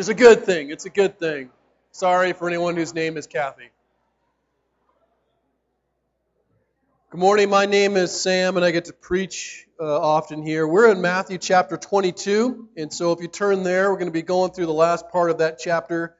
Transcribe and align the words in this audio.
It's 0.00 0.08
a 0.08 0.14
good 0.14 0.46
thing. 0.46 0.70
It's 0.70 0.86
a 0.86 0.90
good 0.90 1.18
thing. 1.18 1.50
Sorry 1.90 2.32
for 2.32 2.48
anyone 2.48 2.74
whose 2.74 2.94
name 2.94 3.18
is 3.18 3.26
Kathy. 3.26 3.68
Good 7.10 7.20
morning. 7.20 7.50
My 7.50 7.66
name 7.66 7.98
is 7.98 8.10
Sam, 8.10 8.56
and 8.56 8.64
I 8.64 8.70
get 8.70 8.86
to 8.86 8.94
preach 8.94 9.66
uh, 9.78 10.00
often 10.00 10.42
here. 10.42 10.66
We're 10.66 10.90
in 10.90 11.02
Matthew 11.02 11.36
chapter 11.36 11.76
22, 11.76 12.70
and 12.78 12.90
so 12.90 13.12
if 13.12 13.20
you 13.20 13.28
turn 13.28 13.62
there, 13.62 13.90
we're 13.90 13.98
going 13.98 14.08
to 14.08 14.10
be 14.10 14.22
going 14.22 14.52
through 14.52 14.64
the 14.64 14.72
last 14.72 15.10
part 15.10 15.30
of 15.30 15.36
that 15.36 15.58
chapter, 15.58 16.16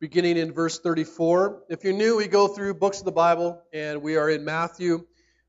beginning 0.00 0.38
in 0.38 0.50
verse 0.50 0.78
34. 0.78 1.64
If 1.68 1.84
you're 1.84 1.92
new, 1.92 2.16
we 2.16 2.28
go 2.28 2.48
through 2.48 2.72
books 2.76 3.00
of 3.00 3.04
the 3.04 3.12
Bible, 3.12 3.60
and 3.74 4.00
we 4.00 4.16
are 4.16 4.30
in 4.30 4.42
Matthew. 4.42 5.04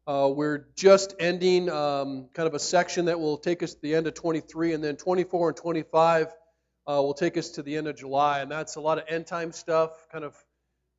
Uh, 0.06 0.30
we're 0.36 0.66
just 0.76 1.16
ending 1.18 1.70
um, 1.70 2.28
kind 2.34 2.46
of 2.46 2.56
a 2.56 2.60
section 2.60 3.06
that 3.06 3.18
will 3.18 3.38
take 3.38 3.64
us 3.64 3.74
to 3.74 3.82
the 3.82 3.96
end 3.96 4.06
of 4.06 4.16
23, 4.16 4.74
and 4.74 4.84
then 4.84 4.98
24 4.98 5.48
and 5.48 5.56
25 5.58 6.34
uh, 6.90 7.00
will 7.04 7.14
take 7.14 7.38
us 7.38 7.50
to 7.50 7.62
the 7.62 7.76
end 7.78 7.88
of 7.88 7.96
July, 7.96 8.40
and 8.40 8.52
that's 8.52 8.76
a 8.76 8.82
lot 8.82 8.98
of 8.98 9.04
end 9.08 9.28
time 9.28 9.52
stuff, 9.52 9.92
kind 10.12 10.24
of 10.24 10.36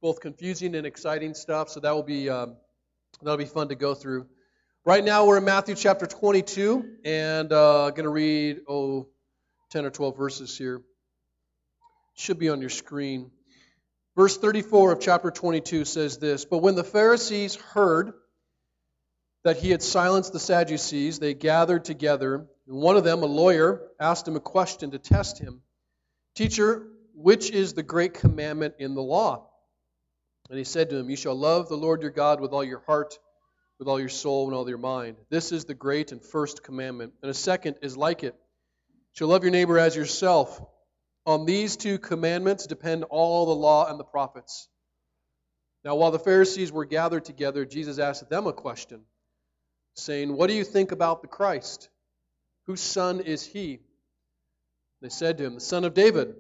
both 0.01 0.21
confusing 0.21 0.77
and 0.77 0.87
exciting 0.87 1.35
stuff. 1.35 1.69
So 1.69 1.81
that 1.81 1.91
will 1.91 2.05
be 2.05 2.31
um, 2.31 2.57
that'll 3.21 3.37
be 3.37 3.45
fun 3.45 3.69
to 3.71 3.75
go 3.75 3.95
through. 3.95 4.27
Right 4.85 5.03
now 5.03 5.27
we're 5.27 5.39
in 5.39 5.45
Matthew 5.45 5.75
chapter 5.75 6.07
22, 6.07 6.99
and 7.05 7.53
uh, 7.53 7.91
going 7.91 8.05
to 8.05 8.11
read 8.11 8.61
oh 8.69 9.09
10 9.73 9.85
or 9.85 9.91
12 9.91 10.17
verses 10.17 10.57
here. 10.57 10.81
Should 12.15 12.39
be 12.39 12.51
on 12.51 12.61
your 12.61 12.71
screen. 12.71 13.33
Verse 14.17 14.37
34 14.37 14.93
of 14.93 15.01
chapter 15.01 15.33
22 15.33 15.85
says 15.87 16.19
this 16.19 16.45
But 16.45 16.59
when 16.59 16.77
the 16.77 16.85
Pharisees 16.85 17.57
heard 17.57 18.13
that 19.43 19.57
he 19.57 19.71
had 19.71 19.83
silenced 19.83 20.33
the 20.33 20.39
Sadducees, 20.39 21.19
they 21.19 21.35
gathered 21.35 21.85
together, 21.85 22.47
and 22.69 22.77
one 22.77 22.97
of 22.97 23.03
them, 23.03 23.25
a 23.25 23.27
lawyer, 23.27 23.83
asked 23.99 24.29
him 24.29 24.37
a 24.37 24.41
question 24.41 24.93
to 24.93 24.99
test 25.01 25.39
him. 25.39 25.63
Teacher, 26.41 26.87
which 27.13 27.51
is 27.51 27.75
the 27.75 27.83
great 27.83 28.15
commandment 28.15 28.77
in 28.79 28.95
the 28.95 29.03
law? 29.03 29.51
And 30.49 30.57
he 30.57 30.65
said 30.65 30.89
to 30.89 30.97
him, 30.97 31.11
You 31.11 31.17
shall 31.17 31.35
love 31.35 31.69
the 31.69 31.77
Lord 31.77 32.01
your 32.01 32.11
God 32.11 32.41
with 32.41 32.53
all 32.53 32.65
your 32.65 32.83
heart, 32.87 33.19
with 33.79 33.89
all 33.89 34.01
your 34.01 34.09
soul, 34.09 34.47
and 34.47 34.57
all 34.57 34.67
your 34.67 34.79
mind. 34.79 35.19
This 35.29 35.53
is 35.53 35.67
the 35.67 35.75
great 35.75 36.13
and 36.13 36.25
first 36.25 36.63
commandment. 36.63 37.13
And 37.21 37.31
a 37.31 37.35
second 37.35 37.77
is 37.83 37.95
like 37.95 38.25
it. 38.25 38.35
You 38.89 39.13
shall 39.13 39.29
love 39.29 39.43
your 39.43 39.53
neighbor 39.53 39.79
as 39.79 39.95
yourself. 39.95 40.59
On 41.27 41.45
these 41.45 41.77
two 41.77 41.99
commandments 41.99 42.67
depend 42.67 43.05
all 43.11 43.45
the 43.45 43.55
law 43.55 43.91
and 43.91 44.01
the 44.01 44.05
prophets. 44.05 44.67
Now, 45.85 45.97
while 45.97 46.11
the 46.11 46.19
Pharisees 46.19 46.73
were 46.73 46.87
gathered 46.87 47.27
together, 47.27 47.67
Jesus 47.67 47.99
asked 47.99 48.31
them 48.31 48.47
a 48.47 48.55
question, 48.55 49.03
saying, 49.95 50.35
What 50.35 50.47
do 50.47 50.55
you 50.55 50.65
think 50.65 50.91
about 50.91 51.21
the 51.21 51.29
Christ? 51.29 51.91
Whose 52.65 52.81
son 52.81 53.21
is 53.21 53.45
he? 53.45 53.81
They 55.01 55.09
said 55.09 55.39
to 55.39 55.45
him, 55.45 55.55
The 55.55 55.61
son 55.61 55.85
of 55.85 55.95
David. 55.95 56.35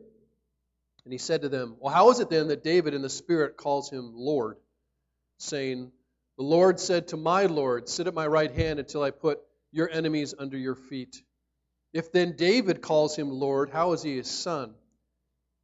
And 1.04 1.12
he 1.12 1.18
said 1.18 1.42
to 1.42 1.48
them, 1.48 1.76
Well, 1.80 1.92
how 1.92 2.10
is 2.10 2.20
it 2.20 2.30
then 2.30 2.48
that 2.48 2.62
David 2.62 2.94
in 2.94 3.02
the 3.02 3.08
Spirit 3.08 3.56
calls 3.56 3.90
him 3.90 4.12
Lord, 4.14 4.58
saying, 5.38 5.90
The 6.36 6.44
Lord 6.44 6.78
said 6.78 7.08
to 7.08 7.16
my 7.16 7.46
Lord, 7.46 7.88
Sit 7.88 8.06
at 8.06 8.14
my 8.14 8.26
right 8.26 8.52
hand 8.52 8.78
until 8.78 9.02
I 9.02 9.10
put 9.10 9.40
your 9.72 9.88
enemies 9.90 10.34
under 10.38 10.58
your 10.58 10.74
feet. 10.74 11.22
If 11.92 12.12
then 12.12 12.36
David 12.36 12.82
calls 12.82 13.16
him 13.16 13.30
Lord, 13.30 13.70
how 13.70 13.92
is 13.92 14.02
he 14.02 14.16
his 14.16 14.30
son? 14.30 14.74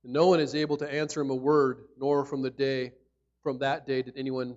And 0.03 0.13
no 0.13 0.29
one 0.29 0.41
is 0.41 0.55
able 0.55 0.77
to 0.79 0.93
answer 0.93 1.21
him 1.21 1.31
a 1.31 1.35
word, 1.35 1.85
nor 1.99 2.25
from 2.25 2.43
the 2.43 2.51
day 2.51 2.93
from 3.43 3.59
that 3.59 3.87
day 3.87 4.03
did 4.03 4.15
anyone 4.17 4.57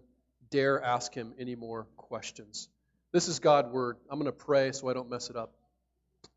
dare 0.50 0.84
ask 0.84 1.14
him 1.14 1.34
any 1.38 1.56
more 1.56 1.86
questions. 1.96 2.70
This 3.12 3.28
is 3.28 3.38
God's 3.38 3.70
word. 3.70 3.98
I'm 4.10 4.18
going 4.18 4.26
to 4.26 4.32
pray 4.32 4.72
so 4.72 4.90
I 4.90 4.94
don't 4.94 5.12
mess 5.12 5.30
it 5.30 5.36
up. 5.36 5.54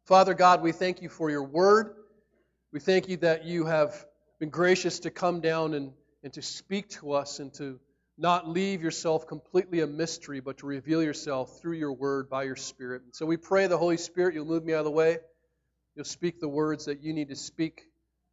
Father 0.07 0.35
God, 0.35 0.63
we 0.63 0.73
thank 0.73 1.01
you 1.01 1.09
for 1.09 1.31
your 1.31 1.45
word. 1.45 1.95
We 2.73 2.81
thank 2.81 3.09
you 3.09 3.17
that 3.19 3.45
you 3.45 3.67
have 3.67 4.05
been 4.41 4.51
gracious 4.51 4.99
to 5.01 5.11
come 5.11 5.41
down 5.41 5.75
and, 5.75 5.93
and 6.25 6.33
to 6.33 6.43
speak 6.43 6.89
to 6.91 7.13
us 7.13 7.39
and 7.39 7.55
to 7.55 7.79
not 8.19 8.49
leave 8.49 8.83
yourself 8.83 9.27
completely 9.27 9.81
a 9.81 9.87
mystery, 9.87 10.41
but 10.41 10.59
to 10.59 10.67
reveal 10.67 11.03
yourself 11.03 11.61
through 11.61 11.77
your 11.77 11.93
word 11.93 12.29
by 12.29 12.43
your 12.43 12.57
Spirit. 12.57 13.03
And 13.05 13.15
so 13.15 13.27
we 13.27 13.37
pray 13.37 13.69
the 13.69 13.79
Holy 13.79 13.97
Spirit, 13.97 14.35
you'll 14.35 14.45
move 14.45 14.65
me 14.65 14.75
out 14.75 14.81
of 14.81 14.85
the 14.87 14.91
way. 14.91 15.19
You'll 15.95 16.05
speak 16.05 16.41
the 16.41 16.49
words 16.49 16.87
that 16.87 17.03
you 17.03 17.13
need 17.13 17.29
to 17.29 17.37
speak 17.37 17.83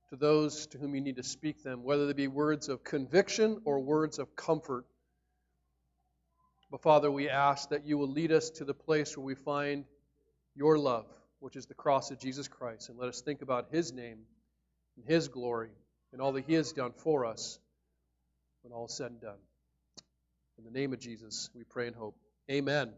to 0.10 0.16
those 0.16 0.66
to 0.68 0.78
whom 0.78 0.96
you 0.96 1.02
need 1.02 1.18
to 1.18 1.24
speak 1.24 1.64
them, 1.64 1.84
whether 1.84 2.08
they 2.08 2.14
be 2.14 2.28
words 2.28 2.68
of 2.68 2.84
conviction 2.84 3.62
or 3.66 3.80
words 3.80 4.18
of 4.18 4.36
comfort. 4.36 4.86
But 6.72 6.81
Father, 6.81 7.12
we 7.12 7.30
ask 7.30 7.70
that 7.70 7.86
you 7.86 7.98
will 7.98 8.12
lead 8.12 8.31
us 8.31 8.50
to 8.52 8.66
the 8.66 8.74
place 8.74 9.16
where 9.16 9.26
we 9.26 9.36
find 9.36 9.86
your 10.56 10.78
love 10.78 11.06
which 11.40 11.56
is 11.56 11.66
the 11.66 11.74
cross 11.74 12.12
of 12.12 12.20
Jesus 12.20 12.48
Christ. 12.48 12.90
And 12.90 12.98
let 12.98 13.10
us 13.10 13.22
think 13.22 13.42
about 13.42 13.68
his 13.72 13.94
name 13.94 14.20
and 14.98 15.06
his 15.06 15.28
glory 15.28 15.70
and 16.12 16.22
all 16.22 16.32
that 16.34 16.46
he 16.46 16.54
has 16.54 16.74
done 16.74 16.92
for 16.98 17.26
us 17.26 17.60
when 18.64 18.74
all 18.74 18.86
is 18.86 18.94
said 18.94 19.12
and 19.12 19.22
done. 19.22 19.38
In 20.58 20.66
the 20.66 20.72
name 20.72 20.92
of 20.94 21.00
Jesus, 21.00 21.50
we 21.56 21.64
pray 21.64 21.88
and 21.88 21.96
hope. 21.96 22.16
Amen. 22.52 22.92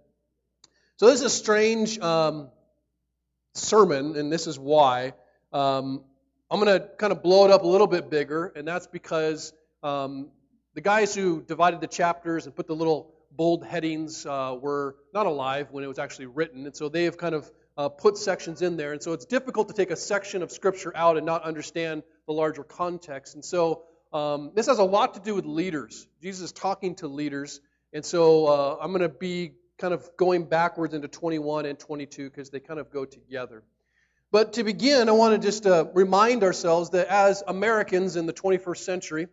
So, 0.98 1.08
this 1.08 1.20
is 1.20 1.26
a 1.26 1.30
strange 1.30 2.00
um, 2.00 2.50
sermon, 3.54 4.16
and 4.16 4.32
this 4.32 4.48
is 4.48 4.58
why. 4.58 5.14
Um, 5.54 6.04
I'm 6.50 6.60
going 6.60 6.80
to 6.80 6.88
kind 6.98 7.12
of 7.12 7.22
blow 7.22 7.46
it 7.46 7.52
up 7.52 7.64
a 7.64 7.68
little 7.68 7.88
bit 7.88 8.10
bigger, 8.10 8.52
and 8.56 8.68
that's 8.68 8.88
because 8.88 9.54
um, 9.84 10.30
the 10.74 10.82
guys 10.82 11.14
who 11.14 11.42
divided 11.42 11.82
the 11.82 11.88
chapters 11.88 12.46
and 12.46 12.56
put 12.56 12.68
the 12.68 12.76
little 12.76 13.14
bold 13.32 13.66
headings 13.66 14.26
uh, 14.26 14.58
were 14.60 14.96
not 15.14 15.26
alive 15.26 15.68
when 15.72 15.84
it 15.84 15.88
was 15.88 16.00
actually 16.00 16.26
written, 16.26 16.66
and 16.66 16.76
so 16.76 16.90
they 16.90 17.04
have 17.04 17.18
kind 17.18 17.36
of 17.36 17.50
uh, 17.78 17.90
put 17.90 18.18
sections 18.18 18.62
in 18.62 18.78
there. 18.78 18.94
And 18.94 19.02
so 19.02 19.14
it's 19.14 19.26
difficult 19.26 19.68
to 19.70 19.74
take 19.74 19.92
a 19.92 19.96
section 19.96 20.44
of 20.44 20.52
Scripture 20.52 20.96
out 20.96 21.18
and 21.18 21.26
not 21.26 21.44
understand 21.44 22.04
the 22.28 22.34
larger 22.34 22.64
context. 22.64 23.36
And 23.36 23.44
so 23.44 23.84
um, 24.14 24.52
this 24.56 24.68
has 24.68 24.80
a 24.80 24.84
lot 24.84 25.14
to 25.14 25.20
do 25.20 25.36
with 25.36 25.46
leaders. 25.46 26.08
Jesus 26.22 26.46
is 26.46 26.52
talking 26.52 26.96
to 26.96 27.08
leaders. 27.08 27.62
And 27.94 28.04
so 28.06 28.48
uh, 28.48 28.78
I'm 28.82 28.92
going 28.92 29.02
to 29.02 29.10
be 29.10 29.54
kind 29.78 29.94
of 29.94 30.10
going 30.18 30.46
backwards 30.46 30.94
into 30.94 31.08
21 31.08 31.66
and 31.66 31.80
22 31.80 32.30
because 32.30 32.50
they 32.50 32.60
kind 32.60 32.80
of 32.80 32.92
go 32.92 33.06
together. 33.06 33.64
But 34.32 34.54
to 34.54 34.64
begin, 34.64 35.10
I 35.10 35.12
want 35.12 35.42
to 35.42 35.46
just 35.46 35.66
uh, 35.66 35.86
remind 35.94 36.44
ourselves 36.44 36.92
that 36.92 37.08
as 37.08 37.44
Americans 37.46 38.16
in 38.16 38.28
the 38.28 38.34
21st 38.34 38.78
century, 38.78 39.28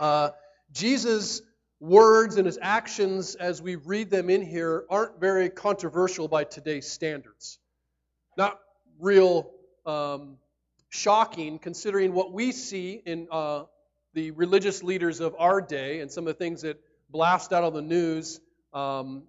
uh, 0.00 0.30
Jesus' 0.72 1.42
words 1.80 2.36
and 2.36 2.46
his 2.46 2.58
actions 2.60 3.34
as 3.34 3.60
we 3.60 3.76
read 3.76 4.10
them 4.10 4.30
in 4.30 4.42
here 4.42 4.84
aren't 4.88 5.20
very 5.20 5.50
controversial 5.50 6.28
by 6.28 6.44
today's 6.44 6.88
standards. 6.88 7.58
Not 8.36 8.58
real 8.98 9.50
um, 9.84 10.38
shocking 10.88 11.58
considering 11.58 12.12
what 12.12 12.32
we 12.32 12.52
see 12.52 13.02
in 13.04 13.28
uh, 13.30 13.64
the 14.14 14.30
religious 14.30 14.82
leaders 14.82 15.20
of 15.20 15.34
our 15.38 15.60
day 15.60 16.00
and 16.00 16.10
some 16.10 16.26
of 16.26 16.28
the 16.28 16.44
things 16.44 16.62
that 16.62 16.80
blast 17.10 17.52
out 17.52 17.64
on 17.64 17.74
the 17.74 17.82
news. 17.82 18.40
Um, 18.72 19.24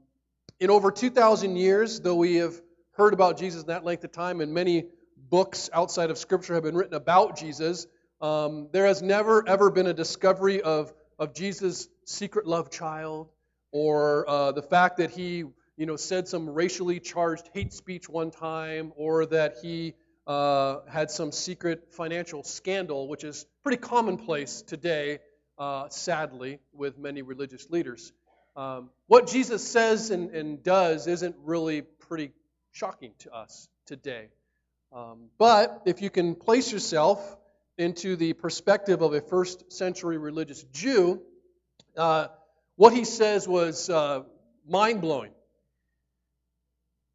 in 0.59 0.69
over 0.69 0.91
2,000 0.91 1.57
years, 1.57 1.99
though 1.99 2.15
we 2.15 2.35
have 2.35 2.59
heard 2.91 3.13
about 3.13 3.37
Jesus 3.37 3.61
in 3.61 3.67
that 3.67 3.83
length 3.83 4.03
of 4.03 4.11
time, 4.11 4.41
and 4.41 4.53
many 4.53 4.85
books 5.29 5.69
outside 5.73 6.09
of 6.09 6.17
Scripture 6.17 6.55
have 6.55 6.63
been 6.63 6.75
written 6.75 6.95
about 6.95 7.37
Jesus, 7.37 7.85
um, 8.21 8.69
there 8.71 8.87
has 8.87 9.01
never, 9.01 9.47
ever 9.47 9.69
been 9.69 9.87
a 9.87 9.93
discovery 9.93 10.61
of 10.61 10.93
of 11.19 11.33
Jesus' 11.33 11.87
secret 12.07 12.47
love 12.47 12.71
child, 12.71 13.27
or 13.71 14.27
uh, 14.29 14.51
the 14.53 14.61
fact 14.61 14.97
that 14.97 15.11
he, 15.11 15.43
you 15.75 15.85
know, 15.85 15.97
said 15.97 16.27
some 16.27 16.49
racially 16.49 16.99
charged 16.99 17.49
hate 17.53 17.73
speech 17.73 18.07
one 18.07 18.31
time, 18.31 18.93
or 18.95 19.25
that 19.25 19.57
he 19.61 19.93
uh, 20.25 20.79
had 20.87 21.11
some 21.11 21.31
secret 21.31 21.93
financial 21.93 22.43
scandal, 22.43 23.09
which 23.09 23.25
is 23.25 23.45
pretty 23.61 23.77
commonplace 23.77 24.61
today, 24.61 25.19
uh, 25.59 25.89
sadly, 25.89 26.59
with 26.73 26.97
many 26.97 27.21
religious 27.21 27.69
leaders. 27.69 28.13
Um, 28.55 28.89
what 29.07 29.27
Jesus 29.27 29.67
says 29.67 30.09
and, 30.09 30.31
and, 30.31 30.63
does 30.63 31.07
isn't 31.07 31.35
really 31.43 31.81
pretty 31.81 32.31
shocking 32.71 33.11
to 33.19 33.31
us 33.31 33.67
today. 33.85 34.29
Um, 34.91 35.29
but 35.37 35.83
if 35.85 36.01
you 36.01 36.09
can 36.09 36.35
place 36.35 36.71
yourself 36.71 37.37
into 37.77 38.15
the 38.15 38.33
perspective 38.33 39.01
of 39.01 39.13
a 39.13 39.21
first 39.21 39.71
century 39.71 40.17
religious 40.17 40.63
Jew, 40.73 41.21
uh, 41.97 42.27
what 42.75 42.93
he 42.93 43.05
says 43.05 43.47
was 43.47 43.89
uh, 43.89 44.23
mind 44.67 45.01
blowing. 45.01 45.31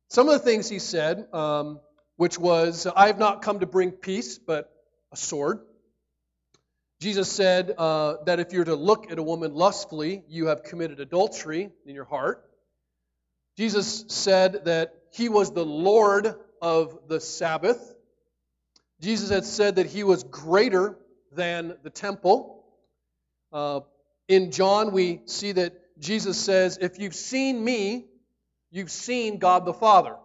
Some 0.08 0.29
of 0.29 0.34
the 0.34 0.40
things 0.40 0.69
he 0.69 0.79
said, 0.79 1.26
um, 1.32 1.81
which 2.17 2.38
was, 2.38 2.87
I 2.87 3.06
have 3.06 3.19
not 3.19 3.43
come 3.43 3.61
to 3.61 3.67
bring 3.67 3.93
peace, 3.93 4.38
but 4.38 4.70
a 5.12 5.17
sword. 5.17 5.61
Jesus 7.00 7.31
said 7.32 7.75
uh, 7.76 8.17
that 8.26 8.38
if 8.38 8.52
you're 8.52 8.64
to 8.64 8.76
look 8.76 9.11
at 9.11 9.19
a 9.19 9.23
woman 9.23 9.55
lustfully, 9.55 10.23
you 10.29 10.46
have 10.46 10.62
committed 10.62 11.00
adultery 11.00 11.70
in 11.87 11.94
your 11.94 12.05
heart. 12.05 12.44
Jesus 13.56 14.05
said 14.08 14.67
that 14.67 14.94
he 15.12 15.28
was 15.28 15.50
the 15.52 15.64
Lord 15.64 16.35
of 16.61 17.08
the 17.08 17.20
Sabbath. 17.20 17.94
Jesus 19.00 19.31
had 19.31 19.44
said 19.44 19.76
that 19.76 19.87
he 19.87 20.05
was 20.05 20.23
greater 20.23 20.96
than 21.32 21.76
the 21.82 21.90
temple. 21.90 22.64
Uh, 23.52 23.81
in 24.32 24.50
John, 24.50 24.93
we 24.93 25.20
see 25.26 25.52
that 25.52 25.75
Jesus 26.00 26.40
says, 26.40 26.79
If 26.81 26.99
you've 26.99 27.14
seen 27.14 27.62
me, 27.62 28.06
you've 28.70 28.90
seen 28.90 29.38
God 29.38 29.67
the 29.67 29.75
Father, 29.75 30.17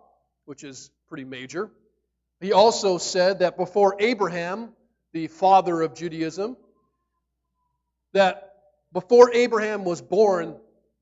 which 0.46 0.64
is 0.64 0.90
pretty 1.10 1.26
major. 1.26 1.70
He 2.40 2.54
also 2.54 3.00
said 3.00 3.40
that 3.40 3.58
before 3.58 3.98
Abraham, 4.00 4.70
the 5.12 5.28
father 5.28 5.82
of 5.82 5.94
Judaism, 5.94 6.56
that 8.14 8.54
before 8.94 9.34
Abraham 9.34 9.84
was 9.84 10.02
born, 10.02 10.56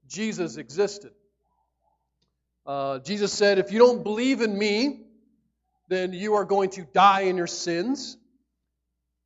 Jesus 0.08 0.58
existed. 0.58 1.12
Uh, 2.66 2.98
Jesus 3.00 3.31
said, 3.31 3.60
If 3.60 3.72
you 3.72 3.78
don't 3.78 4.04
believe 4.04 4.42
in 4.42 4.58
me, 4.58 5.01
then 5.90 6.12
you 6.12 6.34
are 6.36 6.46
going 6.46 6.72
to 6.72 6.88
die 6.92 7.22
in 7.22 7.38
your 7.38 7.46
sins. 7.46 8.18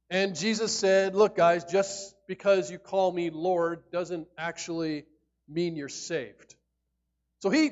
And 0.09 0.35
Jesus 0.35 0.75
said, 0.75 1.15
Look, 1.15 1.37
guys, 1.37 1.63
just 1.63 2.13
because 2.29 2.69
you 2.69 2.77
call 2.77 3.11
me 3.11 3.31
Lord 3.31 3.81
doesn't 3.91 4.27
actually 4.37 5.05
mean 5.47 5.75
you're 5.75 5.89
saved. 5.89 6.55
So 7.39 7.49
he 7.49 7.71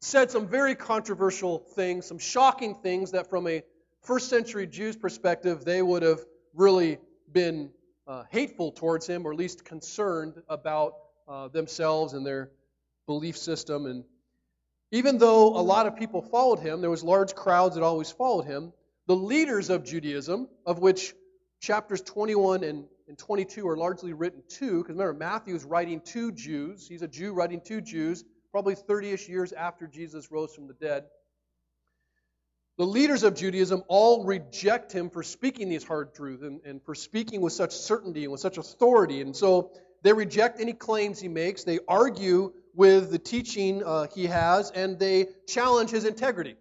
said 0.00 0.32
some 0.32 0.48
very 0.48 0.74
controversial 0.74 1.60
things, 1.60 2.04
some 2.04 2.18
shocking 2.18 2.74
things 2.74 3.12
that 3.12 3.30
from 3.30 3.46
a 3.46 3.62
first 4.02 4.28
century 4.28 4.66
Jews 4.66 4.96
perspective, 4.96 5.64
they 5.64 5.80
would 5.80 6.02
have 6.02 6.18
really 6.54 6.98
been 7.32 7.70
uh, 8.08 8.24
hateful 8.30 8.72
towards 8.72 9.06
him, 9.06 9.24
or 9.26 9.32
at 9.32 9.38
least 9.38 9.64
concerned 9.64 10.42
about 10.48 10.94
uh, 11.28 11.46
themselves 11.46 12.14
and 12.14 12.26
their 12.26 12.50
belief 13.06 13.38
system. 13.38 13.86
And 13.86 14.02
even 14.90 15.18
though 15.18 15.56
a 15.56 15.62
lot 15.62 15.86
of 15.86 15.94
people 15.94 16.20
followed 16.20 16.58
him, 16.58 16.80
there 16.80 16.90
was 16.90 17.04
large 17.04 17.36
crowds 17.36 17.76
that 17.76 17.84
always 17.84 18.10
followed 18.10 18.46
him. 18.46 18.72
The 19.06 19.14
leaders 19.14 19.70
of 19.70 19.84
Judaism, 19.84 20.48
of 20.66 20.80
which 20.80 21.14
chapters 21.60 22.00
21 22.02 22.64
and, 22.64 22.86
and 23.06 23.18
22 23.18 23.68
are 23.68 23.76
largely 23.76 24.12
written 24.12 24.42
to, 24.48 24.78
because 24.78 24.96
remember, 24.96 25.14
Matthew 25.14 25.54
is 25.54 25.64
writing 25.64 26.00
to 26.06 26.32
Jews. 26.32 26.88
He's 26.88 27.02
a 27.02 27.08
Jew 27.08 27.32
writing 27.32 27.60
to 27.62 27.80
Jews, 27.80 28.24
probably 28.50 28.74
30 28.74 29.10
ish 29.10 29.28
years 29.28 29.52
after 29.52 29.86
Jesus 29.86 30.30
rose 30.30 30.54
from 30.54 30.66
the 30.66 30.74
dead. 30.74 31.04
The 32.76 32.86
leaders 32.86 33.22
of 33.22 33.36
Judaism 33.36 33.84
all 33.86 34.24
reject 34.24 34.90
him 34.92 35.10
for 35.10 35.22
speaking 35.22 35.68
these 35.68 35.84
hard 35.84 36.12
truths 36.14 36.42
and, 36.42 36.60
and, 36.64 36.82
for 36.82 36.94
speaking 36.94 37.40
with 37.40 37.52
such 37.52 37.72
certainty 37.72 38.24
and 38.24 38.32
with 38.32 38.40
such 38.40 38.58
authority. 38.58 39.20
And 39.20 39.36
so 39.36 39.70
they 40.02 40.12
reject 40.12 40.60
any 40.60 40.72
claims 40.72 41.20
he 41.20 41.28
makes. 41.28 41.62
They 41.62 41.78
argue 41.86 42.52
with 42.74 43.12
the 43.12 43.18
teaching 43.18 43.84
uh, 43.84 44.08
he 44.12 44.26
has, 44.26 44.72
and 44.72 44.98
they 44.98 45.28
challenge 45.46 45.90
his 45.90 46.04
integrity. 46.04 46.56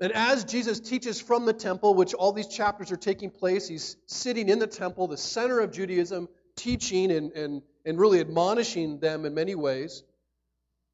And 0.00 0.12
as 0.12 0.44
Jesus 0.44 0.78
teaches 0.78 1.20
from 1.20 1.44
the 1.44 1.52
temple, 1.52 1.94
which 1.94 2.14
all 2.14 2.32
these 2.32 2.46
chapters 2.46 2.92
are 2.92 2.96
taking 2.96 3.30
place, 3.30 3.66
he's 3.66 3.96
sitting 4.06 4.48
in 4.48 4.58
the 4.58 4.66
temple, 4.66 5.08
the 5.08 5.16
center 5.16 5.60
of 5.60 5.72
Judaism, 5.72 6.28
teaching 6.56 7.10
and, 7.10 7.32
and, 7.32 7.62
and 7.84 7.98
really 7.98 8.20
admonishing 8.20 9.00
them 9.00 9.24
in 9.24 9.34
many 9.34 9.54
ways 9.54 10.04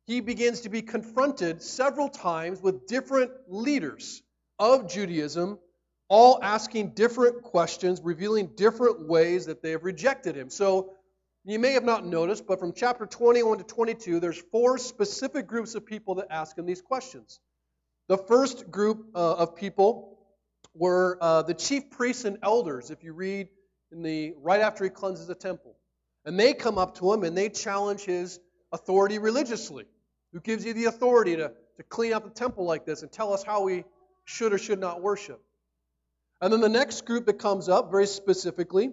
he 0.07 0.21
begins 0.21 0.61
to 0.61 0.69
be 0.69 0.83
confronted 0.83 1.63
several 1.63 2.09
times 2.09 2.61
with 2.61 2.87
different 2.87 3.33
leaders 3.49 4.23
of 4.59 4.89
Judaism, 4.89 5.59
all 6.09 6.39
asking 6.43 6.91
different 6.91 7.43
questions, 7.43 8.01
revealing 8.03 8.51
different 8.55 9.09
ways 9.09 9.47
that 9.47 9.63
they 9.63 9.71
have 9.71 9.85
rejected 9.85 10.37
him. 10.37 10.51
So 10.51 10.95
you 11.45 11.59
may 11.59 11.73
have 11.73 11.85
not 11.85 12.05
noticed, 12.07 12.47
but 12.47 12.61
from 12.61 12.73
chapter 12.75 13.07
21 13.07 13.59
to 13.59 13.65
22, 13.65 14.21
there's 14.21 14.41
four 14.53 14.77
specific 14.77 15.47
groups 15.47 15.75
of 15.75 15.87
people 15.87 16.17
that 16.17 16.27
ask 16.31 16.57
him 16.57 16.67
these 16.67 16.83
questions. 16.83 17.41
The 18.07 18.19
first 18.19 18.71
group 18.71 19.07
uh, 19.15 19.35
of 19.35 19.57
people 19.57 20.19
were 20.75 21.17
uh, 21.21 21.43
the 21.43 21.55
chief 21.55 21.91
priests 21.91 22.25
and 22.25 22.39
elders, 22.43 22.91
if 22.91 23.03
you 23.03 23.15
read 23.15 23.49
in 23.93 24.03
the 24.03 24.35
right 24.43 24.61
after 24.61 24.85
he 24.85 24.91
cleanses 24.91 25.27
the 25.27 25.35
temple. 25.35 25.77
And 26.27 26.39
they 26.39 26.53
come 26.53 26.77
up 26.77 26.99
to 26.99 27.13
him 27.13 27.25
and 27.25 27.37
they 27.37 27.49
challenge 27.49 28.03
his 28.03 28.41
authority 28.73 29.19
religiously. 29.19 29.85
Who 30.33 30.41
gives 30.41 30.65
you 30.65 30.75
the 30.75 30.87
authority 30.87 31.37
to, 31.37 31.53
to 31.77 31.83
clean 31.85 32.13
up 32.13 32.25
the 32.25 32.31
temple 32.31 32.65
like 32.65 32.85
this 32.85 33.03
and 33.03 33.11
tell 33.11 33.33
us 33.33 33.43
how 33.43 33.63
we 33.63 33.85
should 34.25 34.53
or 34.53 34.59
should 34.59 34.81
not 34.81 35.01
worship? 35.01 35.41
And 36.41 36.53
then 36.53 36.61
the 36.61 36.69
next 36.69 37.07
group 37.07 37.25
that 37.27 37.39
comes 37.39 37.69
up 37.69 37.91
very 37.91 38.07
specifically 38.07 38.91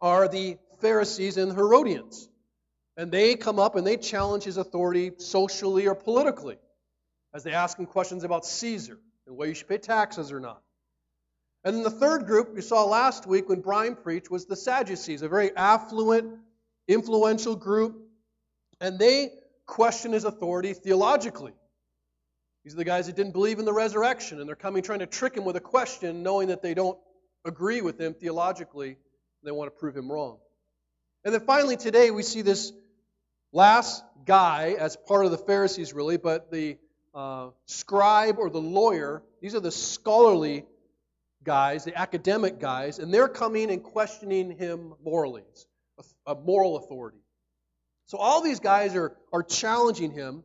are 0.00 0.26
the 0.26 0.56
Pharisees 0.80 1.36
and 1.36 1.52
Herodians. 1.52 2.28
And 2.96 3.12
they 3.12 3.36
come 3.36 3.58
up 3.60 3.76
and 3.76 3.86
they 3.86 3.96
challenge 3.96 4.44
his 4.44 4.56
authority 4.56 5.12
socially 5.18 5.86
or 5.86 5.94
politically 5.94 6.56
as 7.34 7.42
they 7.42 7.52
ask 7.52 7.78
him 7.78 7.86
questions 7.86 8.24
about 8.24 8.46
Caesar 8.46 8.98
and 9.26 9.36
whether 9.36 9.48
you 9.48 9.54
should 9.54 9.68
pay 9.68 9.78
taxes 9.78 10.30
or 10.32 10.40
not. 10.40 10.62
And 11.64 11.74
then 11.74 11.82
the 11.82 11.90
third 11.90 12.26
group 12.26 12.54
we 12.54 12.60
saw 12.60 12.84
last 12.84 13.26
week 13.26 13.48
when 13.48 13.60
Brian 13.60 13.96
preached 13.96 14.30
was 14.30 14.46
the 14.46 14.56
Sadducees, 14.56 15.22
a 15.22 15.28
very 15.28 15.54
affluent, 15.56 16.38
influential 16.86 17.56
group. 17.56 17.96
And 18.80 18.98
they 18.98 19.30
question 19.66 20.12
his 20.12 20.24
authority 20.24 20.74
theologically. 20.74 21.52
These 22.64 22.74
are 22.74 22.78
the 22.78 22.84
guys 22.84 23.06
that 23.06 23.16
didn't 23.16 23.32
believe 23.32 23.58
in 23.58 23.64
the 23.64 23.72
resurrection, 23.72 24.40
and 24.40 24.48
they're 24.48 24.56
coming 24.56 24.82
trying 24.82 25.00
to 25.00 25.06
trick 25.06 25.36
him 25.36 25.44
with 25.44 25.56
a 25.56 25.60
question, 25.60 26.22
knowing 26.22 26.48
that 26.48 26.62
they 26.62 26.74
don't 26.74 26.98
agree 27.44 27.80
with 27.80 28.00
him 28.00 28.14
theologically. 28.14 28.88
and 28.88 28.96
They 29.42 29.50
want 29.50 29.74
to 29.74 29.78
prove 29.78 29.96
him 29.96 30.10
wrong. 30.10 30.38
And 31.24 31.34
then 31.34 31.42
finally, 31.42 31.76
today, 31.76 32.10
we 32.10 32.22
see 32.22 32.42
this 32.42 32.72
last 33.52 34.04
guy 34.26 34.76
as 34.78 34.96
part 34.96 35.24
of 35.24 35.30
the 35.30 35.38
Pharisees, 35.38 35.92
really, 35.94 36.16
but 36.16 36.50
the 36.50 36.78
uh, 37.14 37.50
scribe 37.66 38.38
or 38.38 38.50
the 38.50 38.60
lawyer, 38.60 39.22
these 39.40 39.54
are 39.54 39.60
the 39.60 39.70
scholarly 39.70 40.64
guys, 41.44 41.84
the 41.84 41.96
academic 41.96 42.58
guys, 42.58 42.98
and 42.98 43.12
they're 43.12 43.28
coming 43.28 43.70
and 43.70 43.82
questioning 43.82 44.56
him 44.56 44.94
morally, 45.04 45.42
a, 46.26 46.34
moral 46.34 46.76
authority. 46.76 47.18
So 48.06 48.18
all 48.18 48.42
these 48.42 48.60
guys 48.60 48.94
are, 48.96 49.16
are 49.32 49.42
challenging 49.42 50.10
him, 50.10 50.44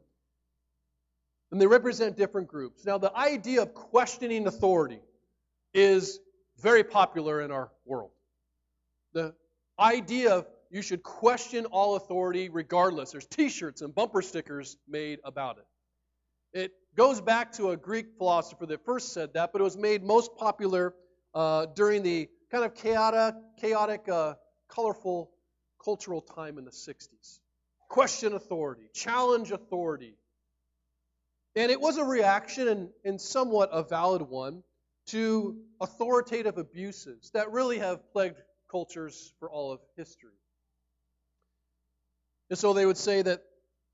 and 1.51 1.59
they 1.59 1.67
represent 1.67 2.17
different 2.17 2.47
groups. 2.47 2.85
Now, 2.85 2.97
the 2.97 3.15
idea 3.15 3.63
of 3.63 3.73
questioning 3.73 4.45
authority 4.45 4.99
is 5.73 6.19
very 6.61 6.83
popular 6.83 7.41
in 7.41 7.51
our 7.51 7.71
world. 7.85 8.11
The 9.13 9.33
idea 9.79 10.35
of 10.35 10.47
you 10.69 10.81
should 10.81 11.01
question 11.01 11.65
all 11.65 11.95
authority 11.95 12.49
regardless. 12.49 13.11
There's 13.11 13.25
t 13.25 13.49
shirts 13.49 13.81
and 13.81 13.93
bumper 13.95 14.21
stickers 14.21 14.77
made 14.87 15.19
about 15.23 15.57
it. 15.57 15.65
It 16.53 16.71
goes 16.95 17.21
back 17.21 17.53
to 17.53 17.69
a 17.69 17.77
Greek 17.77 18.17
philosopher 18.17 18.65
that 18.65 18.85
first 18.85 19.13
said 19.13 19.33
that, 19.33 19.51
but 19.51 19.61
it 19.61 19.63
was 19.63 19.77
made 19.77 20.03
most 20.03 20.35
popular 20.35 20.93
uh, 21.33 21.67
during 21.75 22.03
the 22.03 22.29
kind 22.51 22.63
of 22.63 22.73
chaotic, 22.75 23.35
chaotic 23.59 24.09
uh, 24.09 24.35
colorful 24.67 25.31
cultural 25.83 26.21
time 26.21 26.57
in 26.57 26.65
the 26.65 26.71
60s 26.71 27.39
question 27.89 28.33
authority, 28.33 28.89
challenge 28.93 29.51
authority. 29.51 30.15
And 31.55 31.71
it 31.71 31.81
was 31.81 31.97
a 31.97 32.03
reaction, 32.03 32.67
and, 32.67 32.89
and 33.03 33.19
somewhat 33.19 33.69
a 33.73 33.83
valid 33.83 34.21
one, 34.21 34.63
to 35.07 35.57
authoritative 35.81 36.57
abuses 36.57 37.31
that 37.33 37.51
really 37.51 37.79
have 37.79 38.11
plagued 38.13 38.37
cultures 38.69 39.33
for 39.39 39.49
all 39.49 39.71
of 39.71 39.79
history. 39.97 40.29
And 42.51 42.57
so 42.57 42.73
they 42.73 42.85
would 42.85 42.97
say 42.97 43.23
that 43.23 43.41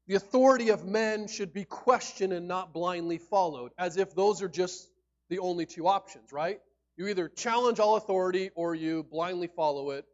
the 0.07 0.15
authority 0.15 0.69
of 0.69 0.85
men 0.85 1.27
should 1.27 1.53
be 1.53 1.65
questioned 1.65 2.31
and 2.31 2.47
not 2.47 2.74
blindly 2.74 3.17
followed, 3.17 3.71
as 3.77 3.97
if 3.97 4.13
those 4.13 4.41
are 4.41 4.50
just 4.50 4.88
the 5.29 5.39
only 5.39 5.65
two 5.65 5.88
options, 5.88 6.31
right? 6.31 6.59
You 6.95 7.07
either 7.07 7.27
challenge 7.27 7.79
all 7.79 7.95
authority 7.95 8.51
or 8.55 8.75
you 8.75 9.03
blindly 9.03 9.47
follow 9.47 9.91
it. 9.91 10.05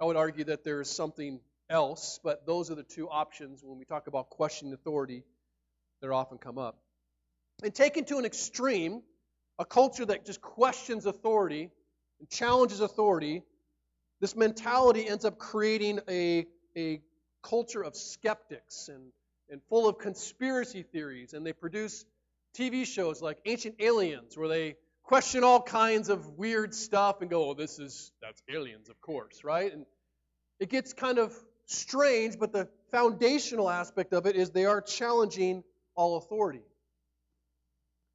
I 0.00 0.04
would 0.04 0.16
argue 0.16 0.44
that 0.44 0.62
there 0.62 0.80
is 0.80 0.90
something 0.90 1.40
else, 1.70 2.20
but 2.22 2.46
those 2.46 2.70
are 2.70 2.74
the 2.74 2.82
two 2.82 3.08
options 3.08 3.62
when 3.64 3.78
we 3.78 3.84
talk 3.84 4.06
about 4.06 4.28
questioning 4.28 4.74
authority 4.74 5.24
that 6.02 6.10
often 6.10 6.38
come 6.38 6.58
up. 6.58 6.78
And 7.62 7.74
taken 7.74 8.04
to 8.06 8.18
an 8.18 8.24
extreme, 8.24 9.02
a 9.58 9.64
culture 9.64 10.04
that 10.04 10.26
just 10.26 10.42
questions 10.42 11.06
authority 11.06 11.70
and 12.20 12.28
challenges 12.28 12.80
authority, 12.80 13.42
this 14.20 14.36
mentality 14.36 15.08
ends 15.08 15.24
up 15.24 15.38
creating 15.38 16.00
a, 16.08 16.46
a 16.76 17.00
culture 17.44 17.82
of 17.82 17.94
skeptics 17.94 18.88
and, 18.88 19.12
and 19.50 19.60
full 19.68 19.88
of 19.88 19.98
conspiracy 19.98 20.82
theories. 20.82 21.34
And 21.34 21.46
they 21.46 21.52
produce 21.52 22.04
TV 22.56 22.86
shows 22.86 23.22
like 23.22 23.38
Ancient 23.44 23.76
Aliens, 23.78 24.36
where 24.36 24.48
they 24.48 24.76
question 25.04 25.44
all 25.44 25.60
kinds 25.60 26.08
of 26.08 26.38
weird 26.38 26.74
stuff 26.74 27.20
and 27.20 27.30
go, 27.30 27.50
oh, 27.50 27.54
this 27.54 27.78
is, 27.78 28.10
that's 28.22 28.42
aliens, 28.52 28.88
of 28.88 29.00
course, 29.00 29.44
right? 29.44 29.72
And 29.72 29.84
it 30.58 30.70
gets 30.70 30.92
kind 30.92 31.18
of 31.18 31.34
strange, 31.66 32.38
but 32.38 32.52
the 32.52 32.68
foundational 32.90 33.68
aspect 33.68 34.12
of 34.12 34.26
it 34.26 34.36
is 34.36 34.50
they 34.50 34.64
are 34.64 34.80
challenging 34.80 35.62
all 35.94 36.16
authority. 36.16 36.62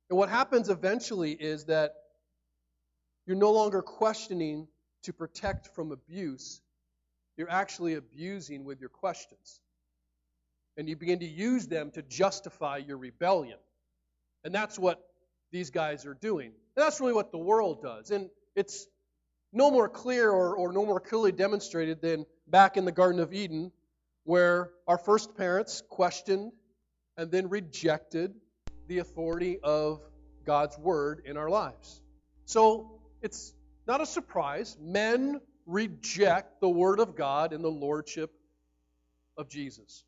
And 0.09 0.17
what 0.17 0.29
happens 0.29 0.69
eventually 0.69 1.31
is 1.31 1.65
that 1.65 1.93
you're 3.27 3.37
no 3.37 3.51
longer 3.51 3.81
questioning 3.81 4.67
to 5.03 5.13
protect 5.13 5.67
from 5.75 5.91
abuse, 5.91 6.61
you're 7.39 7.49
actually 7.49 7.93
abusing 7.93 8.65
with 8.65 8.81
your 8.81 8.89
questions. 8.89 9.61
And 10.75 10.89
you 10.89 10.97
begin 10.97 11.19
to 11.19 11.25
use 11.25 11.67
them 11.67 11.89
to 11.91 12.01
justify 12.01 12.77
your 12.77 12.97
rebellion. 12.97 13.57
And 14.43 14.53
that's 14.53 14.77
what 14.77 15.01
these 15.49 15.69
guys 15.69 16.05
are 16.05 16.15
doing. 16.15 16.47
And 16.47 16.85
that's 16.85 16.99
really 16.99 17.13
what 17.13 17.31
the 17.31 17.37
world 17.37 17.81
does. 17.81 18.11
And 18.11 18.29
it's 18.57 18.87
no 19.53 19.71
more 19.71 19.87
clear 19.87 20.29
or, 20.29 20.57
or 20.57 20.73
no 20.73 20.85
more 20.85 20.99
clearly 20.99 21.31
demonstrated 21.31 22.01
than 22.01 22.25
back 22.45 22.75
in 22.75 22.83
the 22.83 22.91
Garden 22.91 23.21
of 23.21 23.33
Eden, 23.33 23.71
where 24.25 24.71
our 24.85 24.97
first 24.97 25.37
parents 25.37 25.81
questioned 25.87 26.51
and 27.15 27.31
then 27.31 27.47
rejected 27.47 28.33
the 28.87 28.97
authority 28.97 29.59
of 29.63 30.01
God's 30.45 30.77
Word 30.77 31.21
in 31.23 31.37
our 31.37 31.49
lives. 31.49 32.01
So 32.43 32.99
it's 33.21 33.53
not 33.87 34.01
a 34.01 34.05
surprise. 34.05 34.75
Men 34.81 35.39
reject 35.69 36.59
the 36.61 36.69
Word 36.69 36.99
of 36.99 37.15
God 37.15 37.53
and 37.53 37.63
the 37.63 37.69
Lordship 37.69 38.31
of 39.37 39.47
Jesus. 39.47 40.03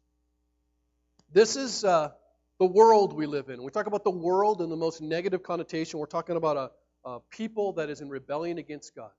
This 1.31 1.55
is 1.55 1.85
uh, 1.85 2.11
the 2.59 2.65
world 2.65 3.13
we 3.13 3.25
live 3.25 3.49
in. 3.49 3.63
We 3.63 3.71
talk 3.71 3.87
about 3.87 4.03
the 4.03 4.11
world 4.11 4.61
in 4.61 4.69
the 4.69 4.75
most 4.75 5.01
negative 5.01 5.43
connotation, 5.43 5.99
we're 5.99 6.07
talking 6.07 6.35
about 6.35 6.57
a, 7.05 7.09
a 7.09 7.19
people 7.29 7.73
that 7.73 7.89
is 7.89 8.01
in 8.01 8.09
rebellion 8.09 8.57
against 8.57 8.95
God. 8.95 9.11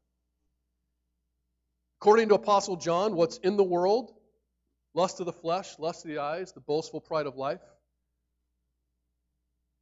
According 2.01 2.29
to 2.31 2.35
Apostle 2.35 2.77
John, 2.77 3.15
what's 3.15 3.39
in 3.39 3.57
the 3.57 3.65
world? 3.65 4.13
Lust 4.95 5.21
of 5.21 5.27
the 5.27 5.33
flesh, 5.33 5.79
lust 5.79 6.05
of 6.05 6.11
the 6.11 6.19
eyes, 6.19 6.53
the 6.53 6.61
boastful 6.61 7.01
pride 7.01 7.27
of 7.27 7.37
life. 7.37 7.61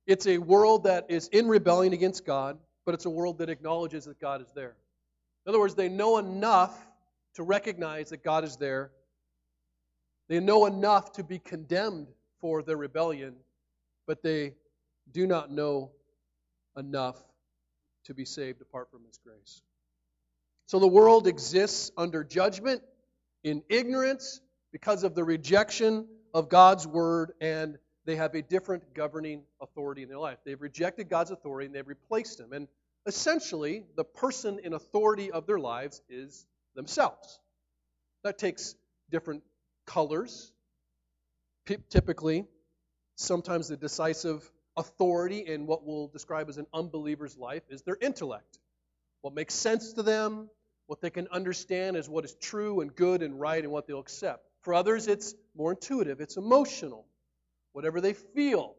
It's 0.07 0.26
a 0.26 0.38
world 0.38 0.85
that 0.85 1.07
is 1.09 1.29
in 1.29 1.49
rebellion 1.49 1.93
against 1.93 2.25
God, 2.25 2.59
but 2.85 2.95
it's 2.95 3.07
a 3.07 3.11
world 3.11 3.38
that 3.38 3.49
acknowledges 3.49 4.05
that 4.05 4.21
God 4.21 4.43
is 4.43 4.52
there. 4.55 4.76
In 5.45 5.51
other 5.51 5.59
words, 5.59 5.75
they 5.75 5.89
know 5.89 6.19
enough 6.19 6.77
to 7.35 7.43
recognize 7.43 8.11
that 8.11 8.23
God 8.23 8.45
is 8.45 8.57
there. 8.57 8.91
They 10.29 10.41
know 10.41 10.67
enough 10.67 11.13
to 11.13 11.25
be 11.25 11.39
condemned 11.39 12.09
for 12.41 12.63
their 12.63 12.77
rebellion, 12.77 13.35
but 14.07 14.23
they 14.23 14.55
do 15.13 15.27
not 15.27 15.51
know 15.51 15.91
enough 16.77 17.17
to 18.05 18.15
be 18.15 18.25
saved 18.25 18.61
apart 18.61 18.91
from 18.91 19.05
His 19.05 19.19
grace. 19.19 19.63
So 20.67 20.79
the 20.79 20.87
world 20.87 21.27
exists 21.27 21.91
under 21.97 22.23
judgment, 22.23 22.83
in 23.43 23.63
ignorance, 23.69 24.41
because 24.73 25.03
of 25.03 25.15
the 25.15 25.25
rejection 25.25 26.07
of 26.33 26.49
God's 26.49 26.87
word, 26.87 27.33
and 27.41 27.77
they 28.05 28.17
have 28.17 28.35
a 28.35 28.43
different 28.43 28.95
governing 28.95 29.43
authority 29.61 30.03
in 30.03 30.09
their 30.09 30.19
life. 30.19 30.39
They've 30.45 30.61
rejected 30.61 31.09
God's 31.09 31.31
authority 31.31 31.67
and 31.67 31.75
they've 31.75 31.87
replaced 31.87 32.41
Him. 32.41 32.53
And 32.53 32.69
essentially, 33.11 33.85
the 33.97 34.05
person 34.05 34.61
in 34.62 34.73
authority 34.73 35.33
of 35.33 35.45
their 35.45 35.59
lives 35.59 36.00
is 36.09 36.47
themselves. 36.76 37.40
That 38.23 38.38
takes 38.38 38.76
different 39.11 39.43
colors. 39.85 40.52
Typically, 41.88 42.47
sometimes 43.17 43.67
the 43.67 43.76
decisive 43.76 44.49
authority 44.76 45.40
in 45.40 45.67
what 45.67 45.85
we'll 45.85 46.07
describe 46.07 46.49
as 46.49 46.57
an 46.57 46.69
unbeliever's 46.73 47.37
life 47.37 47.64
is 47.69 47.83
their 47.83 47.99
intellect. 48.00 48.61
What 49.23 49.35
makes 49.35 49.55
sense 49.55 49.95
to 49.95 50.05
them, 50.05 50.49
what 50.87 51.00
they 51.00 51.11
can 51.11 51.26
understand 51.33 51.97
is 51.97 52.09
what 52.09 52.25
is 52.25 52.35
true 52.35 52.81
and 52.81 52.95
good 52.95 53.23
and 53.25 53.40
right 53.40 53.62
and 53.62 53.73
what 53.73 53.88
they'll 53.88 53.99
accept. 53.99 54.45
For 54.62 54.73
others, 54.73 55.09
it's 55.09 55.35
more 55.57 55.73
intuitive, 55.73 56.21
it's 56.21 56.37
emotional. 56.37 57.07
Whatever 57.73 58.00
they 58.00 58.12
feel 58.12 58.76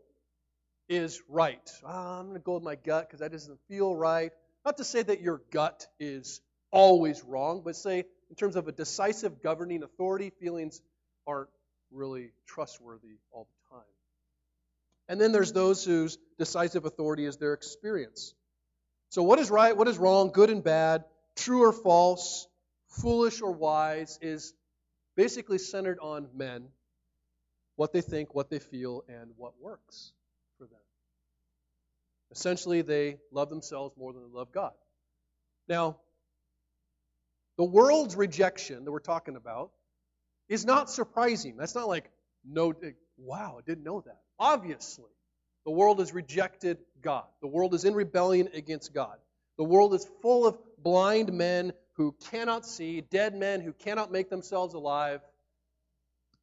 is 0.92 1.22
right. 1.30 1.72
Oh, 1.86 2.20
I'm 2.20 2.26
going 2.26 2.36
to 2.36 2.44
go 2.44 2.56
with 2.56 2.64
my 2.64 2.76
gut 2.76 3.08
because 3.08 3.22
that 3.22 3.32
doesn't 3.32 3.58
feel 3.70 3.96
right. 3.96 4.34
Not 4.66 4.78
to 4.78 4.84
say 4.84 5.02
that 5.02 5.22
your 5.22 5.42
gut 5.50 5.88
is 6.02 6.42
always 6.70 7.24
wrong, 7.24 7.62
but 7.64 7.78
say 7.78 8.04
in 8.30 8.36
terms 8.36 8.58
of 8.58 8.68
a 8.68 8.74
decisive 8.74 9.42
governing 9.42 9.84
authority, 9.84 10.32
feelings 10.42 10.82
aren't 11.26 11.50
really 11.92 12.32
trustworthy 12.46 13.20
all 13.32 13.48
the 13.48 13.76
time. 13.76 13.86
And 15.08 15.20
then 15.20 15.32
there's 15.32 15.54
those 15.54 15.86
whose 15.86 16.18
decisive 16.38 16.84
authority 16.84 17.24
is 17.24 17.38
their 17.38 17.54
experience. 17.54 18.34
So, 19.10 19.24
what 19.24 19.40
is 19.40 19.50
right, 19.50 19.76
what 19.76 19.88
is 19.88 19.98
wrong, 19.98 20.32
good 20.32 20.50
and 20.50 20.64
bad, 20.64 21.06
true 21.38 21.64
or 21.64 21.72
false, 21.72 22.48
foolish 22.90 23.42
or 23.42 23.54
wise, 23.54 24.20
is 24.22 24.54
basically 25.16 25.58
centered 25.58 26.00
on 26.02 26.28
men 26.36 26.68
what 27.78 27.94
they 27.94 28.02
think, 28.02 28.36
what 28.36 28.50
they 28.50 28.60
feel, 28.60 29.06
and 29.08 29.32
what 29.38 29.54
works 29.62 30.12
for 30.62 30.68
them. 30.68 30.80
Essentially, 32.32 32.84
they 32.84 33.18
love 33.32 33.50
themselves 33.50 33.98
more 33.98 34.14
than 34.14 34.22
they 34.22 34.38
love 34.38 34.52
God. 34.52 34.74
Now, 35.68 35.98
the 37.58 37.64
world's 37.64 38.16
rejection 38.16 38.86
that 38.86 38.92
we're 38.92 39.00
talking 39.00 39.36
about 39.36 39.72
is 40.50 40.64
not 40.64 40.90
surprising. 40.90 41.58
That's 41.58 41.74
not 41.74 41.88
like, 41.88 42.12
no, 42.46 42.74
eh, 42.84 42.92
wow, 43.18 43.56
I 43.58 43.62
didn't 43.66 43.84
know 43.84 44.02
that. 44.02 44.20
Obviously, 44.38 45.10
the 45.66 45.72
world 45.72 45.98
has 45.98 46.14
rejected 46.14 46.78
God. 47.02 47.26
The 47.42 47.48
world 47.48 47.74
is 47.74 47.84
in 47.84 47.96
rebellion 47.96 48.50
against 48.54 48.94
God. 48.94 49.18
The 49.58 49.64
world 49.64 49.96
is 49.96 50.08
full 50.22 50.46
of 50.46 50.60
blind 50.78 51.34
men 51.34 51.74
who 51.94 52.16
cannot 52.30 52.68
see, 52.68 53.02
dead 53.02 53.36
men 53.36 53.62
who 53.62 53.74
cannot 53.74 54.12
make 54.12 54.30
themselves 54.30 54.76
alive, 54.76 55.22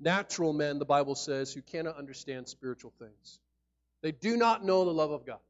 natural 0.01 0.53
men, 0.53 0.81
the 0.81 0.85
Bible 0.85 1.15
says, 1.15 1.53
who 1.53 1.63
cannot 1.63 1.97
understand 1.97 2.49
spiritual 2.49 2.93
things. 2.99 3.39
They 4.02 4.12
do 4.12 4.37
not 4.37 4.64
know 4.64 4.85
the 4.85 4.93
love 4.93 5.11
of 5.11 5.26
God. 5.26 5.40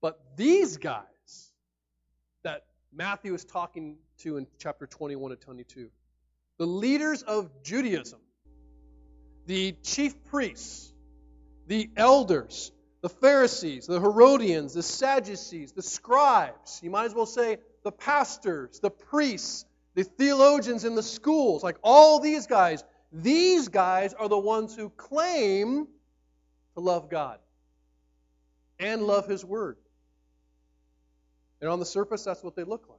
But 0.00 0.20
these 0.36 0.76
guys 0.76 1.04
that 2.42 2.64
Matthew 2.92 3.32
is 3.34 3.44
talking 3.44 3.96
to 4.18 4.36
in 4.36 4.46
chapter 4.58 4.86
21 4.86 5.32
and 5.32 5.40
22, 5.40 5.88
the 6.58 6.66
leaders 6.66 7.22
of 7.22 7.50
Judaism, 7.62 8.20
the 9.46 9.72
chief 9.82 10.24
priests, 10.24 10.92
the 11.66 11.90
elders, 11.96 12.70
the 13.00 13.08
Pharisees, 13.08 13.86
the 13.86 14.00
Herodians, 14.00 14.74
the 14.74 14.82
Sadducees, 14.82 15.72
the 15.72 15.82
scribes, 15.82 16.80
you 16.82 16.90
might 16.90 17.04
as 17.04 17.14
well 17.14 17.26
say 17.26 17.58
the 17.82 17.92
pastors, 17.92 18.80
the 18.80 18.90
priests, 18.90 19.64
the 19.94 20.04
theologians 20.04 20.84
in 20.84 20.94
the 20.94 21.02
schools, 21.02 21.62
like 21.62 21.76
all 21.82 22.20
these 22.20 22.46
guys, 22.46 22.84
these 23.12 23.68
guys 23.68 24.12
are 24.14 24.28
the 24.28 24.38
ones 24.38 24.74
who 24.74 24.90
claim 24.90 25.86
to 26.74 26.80
love 26.80 27.10
God 27.10 27.38
and 28.78 29.02
love 29.02 29.26
His 29.26 29.44
Word. 29.44 29.76
And 31.60 31.70
on 31.70 31.78
the 31.78 31.86
surface, 31.86 32.24
that's 32.24 32.42
what 32.42 32.56
they 32.56 32.64
look 32.64 32.86
like. 32.88 32.98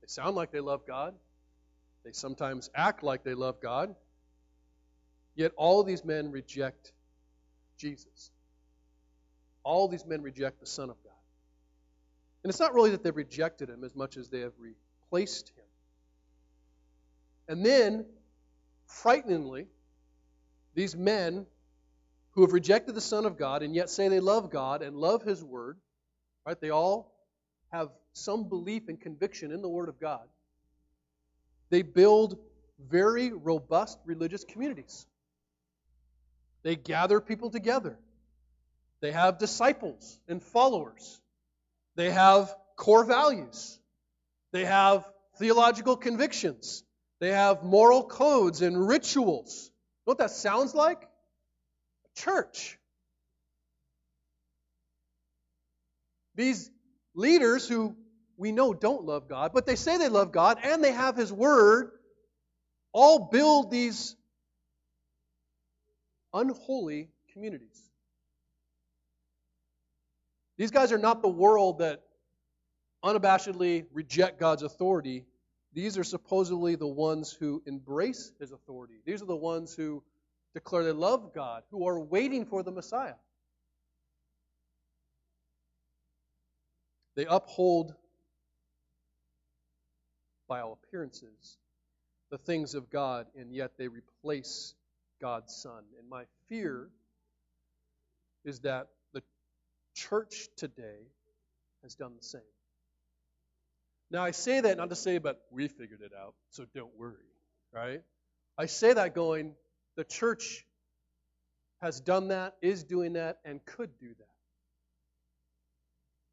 They 0.00 0.08
sound 0.08 0.34
like 0.34 0.50
they 0.50 0.60
love 0.60 0.86
God. 0.86 1.14
They 2.04 2.12
sometimes 2.12 2.70
act 2.74 3.02
like 3.02 3.22
they 3.22 3.34
love 3.34 3.60
God. 3.60 3.94
Yet 5.34 5.52
all 5.56 5.84
these 5.84 6.04
men 6.04 6.30
reject 6.32 6.92
Jesus. 7.76 8.30
All 9.62 9.88
these 9.88 10.06
men 10.06 10.22
reject 10.22 10.60
the 10.60 10.66
Son 10.66 10.90
of 10.90 10.96
God. 11.04 11.12
And 12.42 12.50
it's 12.50 12.60
not 12.60 12.74
really 12.74 12.90
that 12.90 13.02
they've 13.02 13.14
rejected 13.14 13.68
him 13.68 13.84
as 13.84 13.94
much 13.94 14.16
as 14.16 14.28
they 14.28 14.40
have 14.40 14.54
replaced 14.58 15.50
him. 15.50 15.64
And 17.48 17.64
then, 17.64 18.06
frighteningly, 18.86 19.66
these 20.74 20.96
men 20.96 21.46
who 22.32 22.42
have 22.42 22.52
rejected 22.52 22.94
the 22.94 23.00
Son 23.00 23.26
of 23.26 23.36
God 23.36 23.62
and 23.62 23.74
yet 23.74 23.90
say 23.90 24.08
they 24.08 24.20
love 24.20 24.50
God 24.50 24.82
and 24.82 24.96
love 24.96 25.22
His 25.22 25.42
Word, 25.42 25.78
right? 26.46 26.60
They 26.60 26.70
all 26.70 27.12
have 27.72 27.88
some 28.12 28.48
belief 28.48 28.88
and 28.88 29.00
conviction 29.00 29.52
in 29.52 29.62
the 29.62 29.68
Word 29.68 29.88
of 29.88 30.00
God. 30.00 30.26
They 31.70 31.82
build 31.82 32.38
very 32.88 33.32
robust 33.32 33.98
religious 34.04 34.44
communities. 34.44 35.06
They 36.62 36.76
gather 36.76 37.20
people 37.20 37.50
together. 37.50 37.98
They 39.00 39.12
have 39.12 39.38
disciples 39.38 40.18
and 40.28 40.42
followers. 40.42 41.20
They 41.96 42.10
have 42.10 42.54
core 42.76 43.04
values. 43.04 43.78
They 44.52 44.64
have 44.64 45.04
theological 45.38 45.96
convictions. 45.96 46.84
They 47.18 47.30
have 47.32 47.62
moral 47.62 48.04
codes 48.04 48.62
and 48.62 48.88
rituals. 48.88 49.70
Know 50.06 50.12
what 50.12 50.18
that 50.18 50.30
sounds 50.30 50.74
like? 50.74 51.02
A 51.02 52.20
church. 52.20 52.78
These 56.34 56.70
leaders 57.14 57.68
who 57.68 57.96
we 58.36 58.52
know 58.52 58.72
don't 58.72 59.04
love 59.04 59.28
God, 59.28 59.52
but 59.52 59.66
they 59.66 59.76
say 59.76 59.98
they 59.98 60.08
love 60.08 60.32
God 60.32 60.58
and 60.62 60.82
they 60.82 60.92
have 60.92 61.16
His 61.16 61.32
Word, 61.32 61.90
all 62.92 63.28
build 63.30 63.70
these 63.70 64.16
unholy 66.32 67.10
communities. 67.32 67.82
These 70.56 70.70
guys 70.70 70.92
are 70.92 70.98
not 70.98 71.22
the 71.22 71.28
world 71.28 71.78
that 71.78 72.02
unabashedly 73.04 73.86
reject 73.92 74.38
God's 74.38 74.62
authority. 74.62 75.24
These 75.72 75.98
are 75.98 76.04
supposedly 76.04 76.74
the 76.74 76.86
ones 76.86 77.32
who 77.32 77.62
embrace 77.66 78.32
his 78.40 78.50
authority. 78.50 78.94
These 79.04 79.22
are 79.22 79.26
the 79.26 79.36
ones 79.36 79.74
who 79.74 80.02
declare 80.52 80.82
they 80.82 80.92
love 80.92 81.32
God, 81.32 81.62
who 81.70 81.86
are 81.86 81.98
waiting 81.98 82.44
for 82.44 82.62
the 82.62 82.72
Messiah. 82.72 83.14
They 87.14 87.26
uphold, 87.26 87.94
by 90.48 90.60
all 90.60 90.78
appearances, 90.82 91.58
the 92.30 92.38
things 92.38 92.74
of 92.74 92.90
God, 92.90 93.26
and 93.36 93.52
yet 93.52 93.72
they 93.78 93.88
replace 93.88 94.74
God's 95.20 95.54
Son. 95.54 95.84
And 95.98 96.08
my 96.08 96.24
fear 96.48 96.88
is 98.44 98.60
that 98.60 98.88
the 99.12 99.22
church 99.94 100.48
today 100.56 101.06
has 101.82 101.94
done 101.94 102.12
the 102.16 102.24
same. 102.24 102.40
Now, 104.10 104.24
I 104.24 104.32
say 104.32 104.60
that 104.60 104.76
not 104.76 104.88
to 104.90 104.96
say, 104.96 105.18
but 105.18 105.40
we 105.50 105.68
figured 105.68 106.00
it 106.00 106.12
out, 106.18 106.34
so 106.50 106.64
don't 106.74 106.96
worry, 106.98 107.14
right? 107.72 108.02
I 108.58 108.66
say 108.66 108.92
that 108.92 109.14
going, 109.14 109.54
the 109.96 110.04
church 110.04 110.66
has 111.80 112.00
done 112.00 112.28
that, 112.28 112.56
is 112.60 112.82
doing 112.82 113.12
that, 113.14 113.38
and 113.44 113.64
could 113.64 113.90
do 113.98 114.08
that. 114.08 114.26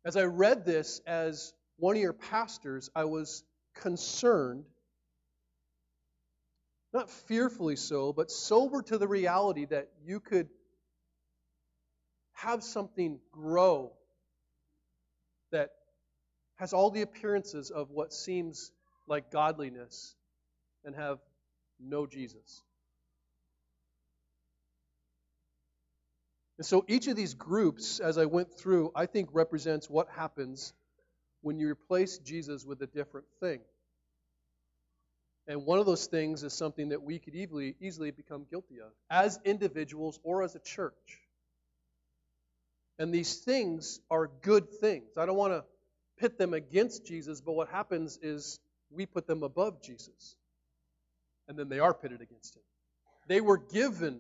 As 0.05 0.17
I 0.17 0.23
read 0.23 0.65
this 0.65 1.01
as 1.05 1.53
one 1.77 1.95
of 1.95 2.01
your 2.01 2.13
pastors, 2.13 2.89
I 2.95 3.05
was 3.05 3.43
concerned, 3.75 4.65
not 6.93 7.09
fearfully 7.09 7.75
so, 7.75 8.11
but 8.11 8.31
sober 8.31 8.81
to 8.81 8.97
the 8.97 9.07
reality 9.07 9.65
that 9.65 9.89
you 10.03 10.19
could 10.19 10.49
have 12.33 12.63
something 12.63 13.19
grow 13.31 13.91
that 15.51 15.71
has 16.57 16.73
all 16.73 16.89
the 16.89 17.01
appearances 17.01 17.71
of 17.71 17.91
what 17.91 18.13
seems 18.13 18.71
like 19.07 19.31
godliness 19.31 20.15
and 20.83 20.95
have 20.95 21.19
no 21.79 22.05
Jesus. 22.05 22.63
And 26.57 26.65
so 26.65 26.83
each 26.87 27.07
of 27.07 27.15
these 27.15 27.35
groups, 27.35 27.99
as 27.99 28.17
I 28.17 28.25
went 28.25 28.51
through, 28.51 28.91
I 28.95 29.05
think 29.05 29.29
represents 29.31 29.89
what 29.89 30.09
happens 30.09 30.73
when 31.41 31.59
you 31.59 31.69
replace 31.69 32.17
Jesus 32.17 32.65
with 32.65 32.81
a 32.81 32.87
different 32.87 33.27
thing. 33.39 33.59
And 35.47 35.65
one 35.65 35.79
of 35.79 35.85
those 35.85 36.07
things 36.07 36.43
is 36.43 36.53
something 36.53 36.89
that 36.89 37.03
we 37.03 37.19
could 37.19 37.35
easily, 37.35 37.75
easily 37.79 38.11
become 38.11 38.45
guilty 38.49 38.81
of 38.81 38.91
as 39.09 39.39
individuals 39.45 40.19
or 40.23 40.43
as 40.43 40.55
a 40.55 40.59
church. 40.59 41.21
And 42.99 43.13
these 43.13 43.35
things 43.35 43.99
are 44.09 44.29
good 44.41 44.69
things. 44.69 45.17
I 45.17 45.27
don't 45.27 45.37
want 45.37 45.53
to 45.53 45.63
pit 46.17 46.37
them 46.37 46.53
against 46.53 47.05
Jesus, 47.05 47.41
but 47.41 47.53
what 47.53 47.69
happens 47.69 48.19
is 48.21 48.59
we 48.89 49.05
put 49.05 49.27
them 49.27 49.43
above 49.43 49.81
Jesus. 49.81 50.35
And 51.47 51.57
then 51.57 51.69
they 51.69 51.79
are 51.79 51.93
pitted 51.93 52.21
against 52.21 52.55
him. 52.55 52.63
They 53.27 53.41
were 53.41 53.57
given 53.57 54.19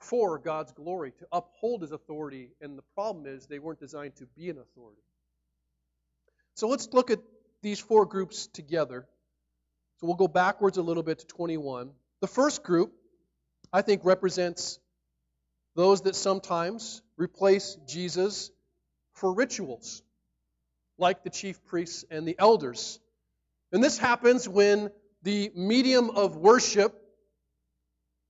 for 0.00 0.38
God's 0.38 0.72
glory, 0.72 1.12
to 1.18 1.26
uphold 1.32 1.82
his 1.82 1.92
authority, 1.92 2.50
and 2.60 2.78
the 2.78 2.84
problem 2.94 3.26
is 3.26 3.46
they 3.46 3.58
weren't 3.58 3.80
designed 3.80 4.16
to 4.16 4.26
be 4.26 4.48
an 4.48 4.58
authority. 4.58 5.02
So 6.54 6.68
let's 6.68 6.88
look 6.92 7.10
at 7.10 7.18
these 7.62 7.80
four 7.80 8.06
groups 8.06 8.46
together. 8.46 9.06
So 10.00 10.06
we'll 10.06 10.16
go 10.16 10.28
backwards 10.28 10.78
a 10.78 10.82
little 10.82 11.02
bit 11.02 11.20
to 11.20 11.26
21. 11.26 11.90
The 12.20 12.26
first 12.28 12.62
group, 12.62 12.92
I 13.72 13.82
think, 13.82 14.04
represents 14.04 14.78
those 15.74 16.02
that 16.02 16.14
sometimes 16.14 17.02
replace 17.16 17.76
Jesus 17.86 18.50
for 19.18 19.32
rituals, 19.32 20.02
like 20.96 21.22
the 21.22 21.30
chief 21.30 21.64
priests 21.64 22.04
and 22.10 22.26
the 22.26 22.36
elders. 22.38 22.98
And 23.72 23.82
this 23.82 23.98
happens 23.98 24.48
when 24.48 24.90
the 25.22 25.50
medium 25.54 26.10
of 26.10 26.36
worship 26.36 26.94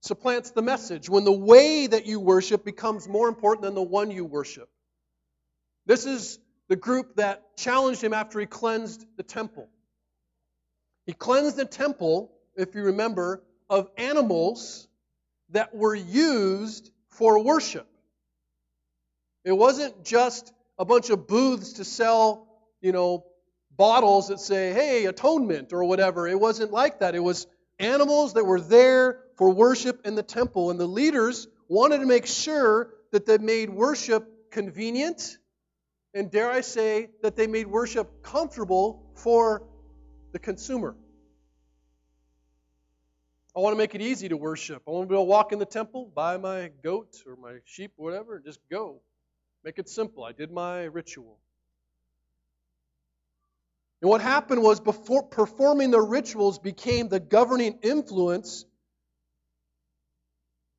supplants 0.01 0.51
the 0.51 0.63
message, 0.63 1.09
when 1.09 1.25
the 1.25 1.33
way 1.33 1.87
that 1.87 2.07
you 2.07 2.21
worship 2.21 2.65
becomes 2.65 3.09
more 3.09 3.29
important 3.29 3.63
than 3.63 3.75
the 3.75 3.83
one 3.83 4.11
you 4.11 4.25
worship. 4.25 4.69
This 5.87 6.07
is 6.07 6.39
the 6.69 6.77
group 6.77 7.17
that 7.17 7.57
challenged 7.57 8.03
him 8.03 8.13
after 8.13 8.41
he 8.41 8.47
cleansed 8.47 9.05
the 9.17 9.23
temple. 9.23 9.69
He 11.07 11.13
cleansed 11.13 11.57
the 11.57 11.65
temple, 11.65 12.31
if 12.57 12.75
you 12.75 12.83
remember, 12.85 13.43
of 13.71 13.91
animals 13.97 14.89
that 15.51 15.75
were 15.75 15.95
used 15.95 16.91
for 17.09 17.43
worship. 17.43 17.87
It 19.45 19.53
wasn't 19.53 20.05
just 20.05 20.53
a 20.79 20.85
bunch 20.85 21.11
of 21.11 21.27
booths 21.27 21.75
to 21.75 21.85
sell, 21.85 22.47
you 22.81 22.93
know, 22.93 23.25
bottles 23.77 24.29
that 24.29 24.41
say, 24.41 24.73
hey, 24.73 25.07
atonement 25.07 25.73
or 25.73 25.85
whatever. 25.85 26.27
It 26.29 26.39
wasn't 26.39 26.73
like 26.73 27.01
that. 27.01 27.15
It 27.15 27.21
was 27.21 27.47
animals 27.79 28.35
that 28.35 28.45
were 28.45 28.61
there 28.61 29.21
for 29.37 29.51
worship 29.51 30.07
in 30.07 30.15
the 30.15 30.23
temple. 30.23 30.71
And 30.71 30.79
the 30.79 30.87
leaders 30.87 31.49
wanted 31.69 31.99
to 31.99 32.07
make 32.07 32.27
sure 32.27 32.91
that 33.13 33.27
they 33.27 33.39
made 33.39 33.71
worship 33.71 34.51
convenient, 34.51 35.39
and 36.15 36.31
dare 36.31 36.51
I 36.51 36.63
say, 36.63 37.11
that 37.23 37.37
they 37.37 37.47
made 37.47 37.67
worship 37.67 38.23
comfortable 38.23 39.13
for 39.15 39.63
the 40.33 40.39
consumer. 40.39 40.97
I 43.57 43.61
want 43.61 43.75
to 43.75 43.79
make 43.79 43.95
it 43.95 44.01
easy 44.01 44.29
to 44.29 44.37
worship. 44.37 44.83
I 44.87 44.91
want 44.91 45.05
to 45.05 45.09
be 45.09 45.15
able 45.15 45.25
to 45.25 45.31
walk 45.31 45.53
in 45.53 45.59
the 45.59 45.67
temple, 45.67 46.11
buy 46.15 46.37
my 46.37 46.71
goat 46.83 47.23
or 47.27 47.37
my 47.37 47.59
sheep, 47.65 47.93
or 47.97 48.11
whatever, 48.11 48.37
and 48.37 48.45
just 48.45 48.61
go. 48.71 49.01
Make 49.69 49.79
it 49.79 49.91
simple. 49.91 50.25
I 50.25 50.33
did 50.33 50.51
my 50.51 50.85
ritual. 50.85 51.37
And 54.01 54.09
what 54.09 54.23
happened 54.23 54.63
was 54.63 54.81
before 54.81 55.25
performing 55.25 55.91
the 55.91 56.01
rituals 56.01 56.59
became 56.59 57.11
the 57.11 57.21
governing 57.21 57.81
influence 57.83 58.65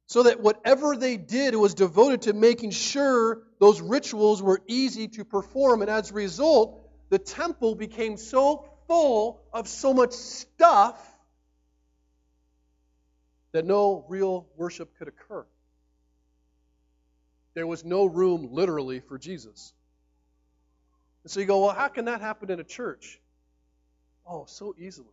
so 0.08 0.24
that 0.24 0.40
whatever 0.40 0.96
they 0.98 1.18
did 1.18 1.54
was 1.54 1.76
devoted 1.76 2.24
to 2.24 2.34
making 2.34 2.72
sure 2.72 3.44
those 3.60 3.80
rituals 3.80 4.42
were 4.42 4.60
easy 4.66 5.08
to 5.10 5.24
perform. 5.24 5.84
And 5.84 5.92
as 5.92 6.10
a 6.10 6.16
result, 6.16 6.82
the 7.12 7.20
temple 7.20 7.76
became 7.76 8.18
so 8.18 8.68
full 8.88 9.40
of 9.54 9.68
so 9.68 9.94
much 9.94 10.14
stuff 10.14 11.00
that 13.52 13.66
no 13.66 14.04
real 14.10 14.48
worship 14.58 14.98
could 14.98 15.10
occur. 15.10 15.46
There 17.60 17.68
was 17.68 17.84
no 17.84 18.06
room, 18.06 18.48
literally, 18.54 19.02
for 19.02 19.18
Jesus. 19.18 19.74
And 21.26 21.30
so 21.30 21.42
you 21.42 21.46
go, 21.46 21.66
well, 21.66 21.76
how 21.76 21.90
can 21.90 22.06
that 22.06 22.22
happen 22.22 22.50
in 22.50 22.62
a 22.62 22.64
church? 22.64 23.20
Oh, 24.26 24.46
so 24.48 24.74
easily. 24.80 25.12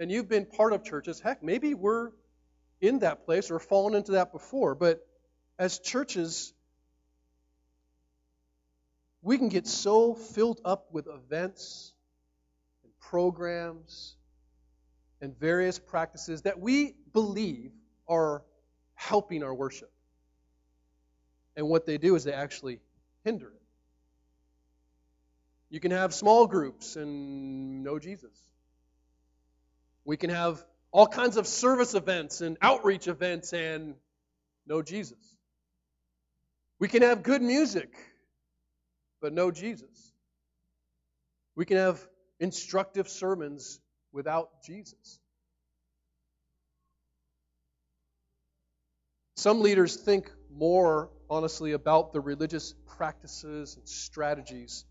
And 0.00 0.10
you've 0.10 0.28
been 0.28 0.44
part 0.44 0.72
of 0.72 0.82
churches. 0.82 1.20
Heck, 1.20 1.40
maybe 1.40 1.72
we're 1.74 2.10
in 2.80 2.98
that 2.98 3.26
place 3.26 3.52
or 3.52 3.60
fallen 3.60 3.94
into 3.94 4.10
that 4.12 4.32
before. 4.32 4.74
But 4.74 5.06
as 5.56 5.78
churches, 5.78 6.52
we 9.22 9.38
can 9.38 9.50
get 9.50 9.68
so 9.68 10.14
filled 10.14 10.60
up 10.64 10.88
with 10.90 11.06
events 11.06 11.92
and 12.82 12.92
programs 12.98 14.16
and 15.20 15.38
various 15.38 15.78
practices 15.78 16.42
that 16.42 16.58
we 16.58 16.96
believe 17.12 17.70
are 18.08 18.42
helping 18.96 19.44
our 19.44 19.54
worship. 19.54 19.92
And 21.56 21.68
what 21.68 21.86
they 21.86 21.98
do 21.98 22.14
is 22.14 22.24
they 22.24 22.32
actually 22.32 22.80
hinder 23.24 23.48
it. 23.48 23.62
You 25.70 25.80
can 25.80 25.92
have 25.92 26.12
small 26.12 26.46
groups 26.46 26.96
and 26.96 27.84
know 27.84 27.98
Jesus. 27.98 28.36
We 30.04 30.16
can 30.16 30.30
have 30.30 30.64
all 30.90 31.06
kinds 31.06 31.36
of 31.36 31.46
service 31.46 31.94
events 31.94 32.40
and 32.40 32.56
outreach 32.60 33.06
events 33.06 33.52
and 33.52 33.94
know 34.66 34.82
Jesus. 34.82 35.18
We 36.80 36.88
can 36.88 37.02
have 37.02 37.22
good 37.22 37.42
music, 37.42 37.94
but 39.20 39.32
know 39.32 39.50
Jesus. 39.50 40.12
We 41.54 41.64
can 41.64 41.76
have 41.76 42.00
instructive 42.40 43.08
sermons 43.08 43.80
without 44.12 44.62
Jesus. 44.64 45.20
Some 49.36 49.60
leaders 49.60 49.96
think 49.96 50.30
more, 50.52 51.10
honestly, 51.30 51.72
about 51.72 52.12
the 52.12 52.20
religious 52.20 52.74
practices 52.96 53.76
and 53.76 53.88
strategies 53.88 54.84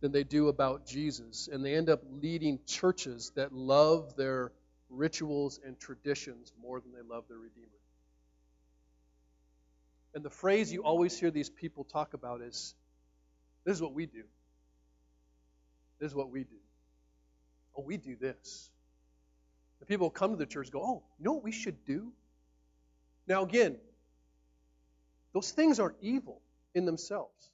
than 0.00 0.10
they 0.10 0.24
do 0.24 0.48
about 0.48 0.86
Jesus. 0.86 1.48
And 1.52 1.64
they 1.64 1.74
end 1.74 1.90
up 1.90 2.02
leading 2.22 2.58
churches 2.66 3.32
that 3.36 3.52
love 3.52 4.16
their 4.16 4.52
rituals 4.88 5.60
and 5.64 5.78
traditions 5.78 6.52
more 6.60 6.80
than 6.80 6.92
they 6.92 7.02
love 7.06 7.24
their 7.28 7.38
Redeemer. 7.38 7.66
And 10.14 10.24
the 10.24 10.30
phrase 10.30 10.72
you 10.72 10.82
always 10.82 11.18
hear 11.18 11.30
these 11.30 11.50
people 11.50 11.84
talk 11.84 12.14
about 12.14 12.40
is 12.40 12.74
this 13.64 13.76
is 13.76 13.82
what 13.82 13.92
we 13.92 14.06
do. 14.06 14.22
This 16.00 16.10
is 16.10 16.14
what 16.14 16.30
we 16.30 16.44
do. 16.44 16.56
Oh, 17.76 17.82
we 17.82 17.98
do 17.98 18.16
this. 18.16 18.70
The 19.80 19.86
people 19.86 20.08
come 20.08 20.30
to 20.30 20.36
the 20.36 20.46
church 20.46 20.70
go, 20.70 20.80
oh, 20.82 21.02
you 21.18 21.24
know 21.24 21.32
what 21.32 21.44
we 21.44 21.52
should 21.52 21.84
do? 21.84 22.12
Now, 23.26 23.42
again, 23.42 23.76
those 25.36 25.50
things 25.50 25.78
aren't 25.78 25.98
evil 26.00 26.40
in 26.74 26.86
themselves. 26.86 27.50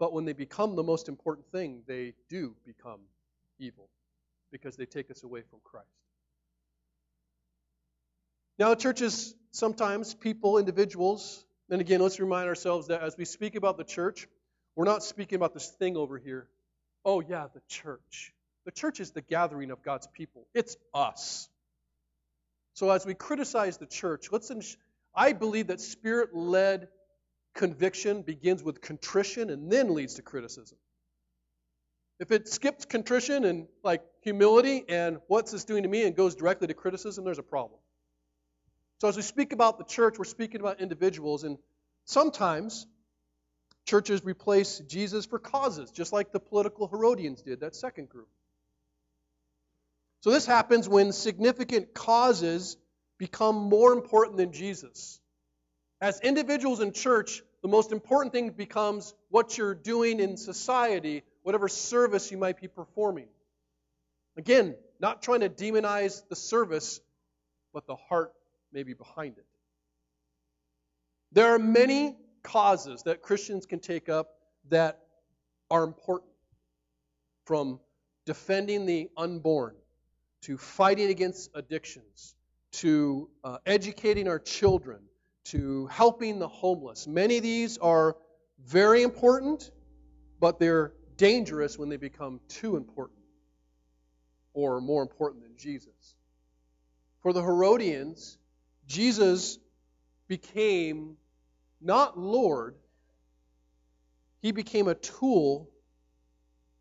But 0.00 0.12
when 0.12 0.24
they 0.24 0.32
become 0.32 0.74
the 0.74 0.82
most 0.82 1.08
important 1.08 1.46
thing, 1.52 1.82
they 1.86 2.14
do 2.28 2.56
become 2.66 2.98
evil 3.60 3.88
because 4.50 4.74
they 4.74 4.84
take 4.84 5.08
us 5.12 5.22
away 5.22 5.42
from 5.48 5.60
Christ. 5.62 5.86
Now, 8.58 8.74
churches, 8.74 9.36
sometimes 9.52 10.14
people, 10.14 10.58
individuals, 10.58 11.44
and 11.70 11.80
again, 11.80 12.00
let's 12.00 12.18
remind 12.18 12.48
ourselves 12.48 12.88
that 12.88 13.02
as 13.02 13.16
we 13.16 13.24
speak 13.24 13.54
about 13.54 13.76
the 13.76 13.84
church, 13.84 14.26
we're 14.74 14.84
not 14.84 15.04
speaking 15.04 15.36
about 15.36 15.54
this 15.54 15.68
thing 15.68 15.96
over 15.96 16.18
here. 16.18 16.48
Oh, 17.04 17.20
yeah, 17.20 17.46
the 17.54 17.62
church. 17.68 18.32
The 18.64 18.72
church 18.72 18.98
is 18.98 19.12
the 19.12 19.22
gathering 19.22 19.70
of 19.70 19.84
God's 19.84 20.08
people, 20.08 20.48
it's 20.54 20.76
us. 20.92 21.48
So 22.74 22.90
as 22.90 23.06
we 23.06 23.14
criticize 23.14 23.78
the 23.78 23.86
church, 23.86 24.32
let's. 24.32 24.50
I 25.14 25.32
believe 25.32 25.68
that 25.68 25.80
spirit 25.80 26.34
led 26.34 26.88
conviction 27.54 28.22
begins 28.22 28.62
with 28.62 28.80
contrition 28.80 29.50
and 29.50 29.70
then 29.70 29.94
leads 29.94 30.14
to 30.14 30.22
criticism. 30.22 30.78
If 32.18 32.30
it 32.30 32.48
skips 32.48 32.84
contrition 32.84 33.44
and 33.44 33.66
like 33.82 34.02
humility 34.20 34.84
and 34.88 35.18
what's 35.26 35.52
this 35.52 35.64
doing 35.64 35.82
to 35.82 35.88
me 35.88 36.04
and 36.04 36.14
goes 36.14 36.34
directly 36.34 36.68
to 36.68 36.74
criticism, 36.74 37.24
there's 37.24 37.38
a 37.38 37.42
problem. 37.42 37.80
So 39.00 39.08
as 39.08 39.16
we 39.16 39.22
speak 39.22 39.52
about 39.52 39.78
the 39.78 39.84
church, 39.84 40.18
we're 40.18 40.24
speaking 40.24 40.60
about 40.60 40.80
individuals, 40.80 41.42
and 41.42 41.58
sometimes 42.04 42.86
churches 43.84 44.24
replace 44.24 44.78
Jesus 44.78 45.26
for 45.26 45.40
causes, 45.40 45.90
just 45.90 46.12
like 46.12 46.30
the 46.30 46.38
political 46.38 46.86
Herodians 46.86 47.42
did, 47.42 47.60
that 47.60 47.74
second 47.74 48.08
group. 48.08 48.28
So 50.20 50.30
this 50.30 50.46
happens 50.46 50.88
when 50.88 51.10
significant 51.10 51.92
causes 51.94 52.76
become 53.22 53.54
more 53.54 53.92
important 53.92 54.36
than 54.36 54.50
Jesus. 54.50 55.20
As 56.00 56.20
individuals 56.22 56.80
in 56.80 56.92
church, 56.92 57.40
the 57.62 57.68
most 57.68 57.92
important 57.92 58.32
thing 58.32 58.50
becomes 58.50 59.14
what 59.28 59.56
you're 59.56 59.76
doing 59.76 60.18
in 60.18 60.36
society, 60.36 61.22
whatever 61.44 61.68
service 61.68 62.32
you 62.32 62.36
might 62.36 62.60
be 62.60 62.66
performing. 62.66 63.28
Again, 64.36 64.74
not 64.98 65.22
trying 65.22 65.38
to 65.38 65.48
demonize 65.48 66.28
the 66.30 66.34
service, 66.34 67.00
but 67.72 67.86
the 67.86 67.94
heart 67.94 68.32
maybe 68.72 68.92
behind 68.92 69.38
it. 69.38 69.46
There 71.30 71.54
are 71.54 71.60
many 71.60 72.16
causes 72.42 73.04
that 73.04 73.22
Christians 73.22 73.66
can 73.66 73.78
take 73.78 74.08
up 74.08 74.30
that 74.70 74.98
are 75.70 75.84
important, 75.84 76.32
from 77.44 77.78
defending 78.26 78.84
the 78.84 79.10
unborn 79.16 79.76
to 80.40 80.58
fighting 80.58 81.08
against 81.08 81.50
addictions 81.54 82.34
to 82.72 83.28
uh, 83.44 83.58
educating 83.66 84.28
our 84.28 84.38
children 84.38 84.98
to 85.44 85.86
helping 85.86 86.38
the 86.38 86.48
homeless. 86.48 87.06
Many 87.06 87.38
of 87.38 87.42
these 87.42 87.78
are 87.78 88.16
very 88.64 89.02
important, 89.02 89.70
but 90.40 90.58
they're 90.58 90.92
dangerous 91.16 91.78
when 91.78 91.88
they 91.88 91.96
become 91.96 92.40
too 92.48 92.76
important 92.76 93.18
or 94.54 94.80
more 94.80 95.02
important 95.02 95.42
than 95.42 95.56
Jesus. 95.56 96.14
For 97.20 97.32
the 97.32 97.42
Herodians, 97.42 98.38
Jesus 98.86 99.58
became 100.28 101.16
not 101.80 102.18
Lord, 102.18 102.76
he 104.40 104.52
became 104.52 104.88
a 104.88 104.94
tool 104.94 105.70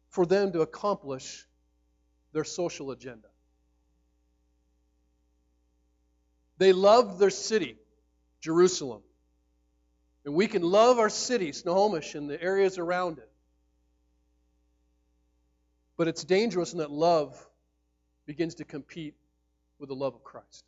for 0.10 0.26
them 0.26 0.52
to 0.52 0.62
accomplish 0.62 1.48
their 2.34 2.44
social 2.44 2.92
agenda. 2.92 3.31
They 6.62 6.74
loved 6.74 7.18
their 7.18 7.32
city, 7.32 7.76
Jerusalem. 8.40 9.02
And 10.26 10.36
we 10.36 10.46
can 10.46 10.62
love 10.62 11.00
our 11.00 11.10
city, 11.10 11.54
Snohomish, 11.54 12.14
and 12.14 12.30
the 12.30 12.40
areas 12.40 12.78
around 12.78 13.18
it. 13.18 13.28
But 15.98 16.08
it's 16.08 16.24
dangerous 16.24 16.74
in 16.74 16.78
that 16.78 16.92
love 16.92 17.36
begins 18.28 18.54
to 18.56 18.64
compete 18.64 19.16
with 19.80 19.90
the 19.90 19.96
love 19.96 20.14
of 20.14 20.24
Christ. 20.24 20.64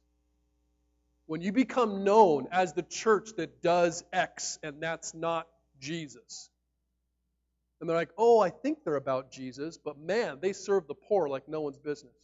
When 1.27 1.41
you 1.41 1.51
become 1.51 2.03
known 2.03 2.47
as 2.51 2.73
the 2.73 2.81
church 2.81 3.29
that 3.37 3.61
does 3.61 4.03
X 4.11 4.57
and 4.63 4.81
that's 4.81 5.13
not 5.13 5.47
Jesus. 5.79 6.49
And 7.79 7.87
they're 7.87 7.95
like, 7.95 8.13
oh, 8.17 8.39
I 8.39 8.49
think 8.49 8.79
they're 8.83 8.95
about 8.95 9.29
Jesus, 9.29 9.77
but 9.77 9.99
man, 9.99 10.39
they 10.41 10.53
serve 10.53 10.87
the 10.87 10.95
poor 10.95 11.29
like 11.29 11.47
no 11.47 11.61
one's 11.61 11.77
business. 11.77 12.15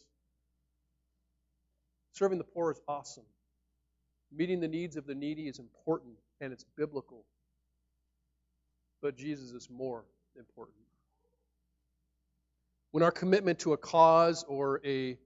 Serving 2.14 2.38
the 2.38 2.42
poor 2.42 2.72
is 2.72 2.80
awesome. 2.88 3.22
Meeting 4.32 4.60
the 4.60 4.68
needs 4.68 4.96
of 4.96 5.06
the 5.06 5.14
needy 5.14 5.48
is 5.48 5.58
important 5.58 6.14
and 6.40 6.52
it's 6.52 6.64
biblical. 6.76 7.24
But 9.02 9.16
Jesus 9.16 9.50
is 9.52 9.68
more 9.70 10.04
important. 10.38 10.76
When 12.92 13.02
our 13.02 13.10
commitment 13.10 13.60
to 13.60 13.72
a 13.72 13.76
cause 13.76 14.44
or 14.48 14.80
a 14.84 15.16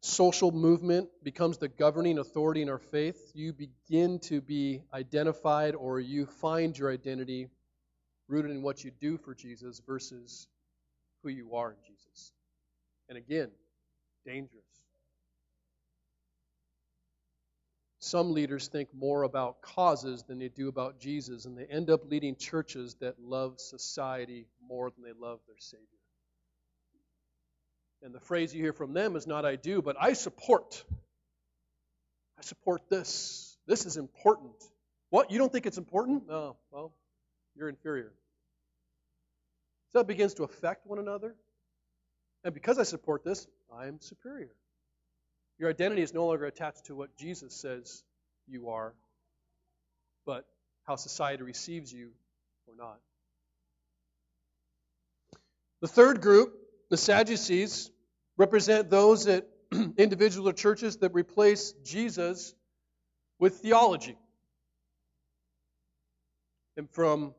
social 0.00 0.52
movement 0.52 1.08
becomes 1.22 1.58
the 1.58 1.68
governing 1.68 2.18
authority 2.18 2.62
in 2.62 2.68
our 2.68 2.78
faith, 2.78 3.32
you 3.34 3.52
begin 3.52 4.18
to 4.20 4.40
be 4.40 4.82
identified 4.92 5.74
or 5.74 6.00
you 6.00 6.26
find 6.26 6.78
your 6.78 6.92
identity 6.92 7.48
rooted 8.28 8.50
in 8.50 8.62
what 8.62 8.84
you 8.84 8.90
do 9.00 9.16
for 9.16 9.34
Jesus 9.34 9.80
versus 9.86 10.46
who 11.22 11.30
you 11.30 11.54
are 11.54 11.72
in 11.72 11.78
Jesus. 11.86 12.32
And 13.08 13.16
again, 13.16 13.50
dangerous. 14.24 14.67
Some 18.00 18.32
leaders 18.32 18.68
think 18.68 18.88
more 18.94 19.24
about 19.24 19.60
causes 19.60 20.22
than 20.22 20.38
they 20.38 20.48
do 20.48 20.68
about 20.68 21.00
Jesus, 21.00 21.46
and 21.46 21.58
they 21.58 21.64
end 21.64 21.90
up 21.90 22.08
leading 22.08 22.36
churches 22.36 22.94
that 23.00 23.20
love 23.20 23.58
society 23.58 24.46
more 24.66 24.90
than 24.90 25.02
they 25.02 25.18
love 25.18 25.40
their 25.48 25.58
Savior. 25.58 25.84
And 28.02 28.14
the 28.14 28.20
phrase 28.20 28.54
you 28.54 28.62
hear 28.62 28.72
from 28.72 28.92
them 28.92 29.16
is 29.16 29.26
not 29.26 29.44
I 29.44 29.56
do, 29.56 29.82
but 29.82 29.96
I 30.00 30.12
support. 30.12 30.84
I 32.38 32.42
support 32.42 32.88
this. 32.88 33.56
This 33.66 33.86
is 33.86 33.96
important. 33.96 34.52
What? 35.10 35.32
You 35.32 35.38
don't 35.38 35.52
think 35.52 35.66
it's 35.66 35.78
important? 35.78 36.28
No. 36.28 36.56
Well, 36.70 36.92
you're 37.56 37.68
inferior. 37.68 38.12
So 39.92 39.98
that 39.98 40.06
begins 40.06 40.34
to 40.34 40.44
affect 40.44 40.86
one 40.86 41.00
another. 41.00 41.34
And 42.44 42.54
because 42.54 42.78
I 42.78 42.84
support 42.84 43.24
this, 43.24 43.48
I'm 43.74 44.00
superior. 44.00 44.50
Your 45.58 45.70
identity 45.70 46.02
is 46.02 46.14
no 46.14 46.26
longer 46.26 46.46
attached 46.46 46.86
to 46.86 46.94
what 46.94 47.16
Jesus 47.16 47.54
says 47.54 48.04
you 48.46 48.68
are, 48.70 48.94
but 50.24 50.46
how 50.84 50.96
society 50.96 51.42
receives 51.42 51.92
you 51.92 52.10
or 52.66 52.74
not. 52.76 52.98
The 55.80 55.88
third 55.88 56.20
group, 56.20 56.54
the 56.90 56.96
Sadducees, 56.96 57.90
represent 58.36 58.88
those 58.88 59.24
that 59.24 59.48
individual 59.96 60.52
churches 60.52 60.98
that 60.98 61.12
replace 61.12 61.72
Jesus 61.84 62.54
with 63.38 63.58
theology. 63.58 64.16
And 66.76 66.88
from 66.90 67.34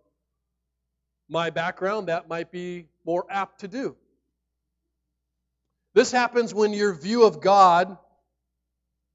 my 1.30 1.50
background, 1.50 2.08
that 2.08 2.28
might 2.28 2.52
be 2.52 2.88
more 3.06 3.26
apt 3.30 3.62
to 3.62 3.68
do. 3.68 3.96
This 5.94 6.12
happens 6.12 6.54
when 6.54 6.74
your 6.74 6.94
view 6.94 7.26
of 7.26 7.42
God 7.42 7.98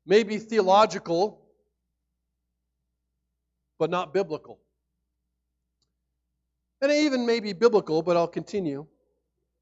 may 0.06 0.22
be 0.22 0.38
theological, 0.38 1.40
but 3.78 3.90
not 3.90 4.12
biblical. 4.12 4.58
And 6.80 6.92
even 6.92 7.26
may 7.26 7.40
be 7.40 7.52
biblical, 7.52 8.02
but 8.02 8.16
I'll 8.16 8.28
continue. 8.28 8.86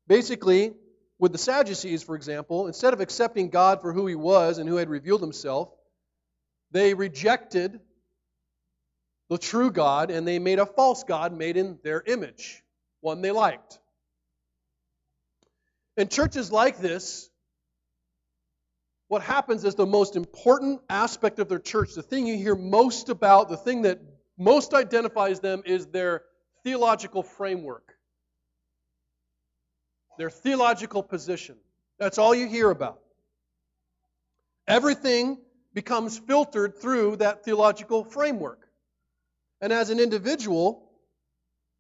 Basically, 0.09 0.74
with 1.18 1.33
the 1.33 1.38
Sadducees, 1.38 2.02
for 2.02 2.16
example, 2.16 2.66
instead 2.66 2.92
of 2.92 3.00
accepting 3.00 3.48
God 3.48 3.81
for 3.81 3.92
who 3.92 4.07
he 4.07 4.16
was 4.16 4.59
and 4.59 4.68
who 4.68 4.76
had 4.76 4.88
revealed 4.88 5.20
himself, 5.20 5.70
they 6.72 6.94
rejected 6.94 7.78
the 9.28 9.38
true 9.38 9.70
God 9.70 10.11
and 10.11 10.26
they 10.26 10.38
made 10.38 10.59
a 10.59 10.66
false 10.66 11.05
God 11.05 11.33
made 11.33 11.57
in 11.57 11.78
their 11.85 12.02
image, 12.05 12.62
one 13.00 13.22
they 13.22 13.31
liked. 13.31 13.78
In 15.96 16.09
churches 16.09 16.50
like 16.50 16.78
this, 16.78 17.31
what 19.12 19.20
happens 19.20 19.62
is 19.66 19.75
the 19.75 19.85
most 19.85 20.16
important 20.16 20.81
aspect 20.88 21.38
of 21.38 21.46
their 21.46 21.59
church, 21.59 21.92
the 21.92 22.03
thing 22.03 22.27
you 22.27 22.35
hear 22.35 22.55
most 22.55 23.11
about, 23.11 23.51
the 23.51 23.59
thing 23.59 23.83
that 23.83 24.01
most 24.38 24.72
identifies 24.72 25.38
them 25.38 25.62
is 25.66 25.85
their 25.88 26.22
theological 26.64 27.22
framework, 27.22 27.92
their 30.16 30.31
theological 30.31 31.03
position. 31.03 31.57
That's 31.98 32.16
all 32.16 32.35
you 32.35 32.46
hear 32.46 32.70
about. 32.70 33.01
Everything 34.66 35.37
becomes 35.75 36.18
filtered 36.18 36.79
through 36.81 37.16
that 37.16 37.44
theological 37.44 38.05
framework. 38.05 38.66
And 39.61 39.75
as 39.75 39.90
an 39.90 40.01
individual, 40.01 40.90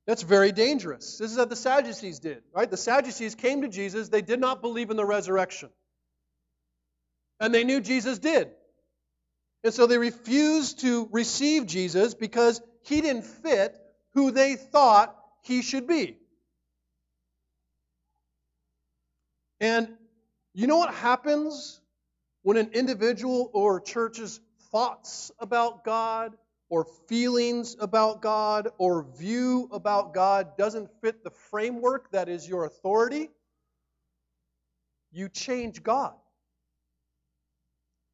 that's 0.06 0.22
very 0.22 0.52
dangerous. 0.52 1.16
This 1.16 1.32
is 1.32 1.38
what 1.38 1.48
the 1.48 1.56
Sadducees 1.56 2.18
did, 2.18 2.42
right? 2.54 2.70
The 2.70 2.76
Sadducees 2.76 3.36
came 3.36 3.62
to 3.62 3.68
Jesus, 3.68 4.10
they 4.10 4.20
did 4.20 4.38
not 4.38 4.60
believe 4.60 4.90
in 4.90 4.98
the 4.98 5.06
resurrection. 5.06 5.70
And 7.42 7.52
they 7.52 7.64
knew 7.64 7.80
Jesus 7.80 8.20
did. 8.20 8.52
And 9.64 9.74
so 9.74 9.88
they 9.88 9.98
refused 9.98 10.78
to 10.80 11.08
receive 11.10 11.66
Jesus 11.66 12.14
because 12.14 12.62
he 12.84 13.00
didn't 13.00 13.24
fit 13.24 13.76
who 14.14 14.30
they 14.30 14.54
thought 14.54 15.16
he 15.42 15.60
should 15.60 15.88
be. 15.88 16.16
And 19.60 19.88
you 20.54 20.68
know 20.68 20.76
what 20.76 20.94
happens 20.94 21.80
when 22.42 22.56
an 22.56 22.70
individual 22.74 23.50
or 23.52 23.80
church's 23.80 24.40
thoughts 24.70 25.32
about 25.40 25.84
God 25.84 26.34
or 26.68 26.86
feelings 27.08 27.76
about 27.80 28.22
God 28.22 28.68
or 28.78 29.04
view 29.18 29.68
about 29.72 30.14
God 30.14 30.56
doesn't 30.56 30.90
fit 31.00 31.24
the 31.24 31.30
framework 31.50 32.12
that 32.12 32.28
is 32.28 32.48
your 32.48 32.66
authority? 32.66 33.30
You 35.10 35.28
change 35.28 35.82
God. 35.82 36.14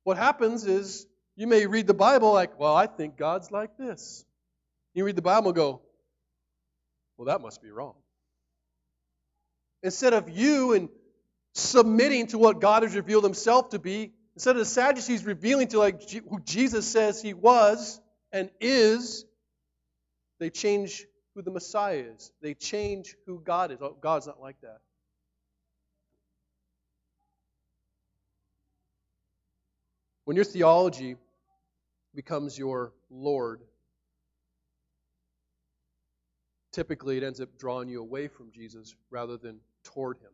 What 0.08 0.16
happens 0.16 0.64
is 0.64 1.06
you 1.36 1.46
may 1.46 1.66
read 1.66 1.86
the 1.86 1.92
Bible 1.92 2.32
like, 2.32 2.58
well, 2.58 2.74
I 2.74 2.86
think 2.86 3.18
God's 3.18 3.50
like 3.50 3.76
this. 3.76 4.24
You 4.94 5.04
read 5.04 5.16
the 5.16 5.20
Bible 5.20 5.48
and 5.48 5.54
go, 5.54 5.82
well, 7.18 7.26
that 7.26 7.42
must 7.42 7.60
be 7.60 7.70
wrong. 7.70 7.92
Instead 9.82 10.14
of 10.14 10.30
you 10.30 10.72
and 10.72 10.88
submitting 11.52 12.28
to 12.28 12.38
what 12.38 12.58
God 12.58 12.84
has 12.84 12.96
revealed 12.96 13.22
himself 13.22 13.68
to 13.72 13.78
be, 13.78 14.14
instead 14.34 14.52
of 14.52 14.60
the 14.60 14.64
Sadducees 14.64 15.26
revealing 15.26 15.68
to 15.68 15.78
like 15.78 16.10
who 16.10 16.40
Jesus 16.40 16.88
says 16.88 17.20
he 17.20 17.34
was 17.34 18.00
and 18.32 18.48
is, 18.62 19.26
they 20.40 20.48
change 20.48 21.04
who 21.34 21.42
the 21.42 21.50
Messiah 21.50 22.02
is. 22.16 22.32
They 22.40 22.54
change 22.54 23.14
who 23.26 23.42
God 23.44 23.72
is. 23.72 23.78
Oh, 23.82 23.94
God's 24.00 24.26
not 24.26 24.40
like 24.40 24.58
that. 24.62 24.78
When 30.28 30.36
your 30.36 30.44
theology 30.44 31.16
becomes 32.14 32.58
your 32.58 32.92
Lord, 33.08 33.62
typically 36.70 37.16
it 37.16 37.22
ends 37.22 37.40
up 37.40 37.48
drawing 37.58 37.88
you 37.88 38.02
away 38.02 38.28
from 38.28 38.52
Jesus 38.52 38.94
rather 39.10 39.38
than 39.38 39.60
toward 39.84 40.18
Him. 40.18 40.32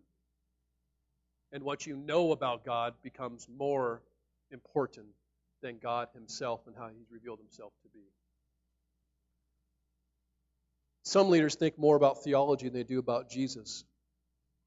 And 1.53 1.63
what 1.63 1.87
you 1.87 1.97
know 1.97 2.33
about 2.33 2.65
God 2.65 2.95
becomes 3.05 3.47
more 3.57 4.03
important 4.51 5.07
than 5.63 5.79
God 5.79 6.09
Himself 6.13 6.63
and 6.67 6.75
how 6.77 6.89
He's 6.89 7.13
revealed 7.13 7.39
Himself 7.39 7.73
to 7.85 7.89
be. 7.91 8.03
Some 11.05 11.31
leaders 11.31 11.55
think 11.55 11.79
more 11.79 11.95
about 11.95 12.25
theology 12.25 12.69
than 12.69 12.75
they 12.75 12.83
do 12.83 12.99
about 12.99 13.31
Jesus. 13.31 13.85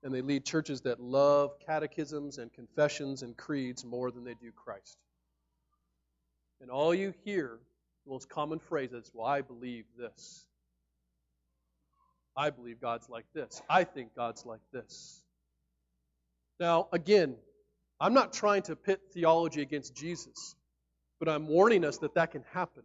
And 0.03 0.13
they 0.13 0.21
lead 0.21 0.45
churches 0.45 0.79
that 0.83 1.01
love 1.01 1.59
catechisms 1.65 2.37
and 2.37 2.53
confessions 2.53 3.23
and 3.23 3.35
creeds 3.35 3.83
more 3.83 4.09
than 4.09 4.23
they 4.23 4.35
do 4.35 4.53
Christ. 4.55 4.97
And 6.61 6.71
all 6.71 6.93
you 6.93 7.13
hear, 7.23 7.59
the 8.05 8.11
most 8.11 8.29
common 8.29 8.59
phrase 8.59 8.93
is, 8.93 9.11
Well, 9.13 9.27
I 9.27 9.41
believe 9.41 9.85
this. 9.97 10.45
I 12.35 12.51
believe 12.51 12.79
God's 12.79 13.09
like 13.09 13.25
this. 13.33 13.61
I 13.69 13.83
think 13.83 14.15
God's 14.15 14.45
like 14.45 14.61
this. 14.71 15.23
Now, 16.59 16.87
again, 16.91 17.35
I'm 17.99 18.13
not 18.13 18.31
trying 18.31 18.61
to 18.63 18.75
pit 18.75 19.01
theology 19.11 19.61
against 19.61 19.95
Jesus, 19.95 20.55
but 21.19 21.27
I'm 21.27 21.47
warning 21.47 21.83
us 21.83 21.97
that 21.99 22.13
that 22.13 22.31
can 22.31 22.43
happen. 22.53 22.83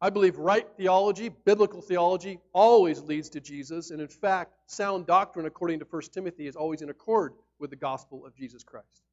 I 0.00 0.08
believe 0.08 0.38
right 0.38 0.66
theology, 0.78 1.28
biblical 1.28 1.82
theology, 1.82 2.38
always 2.54 3.02
leads 3.02 3.28
to 3.30 3.40
Jesus. 3.40 3.90
And 3.90 4.00
in 4.00 4.08
fact, 4.08 4.52
sound 4.66 5.06
doctrine, 5.06 5.44
according 5.44 5.80
to 5.80 5.86
1 5.88 6.02
Timothy, 6.12 6.46
is 6.46 6.56
always 6.56 6.80
in 6.80 6.88
accord 6.88 7.34
with 7.58 7.68
the 7.68 7.76
gospel 7.76 8.24
of 8.24 8.34
Jesus 8.34 8.64
Christ. 8.64 9.04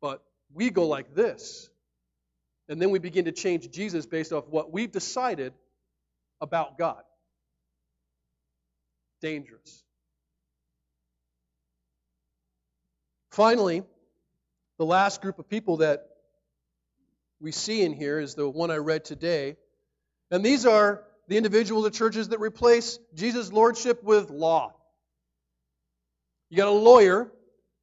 But 0.00 0.22
we 0.54 0.70
go 0.70 0.86
like 0.86 1.12
this. 1.16 1.68
And 2.68 2.80
then 2.80 2.90
we 2.90 2.98
begin 2.98 3.24
to 3.26 3.32
change 3.32 3.70
Jesus 3.70 4.06
based 4.06 4.32
off 4.32 4.48
what 4.48 4.72
we've 4.72 4.90
decided 4.90 5.52
about 6.40 6.78
God. 6.78 7.02
Dangerous. 9.20 9.84
Finally, 13.30 13.82
the 14.78 14.84
last 14.84 15.22
group 15.22 15.38
of 15.38 15.48
people 15.48 15.78
that 15.78 16.06
we 17.40 17.52
see 17.52 17.82
in 17.82 17.92
here 17.92 18.18
is 18.18 18.34
the 18.34 18.48
one 18.48 18.70
I 18.70 18.76
read 18.76 19.04
today. 19.04 19.56
And 20.30 20.44
these 20.44 20.66
are 20.66 21.02
the 21.28 21.36
individuals, 21.36 21.84
the 21.84 21.90
churches 21.90 22.28
that 22.28 22.40
replace 22.40 22.98
Jesus' 23.14 23.52
lordship 23.52 24.02
with 24.02 24.30
law. 24.30 24.74
You 26.50 26.56
got 26.56 26.68
a 26.68 26.70
lawyer 26.70 27.30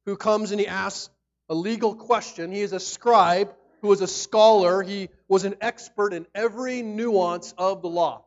who 0.06 0.16
comes 0.16 0.50
and 0.52 0.60
he 0.60 0.66
asks 0.66 1.10
a 1.48 1.54
legal 1.54 1.94
question. 1.94 2.52
He 2.52 2.60
is 2.60 2.72
a 2.72 2.80
scribe 2.80 3.52
who 3.80 3.88
was 3.88 4.00
a 4.00 4.06
scholar. 4.06 4.82
He 4.82 5.08
was 5.28 5.44
an 5.44 5.54
expert 5.60 6.12
in 6.12 6.26
every 6.34 6.82
nuance 6.82 7.54
of 7.56 7.82
the 7.82 7.88
law. 7.88 8.24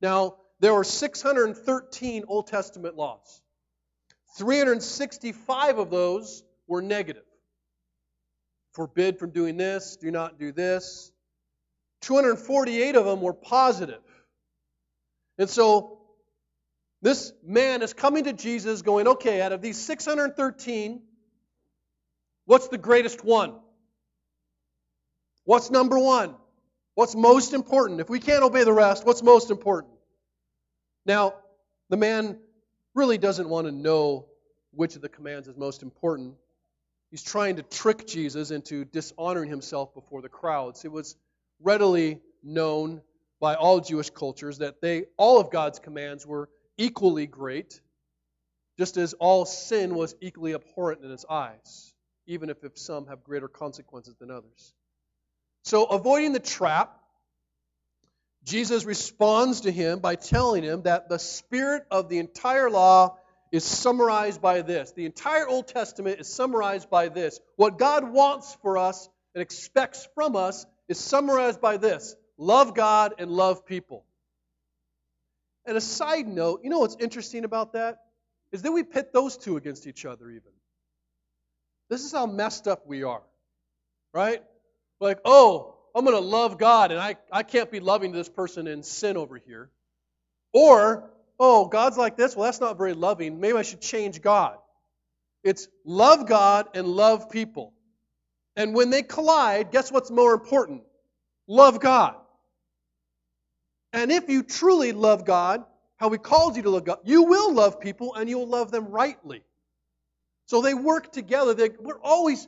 Now, 0.00 0.36
there 0.60 0.74
were 0.74 0.84
613 0.84 2.24
Old 2.28 2.46
Testament 2.46 2.96
laws. 2.96 3.42
365 4.36 5.78
of 5.78 5.90
those 5.90 6.44
were 6.66 6.82
negative. 6.82 7.24
Forbid 8.72 9.18
from 9.18 9.30
doing 9.30 9.56
this, 9.56 9.96
do 9.96 10.10
not 10.10 10.38
do 10.38 10.52
this. 10.52 11.12
248 12.02 12.96
of 12.96 13.04
them 13.04 13.20
were 13.20 13.34
positive. 13.34 14.00
And 15.38 15.48
so 15.48 15.98
this 17.02 17.32
man 17.44 17.82
is 17.82 17.92
coming 17.92 18.24
to 18.24 18.32
Jesus 18.32 18.82
going, 18.82 19.08
okay, 19.08 19.42
out 19.42 19.52
of 19.52 19.60
these 19.60 19.78
613, 19.78 21.02
what's 22.46 22.68
the 22.68 22.78
greatest 22.78 23.24
one? 23.24 23.54
What's 25.44 25.70
number 25.70 25.98
one? 25.98 26.34
What's 26.94 27.14
most 27.14 27.52
important? 27.52 28.00
If 28.00 28.10
we 28.10 28.20
can't 28.20 28.42
obey 28.42 28.64
the 28.64 28.72
rest, 28.72 29.04
what's 29.06 29.22
most 29.22 29.50
important? 29.50 29.94
Now, 31.06 31.34
the 31.88 31.96
man 31.96 32.38
really 32.94 33.18
doesn't 33.18 33.48
want 33.48 33.66
to 33.66 33.72
know 33.72 34.26
which 34.72 34.96
of 34.96 35.02
the 35.02 35.08
commands 35.08 35.48
is 35.48 35.56
most 35.56 35.82
important. 35.82 36.34
He's 37.10 37.22
trying 37.22 37.56
to 37.56 37.62
trick 37.62 38.06
Jesus 38.06 38.50
into 38.50 38.84
dishonoring 38.84 39.50
himself 39.50 39.94
before 39.94 40.22
the 40.22 40.28
crowds. 40.28 40.84
It 40.84 40.92
was 40.92 41.16
readily 41.60 42.20
known 42.42 43.02
by 43.40 43.54
all 43.54 43.80
Jewish 43.80 44.10
cultures 44.10 44.58
that 44.58 44.80
they 44.80 45.06
all 45.16 45.40
of 45.40 45.50
God's 45.50 45.78
commands 45.78 46.26
were 46.26 46.48
equally 46.78 47.26
great, 47.26 47.80
just 48.78 48.96
as 48.96 49.14
all 49.14 49.44
sin 49.44 49.94
was 49.94 50.14
equally 50.20 50.54
abhorrent 50.54 51.02
in 51.02 51.10
his 51.10 51.26
eyes, 51.28 51.92
even 52.26 52.50
if, 52.50 52.62
if 52.64 52.78
some 52.78 53.06
have 53.06 53.24
greater 53.24 53.48
consequences 53.48 54.14
than 54.18 54.30
others. 54.30 54.72
So, 55.64 55.84
avoiding 55.84 56.32
the 56.32 56.40
trap, 56.40 56.98
Jesus 58.44 58.84
responds 58.84 59.62
to 59.62 59.70
him 59.70 60.00
by 60.00 60.16
telling 60.16 60.62
him 60.62 60.82
that 60.82 61.08
the 61.08 61.18
spirit 61.18 61.84
of 61.90 62.08
the 62.08 62.18
entire 62.18 62.68
law 62.68 63.16
is 63.52 63.64
summarized 63.64 64.40
by 64.40 64.62
this. 64.62 64.92
The 64.92 65.04
entire 65.04 65.46
Old 65.46 65.68
Testament 65.68 66.20
is 66.20 66.26
summarized 66.26 66.90
by 66.90 67.08
this. 67.08 67.38
What 67.56 67.78
God 67.78 68.10
wants 68.10 68.56
for 68.62 68.78
us 68.78 69.08
and 69.34 69.42
expects 69.42 70.08
from 70.14 70.34
us 70.34 70.66
is 70.88 70.98
summarized 70.98 71.60
by 71.60 71.76
this 71.76 72.16
love 72.38 72.74
God 72.74 73.14
and 73.18 73.30
love 73.30 73.64
people. 73.66 74.04
And 75.64 75.76
a 75.76 75.80
side 75.80 76.26
note, 76.26 76.62
you 76.64 76.70
know 76.70 76.80
what's 76.80 76.96
interesting 76.98 77.44
about 77.44 77.74
that? 77.74 77.98
Is 78.50 78.62
that 78.62 78.72
we 78.72 78.82
pit 78.82 79.12
those 79.12 79.36
two 79.36 79.56
against 79.56 79.86
each 79.86 80.04
other, 80.04 80.28
even. 80.28 80.50
This 81.88 82.04
is 82.04 82.12
how 82.12 82.26
messed 82.26 82.66
up 82.66 82.86
we 82.86 83.04
are, 83.04 83.22
right? 84.12 84.42
Like, 85.02 85.18
oh, 85.24 85.74
I'm 85.94 86.04
going 86.04 86.16
to 86.16 86.24
love 86.24 86.58
God, 86.58 86.92
and 86.92 87.00
I, 87.00 87.16
I 87.30 87.42
can't 87.42 87.70
be 87.70 87.80
loving 87.80 88.12
this 88.12 88.28
person 88.28 88.68
in 88.68 88.84
sin 88.84 89.16
over 89.16 89.36
here. 89.36 89.68
Or, 90.52 91.10
oh, 91.40 91.66
God's 91.66 91.98
like 91.98 92.16
this? 92.16 92.36
Well, 92.36 92.44
that's 92.44 92.60
not 92.60 92.78
very 92.78 92.94
loving. 92.94 93.40
Maybe 93.40 93.58
I 93.58 93.62
should 93.62 93.80
change 93.80 94.22
God. 94.22 94.58
It's 95.42 95.66
love 95.84 96.28
God 96.28 96.68
and 96.74 96.86
love 96.86 97.30
people. 97.30 97.72
And 98.54 98.74
when 98.74 98.90
they 98.90 99.02
collide, 99.02 99.72
guess 99.72 99.90
what's 99.90 100.10
more 100.10 100.34
important? 100.34 100.82
Love 101.48 101.80
God. 101.80 102.14
And 103.92 104.12
if 104.12 104.28
you 104.28 104.44
truly 104.44 104.92
love 104.92 105.24
God, 105.24 105.64
how 105.96 106.10
He 106.10 106.18
calls 106.18 106.56
you 106.56 106.62
to 106.62 106.70
love 106.70 106.84
God, 106.84 106.98
you 107.04 107.24
will 107.24 107.52
love 107.52 107.80
people 107.80 108.14
and 108.14 108.28
you'll 108.28 108.48
love 108.48 108.70
them 108.70 108.86
rightly. 108.86 109.42
So 110.46 110.62
they 110.62 110.74
work 110.74 111.12
together. 111.12 111.54
They, 111.54 111.70
we're 111.70 112.00
always 112.00 112.46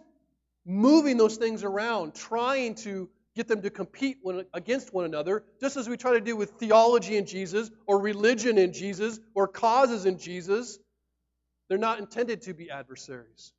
moving 0.65 1.17
those 1.17 1.37
things 1.37 1.65
around, 1.65 2.15
trying 2.15 2.75
to 2.75 3.09
get 3.37 3.49
them 3.49 3.63
to 3.63 3.71
compete 3.71 4.19
one, 4.23 4.45
against 4.55 4.95
one 4.95 5.05
another, 5.05 5.45
just 5.61 5.77
as 5.77 5.89
we 5.89 5.97
try 5.97 6.13
to 6.13 6.21
do 6.21 6.37
with 6.37 6.51
theology 6.53 7.17
in 7.17 7.27
Jesus, 7.27 7.71
or 7.87 7.99
religion 7.99 8.59
in 8.59 8.73
Jesus, 8.73 9.19
or 9.35 9.49
causes 9.49 10.07
in 10.07 10.19
Jesus. 10.19 10.79
They're 11.69 11.79
not 11.79 11.99
intended 11.99 12.43
to 12.43 12.55
be 12.55 12.71
adversaries 12.71 13.53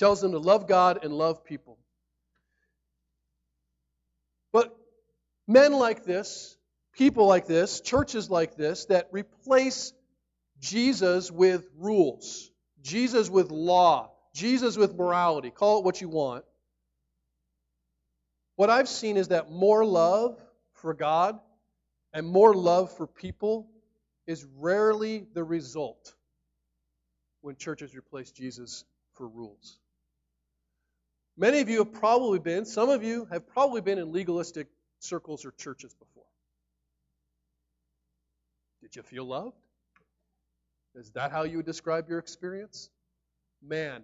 tells 0.00 0.22
them 0.22 0.32
to 0.32 0.38
love 0.38 0.66
God 0.66 1.04
and 1.04 1.12
love 1.12 1.44
people. 1.44 1.78
But 4.50 4.74
men 5.46 5.74
like 5.74 6.04
this, 6.04 6.56
people 6.94 7.26
like 7.26 7.46
this, 7.46 7.82
churches 7.82 8.30
like 8.30 8.56
this, 8.56 8.86
that 8.86 9.08
replace 9.12 9.92
Jesus 10.58 11.30
with 11.30 11.68
rules, 11.76 12.50
Jesus 12.80 13.28
with 13.28 13.50
law, 13.50 14.10
Jesus 14.32 14.76
with 14.76 14.96
morality, 14.96 15.50
call 15.50 15.78
it 15.78 15.84
what 15.84 16.00
you 16.00 16.08
want. 16.08 16.44
What 18.56 18.70
I've 18.70 18.88
seen 18.88 19.16
is 19.16 19.28
that 19.28 19.50
more 19.50 19.84
love 19.84 20.38
for 20.74 20.94
God 20.94 21.38
and 22.12 22.26
more 22.26 22.54
love 22.54 22.94
for 22.96 23.06
people 23.06 23.68
is 24.26 24.46
rarely 24.58 25.26
the 25.34 25.42
result 25.42 26.14
when 27.40 27.56
churches 27.56 27.96
replace 27.96 28.30
Jesus 28.30 28.84
for 29.14 29.26
rules. 29.26 29.78
Many 31.36 31.60
of 31.60 31.68
you 31.68 31.78
have 31.78 31.92
probably 31.92 32.38
been, 32.38 32.66
some 32.66 32.90
of 32.90 33.02
you 33.02 33.26
have 33.30 33.48
probably 33.48 33.80
been 33.80 33.98
in 33.98 34.12
legalistic 34.12 34.68
circles 34.98 35.44
or 35.44 35.52
churches 35.52 35.94
before. 35.94 36.24
Did 38.82 38.94
you 38.96 39.02
feel 39.02 39.24
loved? 39.24 39.56
Is 40.94 41.10
that 41.12 41.30
how 41.30 41.44
you 41.44 41.58
would 41.58 41.66
describe 41.66 42.08
your 42.08 42.18
experience? 42.18 42.90
Man, 43.62 44.02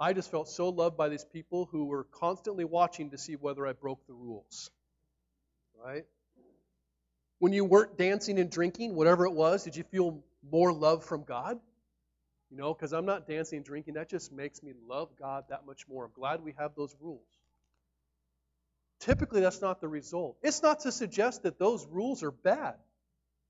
I 0.00 0.12
just 0.12 0.30
felt 0.30 0.48
so 0.48 0.68
loved 0.68 0.96
by 0.96 1.08
these 1.08 1.24
people 1.24 1.68
who 1.70 1.86
were 1.86 2.04
constantly 2.04 2.64
watching 2.64 3.10
to 3.10 3.18
see 3.18 3.34
whether 3.34 3.66
I 3.66 3.72
broke 3.72 4.06
the 4.06 4.12
rules. 4.12 4.70
Right? 5.84 6.04
When 7.40 7.52
you 7.52 7.64
weren't 7.64 7.96
dancing 7.96 8.38
and 8.38 8.50
drinking, 8.50 8.94
whatever 8.94 9.26
it 9.26 9.32
was, 9.32 9.64
did 9.64 9.76
you 9.76 9.84
feel 9.84 10.22
more 10.50 10.72
love 10.72 11.04
from 11.04 11.24
God? 11.24 11.58
You 12.50 12.56
know, 12.56 12.72
because 12.74 12.92
I'm 12.92 13.06
not 13.06 13.26
dancing 13.28 13.58
and 13.58 13.66
drinking. 13.66 13.94
That 13.94 14.08
just 14.08 14.32
makes 14.32 14.62
me 14.62 14.72
love 14.88 15.08
God 15.18 15.44
that 15.50 15.66
much 15.66 15.86
more. 15.88 16.04
I'm 16.04 16.12
glad 16.14 16.42
we 16.42 16.54
have 16.58 16.72
those 16.76 16.96
rules. 17.00 17.26
typically 19.00 19.40
that's 19.40 19.60
not 19.60 19.80
the 19.80 19.88
result. 19.88 20.36
It's 20.42 20.62
not 20.62 20.80
to 20.80 20.92
suggest 20.92 21.42
that 21.42 21.58
those 21.58 21.86
rules 21.86 22.22
are 22.22 22.30
bad, 22.30 22.74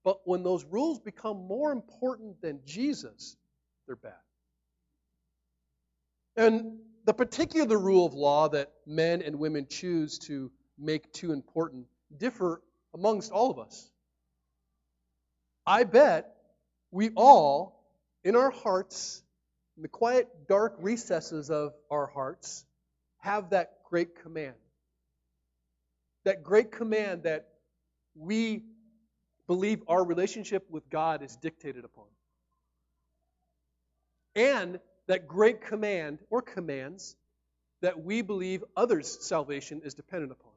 but 0.05 0.21
when 0.25 0.43
those 0.43 0.65
rules 0.65 0.99
become 1.01 1.47
more 1.47 1.73
important 1.73 2.41
than 2.41 2.61
Jesus, 2.67 3.37
they're 3.87 3.97
bad. 3.97 4.13
And 6.38 6.79
the 7.05 7.14
particular 7.14 7.77
rule 7.77 8.07
of 8.07 8.14
law 8.14 8.48
that 8.51 8.70
men 8.87 9.22
and 9.22 9.40
women 9.40 9.66
choose 9.68 10.20
to 10.20 10.53
make 10.79 11.12
too 11.12 11.33
important 11.33 11.87
differ 12.16 12.62
amongst 12.94 13.33
all 13.33 13.51
of 13.51 13.59
us. 13.59 13.90
I 15.66 15.83
bet 15.83 16.33
we 16.92 17.11
all, 17.16 17.85
in 18.22 18.37
our 18.37 18.53
hearts, 18.53 19.20
in 19.77 19.83
the 19.83 19.88
quiet, 19.88 20.29
dark 20.48 20.77
recesses 20.79 21.51
of 21.51 21.72
our 21.90 22.07
hearts, 22.07 22.64
have 23.18 23.51
that 23.51 23.79
great 23.90 24.22
command. 24.22 24.55
That 26.24 26.44
great 26.44 26.70
command 26.70 27.24
that 27.24 27.48
we 28.14 28.62
believe 29.48 29.83
our 29.88 30.05
relationship 30.05 30.70
with 30.70 30.88
God 30.88 31.24
is 31.24 31.35
dictated 31.35 31.85
upon. 31.85 32.07
And 34.37 34.79
that 35.09 35.27
great 35.27 35.62
command 35.62 36.18
or 36.31 36.40
commands 36.40 37.16
that 37.83 38.03
we 38.03 38.23
believe 38.23 38.62
others' 38.77 39.18
salvation 39.21 39.83
is 39.85 39.94
dependent 39.94 40.33
upon. 40.33 40.53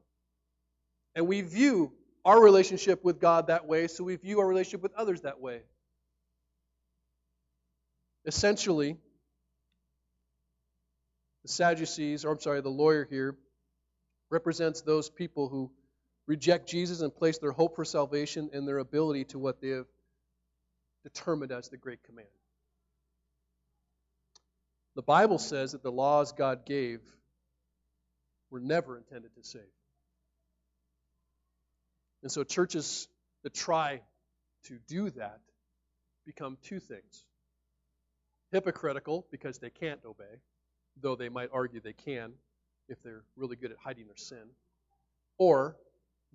And 1.14 1.26
we 1.26 1.40
view 1.40 1.92
our 2.24 2.40
relationship 2.40 3.04
with 3.04 3.20
God 3.20 3.48
that 3.48 3.66
way, 3.66 3.88
so 3.88 4.04
we 4.04 4.16
view 4.16 4.40
our 4.40 4.46
relationship 4.46 4.82
with 4.82 4.94
others 4.94 5.22
that 5.22 5.40
way. 5.40 5.62
Essentially, 8.24 8.96
the 11.42 11.48
Sadducees, 11.48 12.24
or 12.24 12.32
I'm 12.32 12.40
sorry, 12.40 12.60
the 12.60 12.68
lawyer 12.68 13.06
here, 13.10 13.36
represents 14.30 14.82
those 14.82 15.10
people 15.10 15.48
who 15.48 15.70
reject 16.26 16.68
Jesus 16.68 17.00
and 17.00 17.14
place 17.14 17.38
their 17.38 17.50
hope 17.50 17.74
for 17.74 17.84
salvation 17.84 18.50
in 18.52 18.64
their 18.64 18.78
ability 18.78 19.24
to 19.24 19.38
what 19.38 19.60
they 19.60 19.70
have 19.70 19.86
determined 21.02 21.50
as 21.50 21.68
the 21.68 21.76
great 21.76 22.02
command. 22.04 22.28
The 24.94 25.02
Bible 25.02 25.38
says 25.38 25.72
that 25.72 25.82
the 25.82 25.92
laws 25.92 26.32
God 26.32 26.66
gave 26.66 27.00
were 28.50 28.60
never 28.60 28.96
intended 28.98 29.34
to 29.36 29.42
save. 29.42 29.62
And 32.22 32.30
so 32.30 32.44
churches 32.44 33.08
that 33.42 33.54
try 33.54 34.02
to 34.64 34.78
do 34.86 35.10
that 35.10 35.40
become 36.24 36.56
two 36.62 36.78
things 36.78 37.24
hypocritical 38.52 39.26
because 39.30 39.58
they 39.58 39.70
can't 39.70 40.00
obey, 40.04 40.40
though 41.00 41.16
they 41.16 41.30
might 41.30 41.48
argue 41.52 41.80
they 41.80 41.94
can 41.94 42.32
if 42.88 43.02
they're 43.02 43.24
really 43.34 43.56
good 43.56 43.70
at 43.70 43.78
hiding 43.82 44.06
their 44.06 44.16
sin, 44.16 44.44
or 45.38 45.76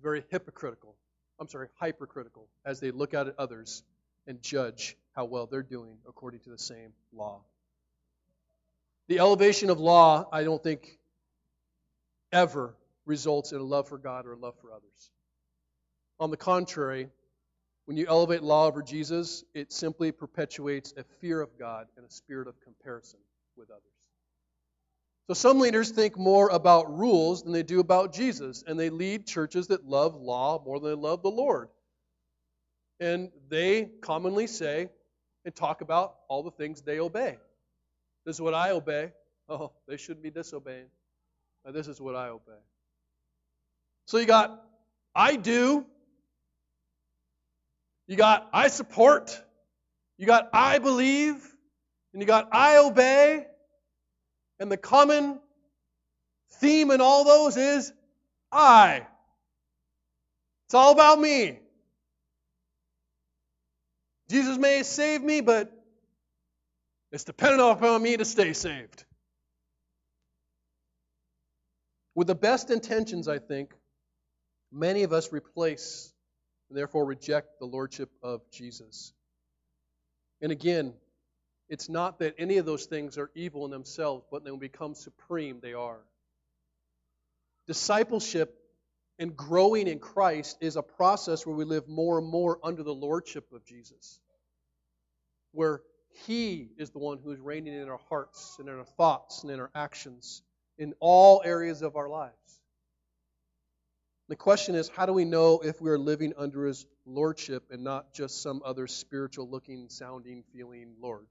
very 0.02 0.24
hypocritical, 0.30 0.96
I'm 1.38 1.48
sorry, 1.48 1.68
hypercritical, 1.78 2.48
as 2.64 2.80
they 2.80 2.90
look 2.90 3.14
out 3.14 3.28
at 3.28 3.38
others 3.38 3.84
and 4.26 4.42
judge 4.42 4.96
how 5.14 5.26
well 5.26 5.46
they're 5.46 5.62
doing 5.62 5.98
according 6.08 6.40
to 6.40 6.50
the 6.50 6.58
same 6.58 6.92
law. 7.12 7.40
The 9.08 9.18
elevation 9.18 9.70
of 9.70 9.80
law, 9.80 10.28
I 10.30 10.44
don't 10.44 10.62
think, 10.62 10.98
ever 12.30 12.76
results 13.06 13.52
in 13.52 13.58
a 13.58 13.64
love 13.64 13.88
for 13.88 13.96
God 13.96 14.26
or 14.26 14.34
a 14.34 14.38
love 14.38 14.54
for 14.60 14.70
others. 14.70 15.10
On 16.20 16.30
the 16.30 16.36
contrary, 16.36 17.08
when 17.86 17.96
you 17.96 18.06
elevate 18.06 18.42
law 18.42 18.66
over 18.66 18.82
Jesus, 18.82 19.44
it 19.54 19.72
simply 19.72 20.12
perpetuates 20.12 20.92
a 20.96 21.04
fear 21.20 21.40
of 21.40 21.58
God 21.58 21.86
and 21.96 22.04
a 22.04 22.10
spirit 22.10 22.48
of 22.48 22.60
comparison 22.60 23.18
with 23.56 23.70
others. 23.70 23.82
So 25.28 25.34
some 25.34 25.58
leaders 25.58 25.90
think 25.90 26.18
more 26.18 26.50
about 26.50 26.98
rules 26.98 27.42
than 27.42 27.52
they 27.52 27.62
do 27.62 27.80
about 27.80 28.12
Jesus, 28.12 28.62
and 28.66 28.78
they 28.78 28.90
lead 28.90 29.26
churches 29.26 29.68
that 29.68 29.86
love 29.86 30.16
law 30.16 30.62
more 30.64 30.80
than 30.80 30.90
they 30.90 30.96
love 30.96 31.22
the 31.22 31.30
Lord. 31.30 31.68
And 33.00 33.30
they 33.48 33.90
commonly 34.02 34.46
say 34.46 34.88
and 35.46 35.54
talk 35.54 35.80
about 35.80 36.16
all 36.28 36.42
the 36.42 36.50
things 36.50 36.82
they 36.82 36.98
obey. 36.98 37.38
This 38.28 38.36
is 38.36 38.42
what 38.42 38.52
I 38.52 38.72
obey. 38.72 39.10
Oh, 39.48 39.72
they 39.86 39.96
shouldn't 39.96 40.22
be 40.22 40.28
disobeying. 40.30 40.90
Now, 41.64 41.72
this 41.72 41.88
is 41.88 41.98
what 41.98 42.14
I 42.14 42.28
obey. 42.28 42.60
So 44.04 44.18
you 44.18 44.26
got 44.26 44.62
I 45.14 45.36
do. 45.36 45.86
You 48.06 48.16
got 48.16 48.46
I 48.52 48.68
support. 48.68 49.42
You 50.18 50.26
got 50.26 50.50
I 50.52 50.78
believe. 50.78 51.36
And 52.12 52.20
you 52.20 52.26
got 52.26 52.50
I 52.52 52.76
obey. 52.76 53.46
And 54.60 54.70
the 54.70 54.76
common 54.76 55.40
theme 56.60 56.90
in 56.90 57.00
all 57.00 57.24
those 57.24 57.56
is 57.56 57.94
I. 58.52 59.06
It's 60.66 60.74
all 60.74 60.92
about 60.92 61.18
me. 61.18 61.60
Jesus 64.28 64.58
may 64.58 64.82
save 64.82 65.22
me, 65.22 65.40
but 65.40 65.72
it's 67.10 67.24
dependent 67.24 67.62
upon 67.62 68.02
me 68.02 68.16
to 68.16 68.24
stay 68.24 68.52
saved. 68.52 69.04
With 72.14 72.26
the 72.26 72.34
best 72.34 72.70
intentions, 72.70 73.28
I 73.28 73.38
think, 73.38 73.72
many 74.72 75.04
of 75.04 75.12
us 75.12 75.32
replace 75.32 76.12
and 76.68 76.76
therefore 76.76 77.04
reject 77.04 77.58
the 77.58 77.66
lordship 77.66 78.10
of 78.22 78.42
Jesus. 78.50 79.12
And 80.40 80.52
again, 80.52 80.92
it's 81.68 81.88
not 81.88 82.18
that 82.20 82.34
any 82.38 82.58
of 82.58 82.66
those 82.66 82.86
things 82.86 83.18
are 83.18 83.30
evil 83.34 83.64
in 83.64 83.70
themselves, 83.70 84.24
but 84.30 84.44
when 84.44 84.52
they 84.52 84.58
become 84.58 84.94
supreme, 84.94 85.60
they 85.60 85.74
are. 85.74 86.00
Discipleship 87.66 88.54
and 89.18 89.36
growing 89.36 89.88
in 89.88 89.98
Christ 89.98 90.56
is 90.60 90.76
a 90.76 90.82
process 90.82 91.44
where 91.44 91.56
we 91.56 91.64
live 91.64 91.88
more 91.88 92.18
and 92.18 92.26
more 92.26 92.58
under 92.62 92.82
the 92.82 92.94
lordship 92.94 93.52
of 93.52 93.64
Jesus, 93.64 94.20
where 95.52 95.82
he 96.26 96.70
is 96.78 96.90
the 96.90 96.98
one 96.98 97.18
who 97.22 97.30
is 97.30 97.40
reigning 97.40 97.74
in 97.74 97.88
our 97.88 98.00
hearts 98.08 98.56
and 98.58 98.68
in 98.68 98.78
our 98.78 98.84
thoughts 98.84 99.42
and 99.42 99.52
in 99.52 99.60
our 99.60 99.70
actions 99.74 100.42
in 100.78 100.94
all 101.00 101.42
areas 101.44 101.82
of 101.82 101.96
our 101.96 102.08
lives. 102.08 102.34
The 104.28 104.36
question 104.36 104.74
is 104.74 104.88
how 104.88 105.06
do 105.06 105.12
we 105.12 105.24
know 105.24 105.60
if 105.60 105.80
we 105.80 105.90
are 105.90 105.98
living 105.98 106.34
under 106.36 106.66
His 106.66 106.86
lordship 107.06 107.64
and 107.70 107.82
not 107.82 108.12
just 108.12 108.42
some 108.42 108.62
other 108.64 108.86
spiritual 108.86 109.48
looking, 109.48 109.88
sounding, 109.88 110.44
feeling 110.52 110.94
Lord? 111.00 111.26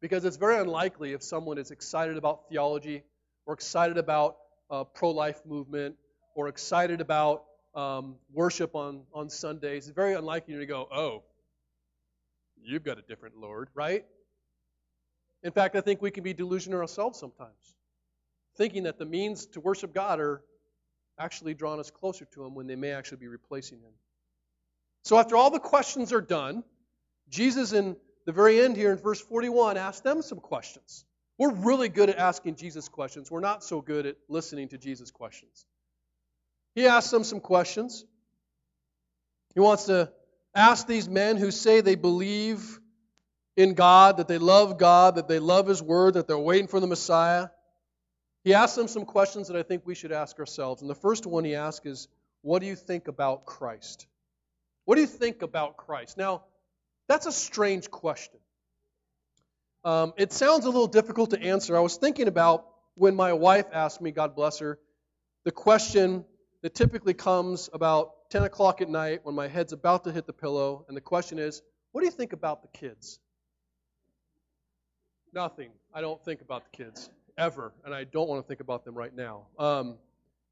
Because 0.00 0.24
it's 0.24 0.36
very 0.36 0.58
unlikely 0.58 1.12
if 1.12 1.22
someone 1.22 1.58
is 1.58 1.70
excited 1.70 2.16
about 2.16 2.48
theology 2.48 3.02
or 3.46 3.54
excited 3.54 3.96
about 3.96 4.36
uh, 4.68 4.84
pro 4.84 5.10
life 5.10 5.40
movement 5.46 5.96
or 6.34 6.48
excited 6.48 7.00
about 7.00 7.44
um, 7.74 8.16
worship 8.32 8.74
on, 8.74 9.02
on 9.14 9.30
Sundays, 9.30 9.86
it's 9.86 9.94
very 9.94 10.14
unlikely 10.14 10.56
to 10.56 10.66
go, 10.66 10.88
oh, 10.92 11.22
You've 12.66 12.84
got 12.84 12.98
a 12.98 13.02
different 13.02 13.36
Lord, 13.36 13.68
right? 13.74 14.04
In 15.44 15.52
fact, 15.52 15.76
I 15.76 15.80
think 15.80 16.02
we 16.02 16.10
can 16.10 16.24
be 16.24 16.34
delusional 16.34 16.80
ourselves 16.80 17.18
sometimes, 17.18 17.76
thinking 18.56 18.82
that 18.84 18.98
the 18.98 19.04
means 19.04 19.46
to 19.46 19.60
worship 19.60 19.94
God 19.94 20.18
are 20.18 20.42
actually 21.16 21.54
drawing 21.54 21.78
us 21.78 21.90
closer 21.92 22.24
to 22.24 22.44
Him 22.44 22.56
when 22.56 22.66
they 22.66 22.74
may 22.74 22.90
actually 22.90 23.18
be 23.18 23.28
replacing 23.28 23.78
Him. 23.78 23.92
So, 25.04 25.16
after 25.16 25.36
all 25.36 25.50
the 25.50 25.60
questions 25.60 26.12
are 26.12 26.20
done, 26.20 26.64
Jesus, 27.28 27.72
in 27.72 27.96
the 28.24 28.32
very 28.32 28.60
end 28.60 28.76
here 28.76 28.90
in 28.90 28.98
verse 28.98 29.20
41, 29.20 29.76
asks 29.76 30.00
them 30.00 30.20
some 30.20 30.40
questions. 30.40 31.04
We're 31.38 31.52
really 31.52 31.88
good 31.88 32.10
at 32.10 32.16
asking 32.16 32.56
Jesus 32.56 32.88
questions. 32.88 33.30
We're 33.30 33.40
not 33.40 33.62
so 33.62 33.80
good 33.80 34.06
at 34.06 34.16
listening 34.28 34.68
to 34.70 34.78
Jesus' 34.78 35.12
questions. 35.12 35.66
He 36.74 36.86
asks 36.86 37.12
them 37.12 37.22
some 37.22 37.40
questions. 37.40 38.04
He 39.54 39.60
wants 39.60 39.84
to 39.84 40.10
ask 40.56 40.86
these 40.86 41.08
men 41.08 41.36
who 41.36 41.50
say 41.50 41.80
they 41.80 41.94
believe 41.94 42.80
in 43.56 43.74
God, 43.74 44.16
that 44.16 44.28
they 44.28 44.38
love 44.38 44.78
God, 44.78 45.16
that 45.16 45.28
they 45.28 45.38
love 45.38 45.66
His 45.66 45.82
Word, 45.82 46.14
that 46.14 46.26
they're 46.26 46.38
waiting 46.38 46.66
for 46.66 46.80
the 46.80 46.86
Messiah. 46.86 47.48
He 48.44 48.54
asks 48.54 48.76
them 48.76 48.88
some 48.88 49.04
questions 49.04 49.48
that 49.48 49.56
I 49.56 49.62
think 49.62 49.82
we 49.86 49.94
should 49.94 50.12
ask 50.12 50.38
ourselves. 50.38 50.80
And 50.80 50.90
the 50.90 50.94
first 50.94 51.26
one 51.26 51.44
he 51.44 51.54
asks 51.54 51.84
is, 51.86 52.08
What 52.42 52.60
do 52.60 52.66
you 52.66 52.76
think 52.76 53.08
about 53.08 53.44
Christ? 53.44 54.06
What 54.84 54.94
do 54.94 55.00
you 55.00 55.06
think 55.06 55.42
about 55.42 55.76
Christ? 55.76 56.16
Now, 56.16 56.44
that's 57.08 57.26
a 57.26 57.32
strange 57.32 57.90
question. 57.90 58.38
Um, 59.84 60.14
it 60.16 60.32
sounds 60.32 60.64
a 60.64 60.68
little 60.68 60.86
difficult 60.86 61.30
to 61.30 61.40
answer. 61.40 61.76
I 61.76 61.80
was 61.80 61.96
thinking 61.96 62.28
about 62.28 62.66
when 62.94 63.14
my 63.14 63.32
wife 63.32 63.66
asked 63.72 64.00
me, 64.00 64.10
God 64.10 64.34
bless 64.34 64.58
her, 64.58 64.78
the 65.44 65.52
question 65.52 66.24
that 66.62 66.74
typically 66.74 67.14
comes 67.14 67.68
about 67.72 68.15
10 68.30 68.44
o'clock 68.44 68.80
at 68.80 68.88
night 68.88 69.20
when 69.24 69.34
my 69.34 69.48
head's 69.48 69.72
about 69.72 70.04
to 70.04 70.12
hit 70.12 70.26
the 70.26 70.32
pillow, 70.32 70.84
and 70.88 70.96
the 70.96 71.00
question 71.00 71.38
is, 71.38 71.62
What 71.92 72.00
do 72.00 72.06
you 72.06 72.12
think 72.12 72.32
about 72.32 72.62
the 72.62 72.78
kids? 72.78 73.18
Nothing. 75.32 75.70
I 75.92 76.00
don't 76.00 76.22
think 76.24 76.40
about 76.40 76.64
the 76.64 76.76
kids 76.76 77.10
ever, 77.36 77.72
and 77.84 77.94
I 77.94 78.04
don't 78.04 78.28
want 78.28 78.42
to 78.42 78.48
think 78.48 78.60
about 78.60 78.84
them 78.84 78.94
right 78.94 79.14
now. 79.14 79.46
Um, 79.58 79.96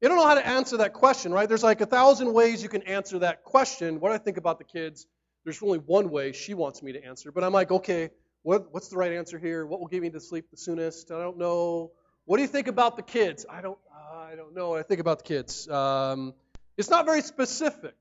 you 0.01 0.09
don't 0.09 0.17
know 0.17 0.27
how 0.27 0.35
to 0.35 0.45
answer 0.45 0.77
that 0.77 0.93
question, 0.93 1.31
right? 1.31 1.47
There's 1.47 1.63
like 1.63 1.81
a 1.81 1.85
thousand 1.85 2.31
ways 2.33 2.61
you 2.61 2.69
can 2.69 2.83
answer 2.83 3.19
that 3.19 3.43
question. 3.43 3.99
What 3.99 4.09
do 4.09 4.15
I 4.15 4.17
think 4.17 4.37
about 4.37 4.59
the 4.59 4.65
kids? 4.65 5.07
There's 5.43 5.61
only 5.63 5.79
one 5.79 6.09
way 6.09 6.31
she 6.31 6.53
wants 6.53 6.83
me 6.83 6.91
to 6.91 7.03
answer, 7.03 7.31
but 7.31 7.43
I'm 7.43 7.53
like, 7.53 7.71
okay, 7.71 8.09
what, 8.43 8.71
what's 8.71 8.89
the 8.89 8.97
right 8.97 9.13
answer 9.13 9.39
here? 9.39 9.65
What 9.65 9.79
will 9.79 9.87
get 9.87 10.01
me 10.01 10.09
to 10.11 10.19
sleep 10.19 10.51
the 10.51 10.57
soonest? 10.57 11.11
I 11.11 11.19
don't 11.19 11.37
know. 11.37 11.91
What 12.25 12.37
do 12.37 12.43
you 12.43 12.47
think 12.47 12.67
about 12.67 12.97
the 12.97 13.03
kids? 13.03 13.45
I 13.49 13.61
don't, 13.61 13.77
I 13.91 14.35
don't 14.35 14.53
know 14.53 14.69
what 14.69 14.79
I 14.79 14.83
think 14.83 14.99
about 14.99 15.19
the 15.19 15.23
kids. 15.23 15.67
Um, 15.67 16.33
it's 16.77 16.89
not 16.89 17.05
very 17.05 17.21
specific. 17.21 17.95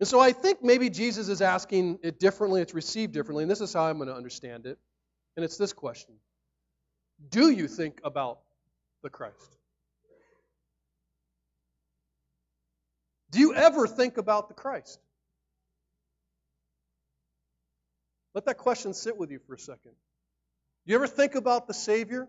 And 0.00 0.08
so 0.08 0.18
I 0.18 0.32
think 0.32 0.62
maybe 0.62 0.88
Jesus 0.88 1.28
is 1.28 1.42
asking 1.42 1.98
it 2.02 2.18
differently, 2.18 2.62
it's 2.62 2.74
received 2.74 3.12
differently, 3.12 3.44
and 3.44 3.50
this 3.50 3.60
is 3.60 3.72
how 3.72 3.84
I'm 3.84 3.98
going 3.98 4.08
to 4.08 4.14
understand 4.14 4.66
it. 4.66 4.78
And 5.36 5.44
it's 5.44 5.58
this 5.58 5.72
question 5.72 6.14
Do 7.28 7.50
you 7.50 7.68
think 7.68 8.00
about 8.02 8.40
the 9.02 9.10
Christ? 9.10 9.58
Do 13.30 13.38
you 13.38 13.54
ever 13.54 13.86
think 13.86 14.16
about 14.16 14.48
the 14.48 14.54
Christ? 14.54 14.98
Let 18.34 18.46
that 18.46 18.58
question 18.58 18.94
sit 18.94 19.16
with 19.16 19.30
you 19.30 19.38
for 19.46 19.54
a 19.54 19.58
second. 19.58 19.92
Do 20.86 20.92
you 20.92 20.94
ever 20.96 21.06
think 21.06 21.34
about 21.34 21.66
the 21.66 21.74
Savior? 21.74 22.28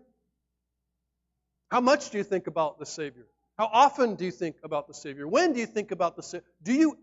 How 1.70 1.80
much 1.80 2.10
do 2.10 2.18
you 2.18 2.24
think 2.24 2.48
about 2.48 2.78
the 2.78 2.86
Savior? 2.86 3.26
How 3.58 3.66
often 3.66 4.14
do 4.14 4.24
you 4.24 4.30
think 4.30 4.56
about 4.64 4.88
the 4.88 4.94
Savior? 4.94 5.28
When 5.28 5.52
do 5.52 5.60
you 5.60 5.66
think 5.66 5.90
about 5.90 6.16
the 6.16 6.22
Savior? 6.22 6.46
Do 6.62 6.72
you 6.72 6.96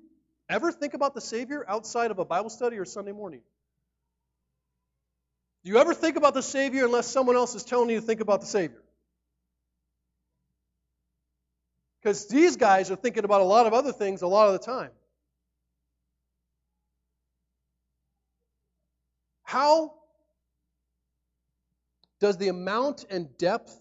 ever 0.49 0.71
think 0.71 0.93
about 0.93 1.13
the 1.13 1.21
Savior 1.21 1.63
outside 1.67 2.11
of 2.11 2.19
a 2.19 2.25
Bible 2.25 2.49
study 2.49 2.77
or 2.77 2.85
Sunday 2.85 3.11
morning? 3.11 3.41
Do 5.63 5.69
you 5.69 5.77
ever 5.77 5.93
think 5.93 6.15
about 6.15 6.33
the 6.33 6.41
Savior 6.41 6.85
unless 6.85 7.07
someone 7.07 7.35
else 7.35 7.53
is 7.53 7.63
telling 7.63 7.89
you 7.89 7.99
to 7.99 8.05
think 8.05 8.21
about 8.21 8.41
the 8.41 8.47
Savior? 8.47 8.81
Because 12.01 12.27
these 12.27 12.55
guys 12.55 12.89
are 12.91 12.95
thinking 12.95 13.25
about 13.25 13.41
a 13.41 13.45
lot 13.45 13.67
of 13.67 13.73
other 13.73 13.91
things 13.91 14.21
a 14.21 14.27
lot 14.27 14.47
of 14.47 14.53
the 14.53 14.65
time. 14.65 14.91
How 19.43 19.93
does 22.19 22.37
the 22.37 22.47
amount 22.47 23.05
and 23.09 23.37
depth 23.37 23.79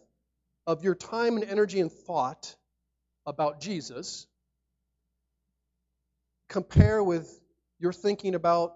of 0.67 0.83
your 0.85 0.95
time 0.95 1.37
and 1.37 1.45
energy 1.45 1.81
and 1.81 1.91
thought 1.91 2.57
about 3.29 3.61
Jesus 3.61 4.27
compare 6.49 7.05
with 7.05 7.39
your 7.79 7.93
thinking 7.93 8.35
about 8.35 8.73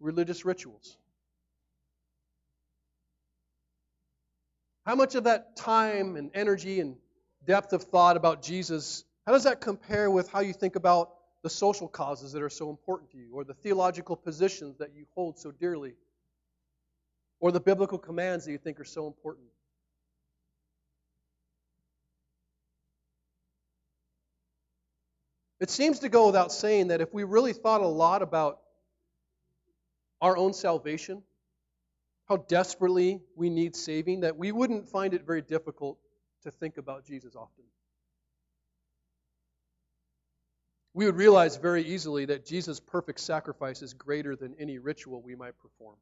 religious 0.00 0.44
rituals? 0.44 0.96
How 4.84 4.96
much 4.96 5.14
of 5.14 5.24
that 5.24 5.56
time 5.56 6.16
and 6.16 6.30
energy 6.34 6.80
and 6.80 6.96
depth 7.46 7.72
of 7.72 7.84
thought 7.84 8.16
about 8.16 8.42
Jesus, 8.42 9.04
how 9.26 9.32
does 9.32 9.44
that 9.44 9.60
compare 9.60 10.10
with 10.10 10.28
how 10.28 10.40
you 10.40 10.52
think 10.52 10.76
about 10.76 11.10
the 11.42 11.50
social 11.50 11.86
causes 11.86 12.32
that 12.32 12.42
are 12.42 12.50
so 12.50 12.70
important 12.70 13.10
to 13.12 13.18
you, 13.18 13.30
or 13.32 13.44
the 13.44 13.54
theological 13.54 14.16
positions 14.16 14.78
that 14.78 14.94
you 14.94 15.06
hold 15.14 15.38
so 15.38 15.52
dearly, 15.52 15.92
or 17.38 17.52
the 17.52 17.60
biblical 17.60 17.98
commands 17.98 18.44
that 18.46 18.52
you 18.52 18.58
think 18.58 18.80
are 18.80 18.84
so 18.84 19.06
important? 19.06 19.46
It 25.64 25.70
seems 25.70 26.00
to 26.00 26.10
go 26.10 26.26
without 26.26 26.52
saying 26.52 26.88
that 26.88 27.00
if 27.00 27.14
we 27.14 27.24
really 27.24 27.54
thought 27.54 27.80
a 27.80 27.86
lot 27.86 28.20
about 28.20 28.60
our 30.20 30.36
own 30.36 30.52
salvation, 30.52 31.22
how 32.28 32.36
desperately 32.36 33.22
we 33.34 33.48
need 33.48 33.74
saving, 33.74 34.20
that 34.20 34.36
we 34.36 34.52
wouldn't 34.52 34.90
find 34.90 35.14
it 35.14 35.24
very 35.24 35.40
difficult 35.40 35.96
to 36.42 36.50
think 36.50 36.76
about 36.76 37.06
Jesus 37.06 37.34
often. 37.34 37.64
We 40.92 41.06
would 41.06 41.16
realize 41.16 41.56
very 41.56 41.82
easily 41.82 42.26
that 42.26 42.44
Jesus' 42.44 42.78
perfect 42.78 43.20
sacrifice 43.20 43.80
is 43.80 43.94
greater 43.94 44.36
than 44.36 44.54
any 44.58 44.76
ritual 44.78 45.22
we 45.22 45.34
might 45.34 45.58
perform. 45.60 45.96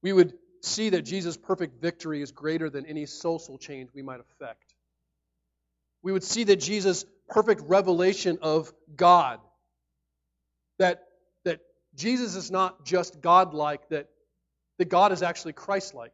We 0.00 0.12
would 0.12 0.32
see 0.62 0.90
that 0.90 1.02
Jesus' 1.02 1.36
perfect 1.36 1.82
victory 1.82 2.22
is 2.22 2.30
greater 2.30 2.70
than 2.70 2.86
any 2.86 3.06
social 3.06 3.58
change 3.58 3.90
we 3.92 4.02
might 4.02 4.20
effect. 4.20 4.76
We 6.02 6.12
would 6.12 6.24
see 6.24 6.44
that 6.44 6.56
Jesus' 6.56 7.04
perfect 7.28 7.62
revelation 7.66 8.38
of 8.40 8.72
God, 8.96 9.40
that, 10.78 11.04
that 11.44 11.60
Jesus 11.94 12.34
is 12.34 12.50
not 12.50 12.84
just 12.84 13.20
God-like, 13.20 13.88
that, 13.90 14.08
that 14.78 14.88
God 14.88 15.12
is 15.12 15.22
actually 15.22 15.52
Christ-like. 15.52 16.12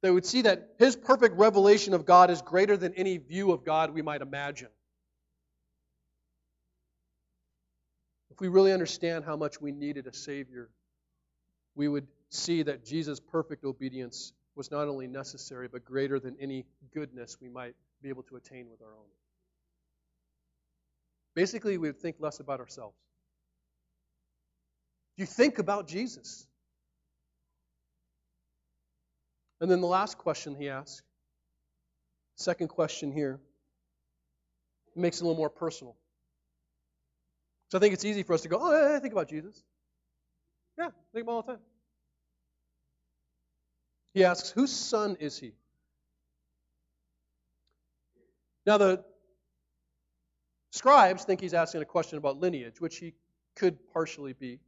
They 0.00 0.10
would 0.10 0.24
see 0.24 0.42
that 0.42 0.74
his 0.78 0.94
perfect 0.94 1.36
revelation 1.36 1.92
of 1.92 2.06
God 2.06 2.30
is 2.30 2.40
greater 2.40 2.76
than 2.76 2.94
any 2.94 3.18
view 3.18 3.50
of 3.52 3.64
God 3.64 3.92
we 3.92 4.02
might 4.02 4.22
imagine. 4.22 4.68
If 8.30 8.40
we 8.40 8.46
really 8.46 8.72
understand 8.72 9.24
how 9.24 9.36
much 9.36 9.60
we 9.60 9.72
needed 9.72 10.06
a 10.06 10.14
Savior, 10.14 10.70
we 11.74 11.88
would 11.88 12.06
see 12.30 12.62
that 12.62 12.84
Jesus' 12.84 13.18
perfect 13.18 13.64
obedience 13.64 14.32
was 14.54 14.70
not 14.70 14.86
only 14.86 15.08
necessary, 15.08 15.66
but 15.66 15.84
greater 15.84 16.20
than 16.20 16.36
any 16.40 16.64
goodness 16.94 17.36
we 17.40 17.48
might 17.48 17.74
be 18.02 18.08
able 18.08 18.22
to 18.24 18.36
attain 18.36 18.68
with 18.70 18.80
our 18.82 18.92
own. 18.92 19.08
Basically, 21.34 21.78
we 21.78 21.88
would 21.88 22.00
think 22.00 22.16
less 22.18 22.40
about 22.40 22.60
ourselves. 22.60 22.96
You 25.16 25.26
think 25.26 25.58
about 25.58 25.88
Jesus. 25.88 26.46
And 29.60 29.70
then 29.70 29.80
the 29.80 29.86
last 29.86 30.18
question 30.18 30.54
he 30.54 30.68
asks, 30.68 31.02
second 32.36 32.68
question 32.68 33.10
here, 33.10 33.40
makes 34.94 35.18
it 35.18 35.22
a 35.22 35.26
little 35.26 35.36
more 35.36 35.50
personal. 35.50 35.96
So 37.70 37.78
I 37.78 37.80
think 37.80 37.94
it's 37.94 38.04
easy 38.04 38.22
for 38.22 38.34
us 38.34 38.42
to 38.42 38.48
go, 38.48 38.58
oh, 38.60 38.92
yeah, 38.92 38.98
think 39.00 39.12
about 39.12 39.28
Jesus. 39.28 39.62
Yeah, 40.78 40.88
think 41.12 41.24
about 41.24 41.32
all 41.32 41.42
the 41.42 41.52
time. 41.54 41.60
He 44.14 44.24
asks, 44.24 44.50
whose 44.50 44.72
son 44.72 45.16
is 45.20 45.38
he? 45.38 45.52
Now, 48.68 48.76
the 48.76 49.02
scribes 50.72 51.24
think 51.24 51.40
he's 51.40 51.54
asking 51.54 51.80
a 51.80 51.86
question 51.86 52.18
about 52.18 52.38
lineage, 52.38 52.82
which 52.82 52.98
he 52.98 53.14
could 53.56 53.78
partially 53.94 54.34
be. 54.34 54.60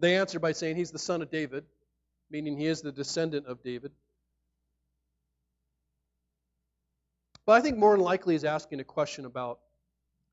They 0.00 0.16
answer 0.16 0.40
by 0.40 0.50
saying 0.50 0.74
he's 0.74 0.90
the 0.90 0.98
son 0.98 1.22
of 1.22 1.30
David, 1.30 1.62
meaning 2.32 2.58
he 2.58 2.66
is 2.66 2.82
the 2.82 2.90
descendant 2.90 3.46
of 3.46 3.62
David. 3.62 3.92
But 7.46 7.52
I 7.52 7.60
think 7.60 7.78
more 7.78 7.92
than 7.92 8.04
likely 8.04 8.34
he's 8.34 8.42
asking 8.42 8.80
a 8.80 8.84
question 8.84 9.24
about 9.24 9.60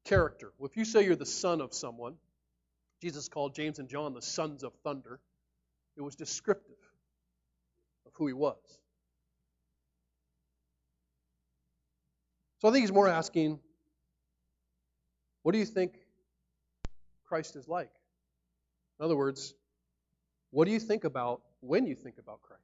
character. 0.03 0.51
If 0.61 0.75
you 0.75 0.83
say 0.83 1.05
you're 1.05 1.15
the 1.15 1.27
son 1.27 1.61
of 1.61 1.75
someone, 1.75 2.15
Jesus 3.03 3.29
called 3.29 3.53
James 3.53 3.77
and 3.77 3.87
John 3.87 4.15
the 4.15 4.21
sons 4.23 4.63
of 4.63 4.73
thunder, 4.83 5.19
it 5.95 6.01
was 6.01 6.15
descriptive 6.15 6.73
of 8.07 8.13
who 8.15 8.25
he 8.25 8.33
was. 8.33 8.57
So 12.61 12.67
I 12.67 12.71
think 12.71 12.83
he's 12.83 12.91
more 12.91 13.07
asking, 13.07 13.59
what 15.41 15.53
do 15.53 15.57
you 15.57 15.65
think 15.65 15.95
Christ 17.25 17.55
is 17.55 17.67
like? 17.67 17.89
In 18.99 19.05
other 19.05 19.15
words, 19.17 19.55
what 20.51 20.65
do 20.65 20.71
you 20.71 20.79
think 20.79 21.03
about 21.03 21.41
when 21.61 21.87
you 21.87 21.95
think 21.95 22.19
about 22.19 22.43
Christ? 22.43 22.61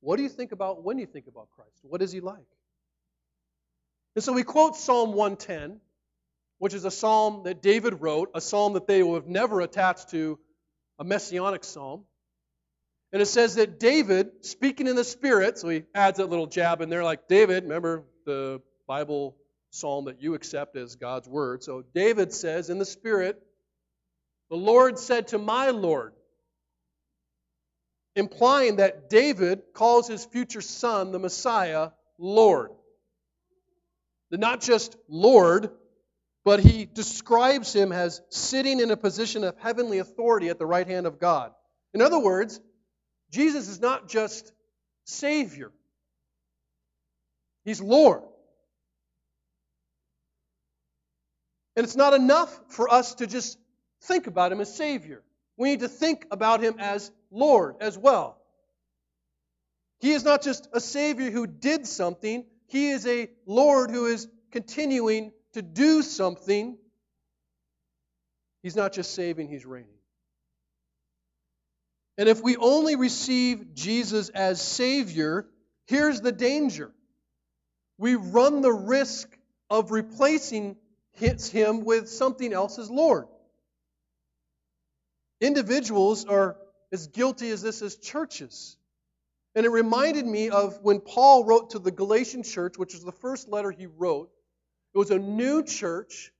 What 0.00 0.18
do 0.18 0.22
you 0.22 0.28
think 0.28 0.52
about 0.52 0.84
when 0.84 0.98
you 0.98 1.06
think 1.06 1.28
about 1.28 1.48
Christ? 1.56 1.78
What 1.80 2.02
is 2.02 2.12
he 2.12 2.20
like? 2.20 2.44
And 4.16 4.22
so 4.22 4.34
we 4.34 4.42
quote 4.42 4.76
Psalm 4.76 5.14
110, 5.14 5.80
which 6.58 6.74
is 6.74 6.84
a 6.84 6.90
psalm 6.90 7.44
that 7.44 7.62
David 7.62 8.02
wrote, 8.02 8.32
a 8.34 8.42
psalm 8.42 8.74
that 8.74 8.86
they 8.86 9.02
would 9.02 9.22
have 9.22 9.28
never 9.28 9.62
attached 9.62 10.10
to 10.10 10.38
a 10.98 11.04
messianic 11.04 11.64
psalm. 11.64 12.04
And 13.12 13.20
it 13.20 13.26
says 13.26 13.56
that 13.56 13.78
David, 13.78 14.30
speaking 14.40 14.86
in 14.86 14.96
the 14.96 15.04
Spirit, 15.04 15.58
so 15.58 15.68
he 15.68 15.84
adds 15.94 16.16
that 16.16 16.30
little 16.30 16.46
jab 16.46 16.80
in 16.80 16.88
there, 16.88 17.04
like 17.04 17.28
David, 17.28 17.64
remember 17.64 18.04
the 18.24 18.62
Bible 18.88 19.36
psalm 19.70 20.06
that 20.06 20.22
you 20.22 20.34
accept 20.34 20.76
as 20.76 20.96
God's 20.96 21.28
word. 21.28 21.62
So 21.62 21.84
David 21.94 22.32
says 22.32 22.70
in 22.70 22.78
the 22.78 22.86
Spirit, 22.86 23.42
The 24.48 24.56
Lord 24.56 24.98
said 24.98 25.28
to 25.28 25.38
my 25.38 25.70
Lord, 25.70 26.14
implying 28.16 28.76
that 28.76 29.10
David 29.10 29.62
calls 29.74 30.08
his 30.08 30.24
future 30.24 30.60
son, 30.62 31.12
the 31.12 31.18
Messiah, 31.18 31.90
Lord. 32.18 32.70
Not 34.30 34.62
just 34.62 34.96
Lord, 35.08 35.70
but 36.44 36.60
he 36.60 36.86
describes 36.86 37.74
him 37.74 37.92
as 37.92 38.22
sitting 38.30 38.80
in 38.80 38.90
a 38.90 38.96
position 38.96 39.44
of 39.44 39.58
heavenly 39.58 39.98
authority 39.98 40.48
at 40.48 40.58
the 40.58 40.66
right 40.66 40.86
hand 40.86 41.06
of 41.06 41.20
God. 41.20 41.52
In 41.92 42.00
other 42.00 42.18
words, 42.18 42.58
Jesus 43.32 43.68
is 43.68 43.80
not 43.80 44.08
just 44.08 44.52
Savior, 45.04 45.72
He's 47.64 47.80
Lord. 47.80 48.22
And 51.74 51.84
it's 51.84 51.96
not 51.96 52.12
enough 52.12 52.54
for 52.68 52.92
us 52.92 53.14
to 53.14 53.26
just 53.26 53.58
think 54.02 54.26
about 54.26 54.52
Him 54.52 54.60
as 54.60 54.74
Savior. 54.74 55.22
We 55.56 55.70
need 55.70 55.80
to 55.80 55.88
think 55.88 56.26
about 56.30 56.62
Him 56.62 56.74
as 56.78 57.10
Lord 57.30 57.76
as 57.80 57.96
well. 57.96 58.36
He 60.00 60.12
is 60.12 60.24
not 60.24 60.42
just 60.42 60.68
a 60.72 60.80
Savior 60.80 61.30
who 61.30 61.46
did 61.46 61.86
something, 61.86 62.44
He 62.66 62.90
is 62.90 63.06
a 63.06 63.30
Lord 63.46 63.90
who 63.90 64.06
is 64.06 64.28
continuing 64.50 65.32
to 65.54 65.62
do 65.62 66.02
something 66.02 66.76
He's 68.62 68.76
not 68.76 68.92
just 68.92 69.14
saving, 69.14 69.48
He's 69.48 69.66
reigning. 69.66 70.01
And 72.18 72.28
if 72.28 72.42
we 72.42 72.56
only 72.56 72.96
receive 72.96 73.74
Jesus 73.74 74.28
as 74.28 74.60
Savior, 74.60 75.46
here's 75.86 76.20
the 76.20 76.32
danger. 76.32 76.92
We 77.98 78.16
run 78.16 78.60
the 78.60 78.72
risk 78.72 79.28
of 79.70 79.90
replacing 79.90 80.76
Him 81.14 81.84
with 81.84 82.08
something 82.08 82.52
else 82.52 82.78
as 82.78 82.90
Lord. 82.90 83.26
Individuals 85.40 86.24
are 86.26 86.56
as 86.92 87.06
guilty 87.08 87.50
as 87.50 87.62
this 87.62 87.82
as 87.82 87.96
churches. 87.96 88.76
And 89.54 89.66
it 89.66 89.70
reminded 89.70 90.26
me 90.26 90.50
of 90.50 90.78
when 90.82 91.00
Paul 91.00 91.44
wrote 91.44 91.70
to 91.70 91.78
the 91.78 91.90
Galatian 91.90 92.42
church, 92.42 92.78
which 92.78 92.94
was 92.94 93.04
the 93.04 93.12
first 93.12 93.48
letter 93.48 93.70
he 93.70 93.86
wrote. 93.86 94.30
It 94.94 94.98
was 94.98 95.10
a 95.10 95.18
new 95.18 95.62
church, 95.62 96.32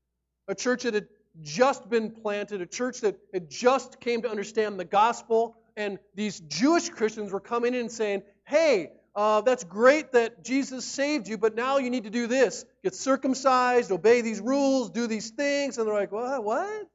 a 0.48 0.54
church 0.54 0.84
that 0.84 0.94
had 0.94 1.08
just 1.40 1.88
been 1.88 2.10
planted, 2.10 2.60
a 2.60 2.66
church 2.66 3.00
that 3.00 3.18
had 3.32 3.50
just 3.50 4.00
came 4.00 4.22
to 4.22 4.30
understand 4.30 4.78
the 4.78 4.84
gospel, 4.84 5.56
and 5.76 5.98
these 6.14 6.40
Jewish 6.40 6.88
Christians 6.90 7.32
were 7.32 7.40
coming 7.40 7.74
in 7.74 7.80
and 7.80 7.92
saying, 7.92 8.22
"Hey, 8.44 8.92
uh, 9.14 9.40
that's 9.42 9.64
great 9.64 10.12
that 10.12 10.44
Jesus 10.44 10.84
saved 10.84 11.28
you, 11.28 11.38
but 11.38 11.54
now 11.54 11.78
you 11.78 11.90
need 11.90 12.04
to 12.04 12.10
do 12.10 12.26
this: 12.26 12.64
get 12.82 12.94
circumcised, 12.94 13.90
obey 13.90 14.20
these 14.20 14.40
rules, 14.40 14.90
do 14.90 15.06
these 15.06 15.30
things." 15.30 15.78
And 15.78 15.86
they're 15.86 15.94
like, 15.94 16.12
"What? 16.12 16.44
What?" 16.44 16.88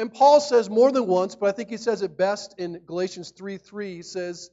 And 0.00 0.10
Paul 0.10 0.40
says 0.40 0.70
more 0.70 0.90
than 0.90 1.06
once, 1.06 1.34
but 1.34 1.50
I 1.50 1.52
think 1.52 1.68
he 1.68 1.76
says 1.76 2.00
it 2.00 2.16
best 2.16 2.54
in 2.56 2.80
Galatians 2.86 3.32
3 3.32 3.58
3. 3.58 3.96
He 3.96 4.02
says, 4.02 4.50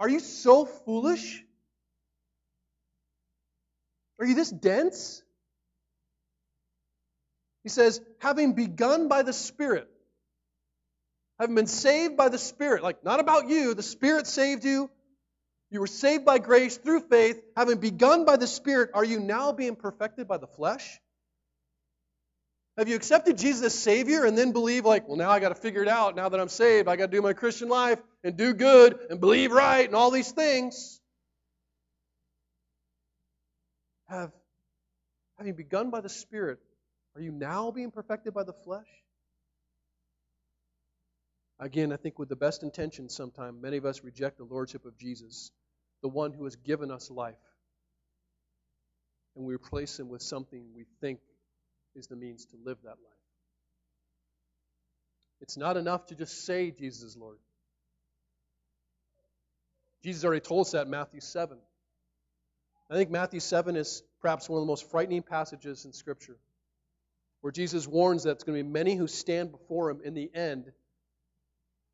Are 0.00 0.08
you 0.08 0.18
so 0.18 0.64
foolish? 0.64 1.44
Are 4.18 4.26
you 4.26 4.34
this 4.34 4.50
dense? 4.50 5.22
He 7.62 7.68
says, 7.68 8.00
having 8.18 8.54
begun 8.54 9.06
by 9.06 9.22
the 9.22 9.32
Spirit, 9.32 9.88
having 11.40 11.54
been 11.54 11.66
saved 11.66 12.18
by 12.18 12.28
the 12.28 12.38
Spirit, 12.38 12.82
like 12.82 13.02
not 13.02 13.18
about 13.18 13.48
you, 13.48 13.72
the 13.72 13.82
Spirit 13.82 14.26
saved 14.26 14.64
you. 14.64 14.90
You 15.70 15.80
were 15.80 15.86
saved 15.86 16.24
by 16.24 16.38
grace 16.38 16.76
through 16.76 17.00
faith. 17.08 17.40
Having 17.56 17.78
begun 17.78 18.24
by 18.26 18.36
the 18.36 18.46
Spirit, 18.46 18.90
are 18.92 19.04
you 19.04 19.18
now 19.20 19.52
being 19.52 19.74
perfected 19.74 20.28
by 20.28 20.36
the 20.36 20.46
flesh? 20.46 21.00
Have 22.76 22.88
you 22.88 22.96
accepted 22.96 23.38
Jesus 23.38 23.64
as 23.64 23.74
Savior 23.74 24.24
and 24.24 24.36
then 24.36 24.52
believe, 24.52 24.84
like, 24.84 25.08
well, 25.08 25.16
now 25.16 25.30
I 25.30 25.40
got 25.40 25.48
to 25.50 25.54
figure 25.54 25.82
it 25.82 25.88
out. 25.88 26.14
Now 26.14 26.28
that 26.28 26.38
I'm 26.38 26.48
saved, 26.48 26.88
I 26.88 26.96
got 26.96 27.10
to 27.10 27.16
do 27.16 27.22
my 27.22 27.32
Christian 27.32 27.68
life 27.68 27.98
and 28.22 28.36
do 28.36 28.52
good 28.52 28.98
and 29.08 29.18
believe 29.20 29.50
right 29.50 29.86
and 29.86 29.94
all 29.94 30.10
these 30.10 30.32
things? 30.32 31.00
Have, 34.08 34.32
having 35.38 35.54
begun 35.54 35.90
by 35.90 36.00
the 36.00 36.08
Spirit, 36.08 36.58
are 37.14 37.22
you 37.22 37.32
now 37.32 37.70
being 37.70 37.90
perfected 37.90 38.34
by 38.34 38.44
the 38.44 38.52
flesh? 38.52 38.88
Again, 41.60 41.92
I 41.92 41.96
think 41.96 42.18
with 42.18 42.30
the 42.30 42.36
best 42.36 42.62
intentions, 42.62 43.14
sometimes 43.14 43.60
many 43.60 43.76
of 43.76 43.84
us 43.84 44.02
reject 44.02 44.38
the 44.38 44.44
Lordship 44.44 44.86
of 44.86 44.96
Jesus, 44.96 45.50
the 46.00 46.08
one 46.08 46.32
who 46.32 46.44
has 46.44 46.56
given 46.56 46.90
us 46.90 47.10
life, 47.10 47.34
and 49.36 49.44
we 49.44 49.54
replace 49.54 50.00
him 50.00 50.08
with 50.08 50.22
something 50.22 50.64
we 50.74 50.86
think 51.02 51.20
is 51.94 52.06
the 52.06 52.16
means 52.16 52.46
to 52.46 52.56
live 52.64 52.78
that 52.84 52.88
life. 52.88 53.20
It's 55.42 55.58
not 55.58 55.76
enough 55.76 56.06
to 56.06 56.14
just 56.14 56.46
say 56.46 56.70
Jesus 56.70 57.02
is 57.02 57.16
Lord. 57.16 57.38
Jesus 60.02 60.24
already 60.24 60.40
told 60.40 60.62
us 60.62 60.72
that 60.72 60.86
in 60.86 60.90
Matthew 60.90 61.20
7. 61.20 61.58
I 62.90 62.94
think 62.94 63.10
Matthew 63.10 63.40
7 63.40 63.76
is 63.76 64.02
perhaps 64.22 64.48
one 64.48 64.58
of 64.58 64.62
the 64.62 64.70
most 64.70 64.90
frightening 64.90 65.22
passages 65.22 65.84
in 65.84 65.92
Scripture, 65.92 66.38
where 67.42 67.52
Jesus 67.52 67.86
warns 67.86 68.22
that 68.22 68.30
it's 68.32 68.44
going 68.44 68.56
to 68.56 68.64
be 68.64 68.70
many 68.70 68.96
who 68.96 69.06
stand 69.06 69.52
before 69.52 69.90
him 69.90 70.00
in 70.02 70.14
the 70.14 70.30
end 70.34 70.72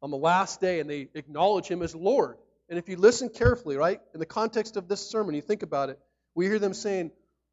on 0.02 0.10
the 0.10 0.16
last 0.16 0.60
day 0.60 0.80
and 0.80 0.88
they 0.88 1.08
acknowledge 1.14 1.66
him 1.66 1.82
as 1.82 1.94
Lord. 1.94 2.36
And 2.68 2.78
if 2.78 2.88
you 2.88 2.96
listen 2.96 3.28
carefully, 3.28 3.76
right, 3.76 4.00
in 4.12 4.20
the 4.20 4.26
context 4.26 4.76
of 4.76 4.88
this 4.88 5.00
sermon, 5.00 5.34
you 5.34 5.42
think 5.42 5.62
about 5.62 5.90
it, 5.90 5.98
we 6.34 6.46
hear 6.46 6.58
them 6.58 6.74
saying, 6.74 7.10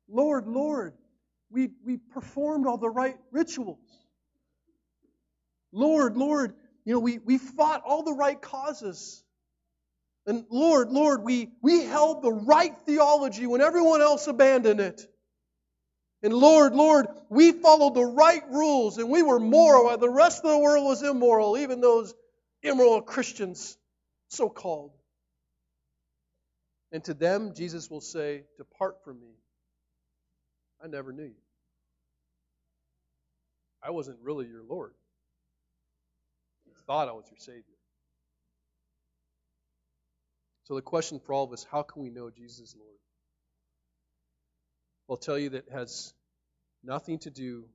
Lord, 0.10 0.48
Lord, 0.48 0.94
we, 1.50 1.70
we 1.86 1.98
performed 1.98 2.68
all 2.68 2.78
the 2.78 2.90
right 2.90 3.18
rituals. 3.32 3.78
Lord, 5.72 6.18
Lord, 6.18 6.54
you 6.86 6.94
know, 6.94 7.00
we, 7.00 7.20
we 7.20 7.38
fought 7.38 7.84
all 7.86 8.04
the 8.04 8.14
right 8.14 8.40
causes. 8.40 9.24
And 10.26 10.46
Lord, 10.50 10.92
Lord, 10.92 11.24
we, 11.24 11.52
we 11.62 11.84
held 11.84 12.22
the 12.22 12.32
right 12.32 12.76
theology 12.86 13.46
when 13.46 13.62
everyone 13.62 14.02
else 14.02 14.28
abandoned 14.28 14.80
it. 14.80 15.02
And 16.22 16.34
Lord, 16.34 16.74
Lord, 16.74 17.08
we 17.30 17.52
followed 17.52 17.96
the 17.96 18.06
right 18.06 18.44
rules 18.50 18.98
and 18.98 19.10
we 19.10 19.22
were 19.24 19.40
moral 19.40 19.86
while 19.86 19.98
the 19.98 20.10
rest 20.10 20.44
of 20.46 20.52
the 20.52 20.58
world 20.58 20.86
was 20.86 21.04
immoral, 21.04 21.58
even 21.58 21.82
those 21.82 22.14
immoral 22.64 23.02
Christians, 23.02 23.78
so 24.30 24.50
called. 24.50 24.92
And 26.92 27.04
to 27.06 27.14
them, 27.14 27.54
Jesus 27.56 27.90
will 27.90 28.02
say, 28.02 28.44
Depart 28.58 29.04
from 29.04 29.20
me. 29.20 29.34
I 30.84 30.88
never 30.88 31.12
knew 31.12 31.24
you. 31.24 31.44
I 33.82 33.92
wasn't 33.92 34.18
really 34.22 34.48
your 34.48 34.64
Lord. 34.64 34.94
You 36.66 36.74
thought 36.88 37.10
I 37.10 37.12
was 37.12 37.26
your 37.30 37.40
Savior. 37.40 37.64
So 40.66 40.76
the 40.76 40.82
question 40.82 41.20
for 41.20 41.34
all 41.34 41.44
of 41.44 41.52
us 41.52 41.66
how 41.70 41.84
can 41.84 42.02
we 42.02 42.10
know 42.10 42.30
Jesus 42.30 42.60
is 42.60 42.76
Lord? 42.78 42.98
I'll 45.10 45.18
tell 45.18 45.38
you 45.38 45.50
that 45.50 45.70
has 45.70 46.14
nothing 46.84 47.20
to 47.20 47.30
do 47.30 47.66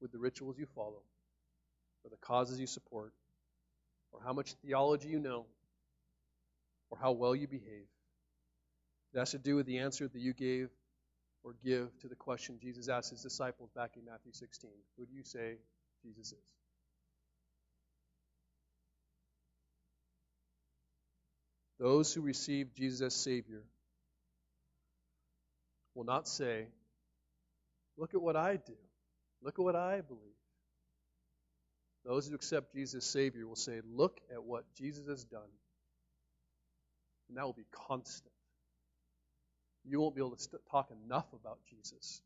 with 0.00 0.10
the 0.10 0.18
rituals 0.18 0.58
you 0.58 0.66
follow, 0.74 1.02
or 2.04 2.10
the 2.10 2.16
causes 2.16 2.58
you 2.58 2.66
support, 2.66 3.12
or 4.12 4.20
how 4.24 4.32
much 4.32 4.54
theology 4.64 5.08
you 5.08 5.18
know, 5.18 5.46
or 6.90 6.98
how 6.98 7.12
well 7.12 7.34
you 7.34 7.46
behave. 7.46 7.86
It 9.14 9.18
has 9.18 9.30
to 9.32 9.38
do 9.38 9.56
with 9.56 9.66
the 9.66 9.78
answer 9.78 10.08
that 10.08 10.18
you 10.18 10.32
gave 10.32 10.68
or 11.44 11.54
give 11.64 11.88
to 12.00 12.08
the 12.08 12.14
question 12.14 12.58
Jesus 12.60 12.88
asked 12.88 13.10
his 13.10 13.22
disciples 13.22 13.70
back 13.74 13.92
in 13.96 14.04
Matthew 14.04 14.32
16 14.32 14.70
Who 14.96 15.06
do 15.06 15.14
you 15.14 15.24
say 15.24 15.56
Jesus 16.02 16.32
is? 16.32 16.38
Those 21.78 22.14
who 22.14 22.20
receive 22.20 22.74
Jesus 22.74 23.00
as 23.00 23.14
Savior 23.14 23.62
will 25.94 26.04
not 26.04 26.28
say, 26.28 26.66
Look 27.96 28.14
at 28.14 28.22
what 28.22 28.36
I 28.36 28.56
do. 28.56 28.76
Look 29.42 29.58
at 29.58 29.62
what 29.62 29.76
I 29.76 30.00
believe. 30.00 30.41
Those 32.04 32.28
who 32.28 32.34
accept 32.34 32.74
Jesus 32.74 33.04
as 33.04 33.10
Savior 33.10 33.46
will 33.46 33.56
say, 33.56 33.80
Look 33.84 34.20
at 34.32 34.42
what 34.42 34.64
Jesus 34.74 35.06
has 35.08 35.24
done. 35.24 35.42
And 37.28 37.36
that 37.38 37.44
will 37.44 37.52
be 37.52 37.66
constant 37.88 38.32
you 39.84 40.00
won't 40.00 40.14
be 40.14 40.20
able 40.20 40.36
to 40.36 40.48
talk 40.70 40.90
enough 41.06 41.26
about 41.32 41.58
Jesus 41.68 42.22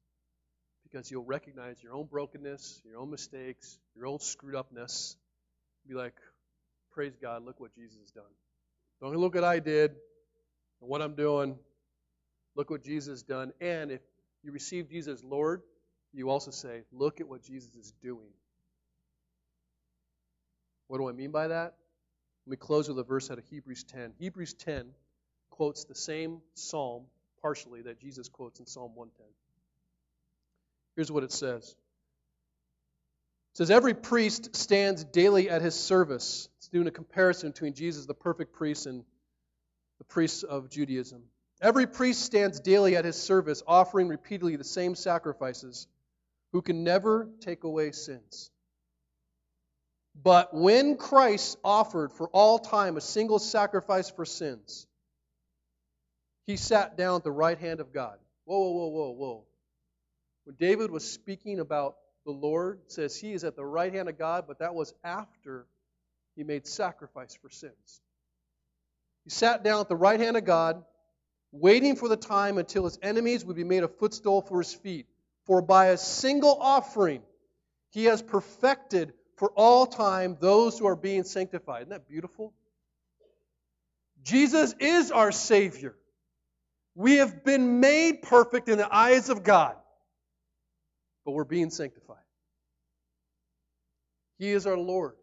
because 0.84 1.10
you'll 1.10 1.24
recognize 1.24 1.82
your 1.82 1.94
own 1.94 2.06
brokenness, 2.06 2.80
your 2.84 2.98
own 2.98 3.10
mistakes, 3.10 3.78
your 3.94 4.06
own 4.06 4.20
screwed 4.20 4.54
upness. 4.54 5.16
Be 5.88 5.94
like, 5.94 6.14
praise 6.92 7.16
God, 7.20 7.44
look 7.44 7.58
what 7.60 7.74
Jesus 7.74 7.98
has 7.98 8.10
done. 8.10 8.24
Don't 9.00 9.16
look 9.16 9.34
what 9.34 9.44
I 9.44 9.58
did 9.58 9.92
and 10.80 10.90
what 10.90 11.02
I'm 11.02 11.14
doing. 11.14 11.56
Look 12.54 12.70
what 12.70 12.82
Jesus 12.84 13.08
has 13.08 13.22
done. 13.22 13.52
And 13.60 13.90
if 13.90 14.00
you 14.42 14.52
receive 14.52 14.90
Jesus 14.90 15.20
as 15.20 15.24
Lord, 15.24 15.62
you 16.12 16.30
also 16.30 16.50
say, 16.50 16.82
look 16.92 17.20
at 17.20 17.28
what 17.28 17.42
Jesus 17.42 17.74
is 17.74 17.92
doing. 18.02 18.30
What 20.88 20.98
do 20.98 21.08
I 21.08 21.12
mean 21.12 21.30
by 21.30 21.48
that? 21.48 21.74
Let 22.46 22.50
me 22.50 22.56
close 22.56 22.88
with 22.88 22.98
a 22.98 23.04
verse 23.04 23.30
out 23.30 23.38
of 23.38 23.44
Hebrews 23.46 23.84
10. 23.84 24.12
Hebrews 24.18 24.54
10 24.54 24.86
quotes 25.50 25.84
the 25.84 25.94
same 25.94 26.40
psalm 26.54 27.06
partially 27.42 27.82
that 27.82 28.00
Jesus 28.00 28.28
quotes 28.28 28.60
in 28.60 28.66
Psalm 28.66 28.94
110. 28.94 29.26
Here's 30.96 31.12
what 31.12 31.22
it 31.22 31.32
says. 31.32 31.76
It 33.52 33.56
says, 33.58 33.70
Every 33.70 33.94
priest 33.94 34.56
stands 34.56 35.04
daily 35.04 35.48
at 35.50 35.62
his 35.62 35.74
service. 35.74 36.48
It's 36.58 36.68
doing 36.68 36.86
a 36.86 36.90
comparison 36.90 37.50
between 37.50 37.74
Jesus, 37.74 38.06
the 38.06 38.14
perfect 38.14 38.52
priest, 38.52 38.86
and 38.86 39.04
the 39.98 40.04
priests 40.04 40.42
of 40.42 40.70
Judaism. 40.70 41.22
Every 41.60 41.86
priest 41.86 42.22
stands 42.22 42.60
daily 42.60 42.96
at 42.96 43.04
his 43.04 43.16
service, 43.16 43.62
offering 43.66 44.08
repeatedly 44.08 44.56
the 44.56 44.64
same 44.64 44.94
sacrifices, 44.94 45.86
who 46.52 46.62
can 46.62 46.84
never 46.84 47.28
take 47.40 47.64
away 47.64 47.92
sins. 47.92 48.50
But 50.22 50.54
when 50.54 50.96
Christ 50.96 51.58
offered 51.62 52.12
for 52.12 52.28
all 52.28 52.58
time 52.58 52.96
a 52.96 53.00
single 53.00 53.38
sacrifice 53.38 54.10
for 54.10 54.24
sins, 54.24 54.86
he 56.46 56.56
sat 56.56 56.96
down 56.96 57.16
at 57.16 57.24
the 57.24 57.32
right 57.32 57.58
hand 57.58 57.80
of 57.80 57.92
God. 57.92 58.18
Whoa, 58.44 58.58
whoa, 58.58 58.70
whoa, 58.70 58.88
whoa, 58.88 59.10
whoa. 59.10 59.44
When 60.44 60.56
David 60.58 60.90
was 60.90 61.10
speaking 61.10 61.58
about 61.60 61.96
the 62.24 62.32
Lord, 62.32 62.80
says 62.86 63.16
he 63.16 63.32
is 63.32 63.44
at 63.44 63.56
the 63.56 63.64
right 63.64 63.92
hand 63.92 64.08
of 64.08 64.18
God, 64.18 64.44
but 64.46 64.60
that 64.60 64.74
was 64.74 64.94
after 65.04 65.66
he 66.34 66.44
made 66.44 66.66
sacrifice 66.66 67.34
for 67.34 67.50
sins. 67.50 68.00
He 69.24 69.30
sat 69.30 69.64
down 69.64 69.80
at 69.80 69.88
the 69.88 69.96
right 69.96 70.20
hand 70.20 70.36
of 70.36 70.44
God, 70.44 70.84
waiting 71.50 71.96
for 71.96 72.08
the 72.08 72.16
time 72.16 72.58
until 72.58 72.84
his 72.84 72.98
enemies 73.02 73.44
would 73.44 73.56
be 73.56 73.64
made 73.64 73.82
a 73.82 73.88
footstool 73.88 74.40
for 74.40 74.58
his 74.58 74.72
feet. 74.72 75.06
For 75.46 75.62
by 75.62 75.86
a 75.86 75.96
single 75.96 76.56
offering 76.60 77.22
he 77.90 78.04
has 78.04 78.22
perfected 78.22 79.12
for 79.36 79.50
all 79.50 79.86
time 79.86 80.36
those 80.40 80.78
who 80.78 80.86
are 80.86 80.96
being 80.96 81.24
sanctified. 81.24 81.82
Isn't 81.82 81.90
that 81.90 82.08
beautiful? 82.08 82.52
Jesus 84.22 84.74
is 84.80 85.10
our 85.10 85.30
Savior. 85.30 85.94
We 86.94 87.16
have 87.16 87.44
been 87.44 87.80
made 87.80 88.22
perfect 88.22 88.68
in 88.68 88.78
the 88.78 88.92
eyes 88.92 89.28
of 89.28 89.44
God, 89.44 89.76
but 91.24 91.32
we're 91.32 91.44
being 91.44 91.70
sanctified. 91.70 92.16
He 94.38 94.50
is 94.50 94.66
our 94.66 94.78
Lord. 94.78 95.14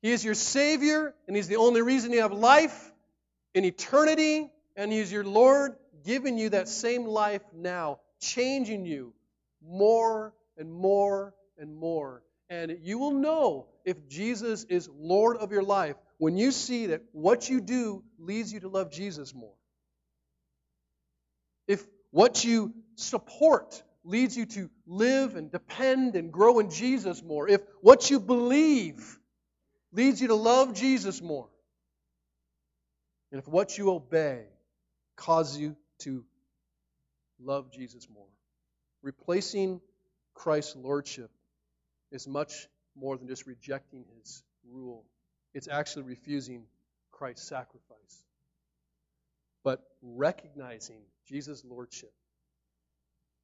He 0.00 0.12
is 0.12 0.24
your 0.24 0.34
Savior, 0.34 1.14
and 1.26 1.36
He's 1.36 1.48
the 1.48 1.56
only 1.56 1.82
reason 1.82 2.12
you 2.12 2.22
have 2.22 2.32
life 2.32 2.92
in 3.54 3.64
eternity, 3.64 4.50
and 4.76 4.92
He's 4.92 5.12
your 5.12 5.24
Lord, 5.24 5.76
giving 6.04 6.38
you 6.38 6.50
that 6.50 6.68
same 6.68 7.04
life 7.04 7.42
now, 7.54 7.98
changing 8.20 8.86
you 8.86 9.12
more 9.64 10.32
and 10.56 10.72
more 10.72 11.34
and 11.58 11.76
more. 11.76 12.22
And 12.52 12.80
you 12.82 12.98
will 12.98 13.12
know 13.12 13.68
if 13.86 14.08
Jesus 14.08 14.64
is 14.64 14.86
Lord 14.94 15.38
of 15.38 15.52
your 15.52 15.62
life 15.62 15.96
when 16.18 16.36
you 16.36 16.52
see 16.52 16.88
that 16.88 17.00
what 17.12 17.48
you 17.48 17.62
do 17.62 18.04
leads 18.18 18.52
you 18.52 18.60
to 18.60 18.68
love 18.68 18.92
Jesus 18.92 19.34
more. 19.34 19.54
If 21.66 21.82
what 22.10 22.44
you 22.44 22.74
support 22.96 23.82
leads 24.04 24.36
you 24.36 24.44
to 24.44 24.68
live 24.86 25.34
and 25.34 25.50
depend 25.50 26.14
and 26.14 26.30
grow 26.30 26.58
in 26.58 26.68
Jesus 26.68 27.22
more, 27.22 27.48
if 27.48 27.62
what 27.80 28.10
you 28.10 28.20
believe 28.20 29.18
leads 29.90 30.20
you 30.20 30.28
to 30.28 30.34
love 30.34 30.74
Jesus 30.74 31.22
more, 31.22 31.48
and 33.30 33.38
if 33.38 33.48
what 33.48 33.78
you 33.78 33.90
obey 33.92 34.44
causes 35.16 35.58
you 35.58 35.74
to 36.00 36.22
love 37.42 37.72
Jesus 37.72 38.06
more, 38.12 38.28
replacing 39.02 39.80
Christ's 40.34 40.76
lordship 40.76 41.30
is 42.12 42.28
much 42.28 42.68
more 42.94 43.16
than 43.16 43.26
just 43.26 43.46
rejecting 43.46 44.04
his 44.18 44.44
rule. 44.70 45.04
It's 45.54 45.68
actually 45.68 46.04
refusing 46.04 46.64
Christ's 47.10 47.48
sacrifice. 47.48 48.24
But 49.64 49.82
recognizing 50.02 51.00
Jesus' 51.26 51.64
lordship, 51.64 52.12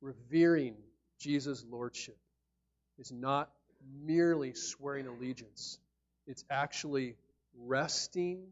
revering 0.01 0.75
Jesus' 1.19 1.65
lordship, 1.69 2.19
is 2.99 3.11
not 3.11 3.51
merely 4.05 4.55
swearing 4.55 5.07
allegiance, 5.07 5.79
it's 6.27 6.45
actually 6.51 7.17
resting 7.57 8.45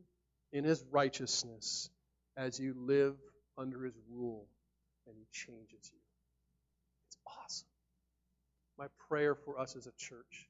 in 0.53 0.64
his 0.64 0.85
righteousness 0.91 1.91
as 2.37 2.59
you 2.59 2.75
live 2.79 3.17
under 3.59 3.85
his 3.85 3.95
rule 4.11 4.47
and 5.07 5.17
he 5.17 5.27
changes 5.33 5.91
you. 5.93 6.05
My 8.79 8.87
prayer 9.09 9.35
for 9.35 9.59
us 9.59 9.77
as 9.77 9.87
a 9.87 9.93
church 9.97 10.49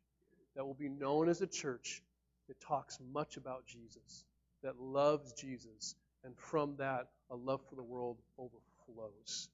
that 0.57 0.65
will 0.65 0.75
be 0.75 0.89
known 0.89 1.29
as 1.29 1.43
a 1.43 1.47
church 1.47 2.03
that 2.49 2.61
talks 2.61 2.99
much 3.13 3.37
about 3.37 3.67
Jesus, 3.67 4.25
that 4.63 4.81
loves 4.81 5.33
Jesus, 5.33 5.95
and 6.25 6.37
from 6.37 6.77
that, 6.79 7.09
a 7.31 7.37
love 7.37 7.61
for 7.69 7.77
the 7.77 7.83
world 7.83 8.17
overflows. 8.39 9.49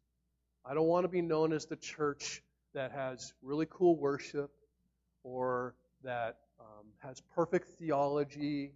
I 0.65 0.75
don't 0.75 0.87
want 0.87 1.05
to 1.05 1.09
be 1.09 1.23
known 1.23 1.53
as 1.53 1.67
the 1.67 1.77
church 1.77 2.43
that 2.75 2.93
has 2.93 3.35
really 3.43 3.67
cool 3.69 3.97
worship 3.97 4.51
or 5.25 5.75
that 6.05 6.39
um, 6.61 6.87
has 6.99 7.21
perfect 7.35 7.69
theology 7.79 8.73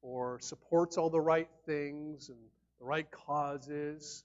or 0.00 0.38
supports 0.40 0.96
all 0.96 1.10
the 1.10 1.20
right 1.20 1.48
things 1.66 2.28
and 2.28 2.38
the 2.78 2.84
right 2.84 3.10
causes 3.10 4.24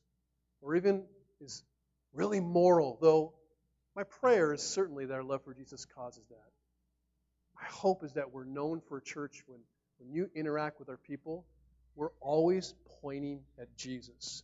or 0.61 0.76
even 0.76 1.03
is 1.41 1.63
really 2.13 2.39
moral, 2.39 2.97
though 3.01 3.34
my 3.99 4.05
prayer 4.05 4.53
is 4.53 4.61
certainly 4.61 5.07
that 5.07 5.13
our 5.13 5.23
love 5.23 5.43
for 5.43 5.53
Jesus 5.53 5.83
causes 5.83 6.23
that. 6.29 6.51
My 7.53 7.67
hope 7.67 8.05
is 8.05 8.13
that 8.13 8.31
we're 8.31 8.45
known 8.45 8.79
for 8.87 8.99
a 8.99 9.01
church 9.01 9.43
when, 9.45 9.59
when 9.97 10.13
you 10.13 10.29
interact 10.33 10.79
with 10.79 10.87
our 10.87 10.95
people, 10.95 11.43
we're 11.97 12.13
always 12.21 12.73
pointing 13.01 13.41
at 13.59 13.75
Jesus. 13.75 14.41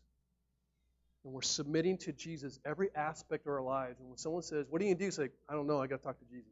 And 1.24 1.34
we're 1.34 1.42
submitting 1.42 2.00
to 2.00 2.12
Jesus 2.12 2.60
every 2.66 2.90
aspect 2.98 3.48
of 3.48 3.54
our 3.54 3.62
lives. 3.62 3.98
And 4.02 4.10
when 4.10 4.18
someone 4.18 4.42
says, 4.42 4.66
What 4.70 4.82
do 4.82 4.88
you 4.88 4.94
going 4.94 5.00
to 5.00 5.06
do? 5.06 5.12
Say, 5.12 5.30
I 5.48 5.54
don't 5.54 5.68
know, 5.68 5.82
I 5.82 5.88
got 5.88 6.00
to 6.00 6.04
talk 6.04 6.20
to 6.20 6.26
Jesus. 6.26 6.52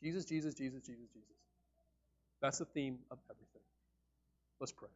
Jesus, 0.00 0.24
Jesus, 0.26 0.54
Jesus, 0.54 0.82
Jesus, 0.82 1.08
Jesus. 1.12 1.36
That's 2.40 2.58
the 2.58 2.64
theme 2.64 3.00
of 3.10 3.18
everything. 3.28 3.62
Let's 4.60 4.70
pray. 4.70 4.88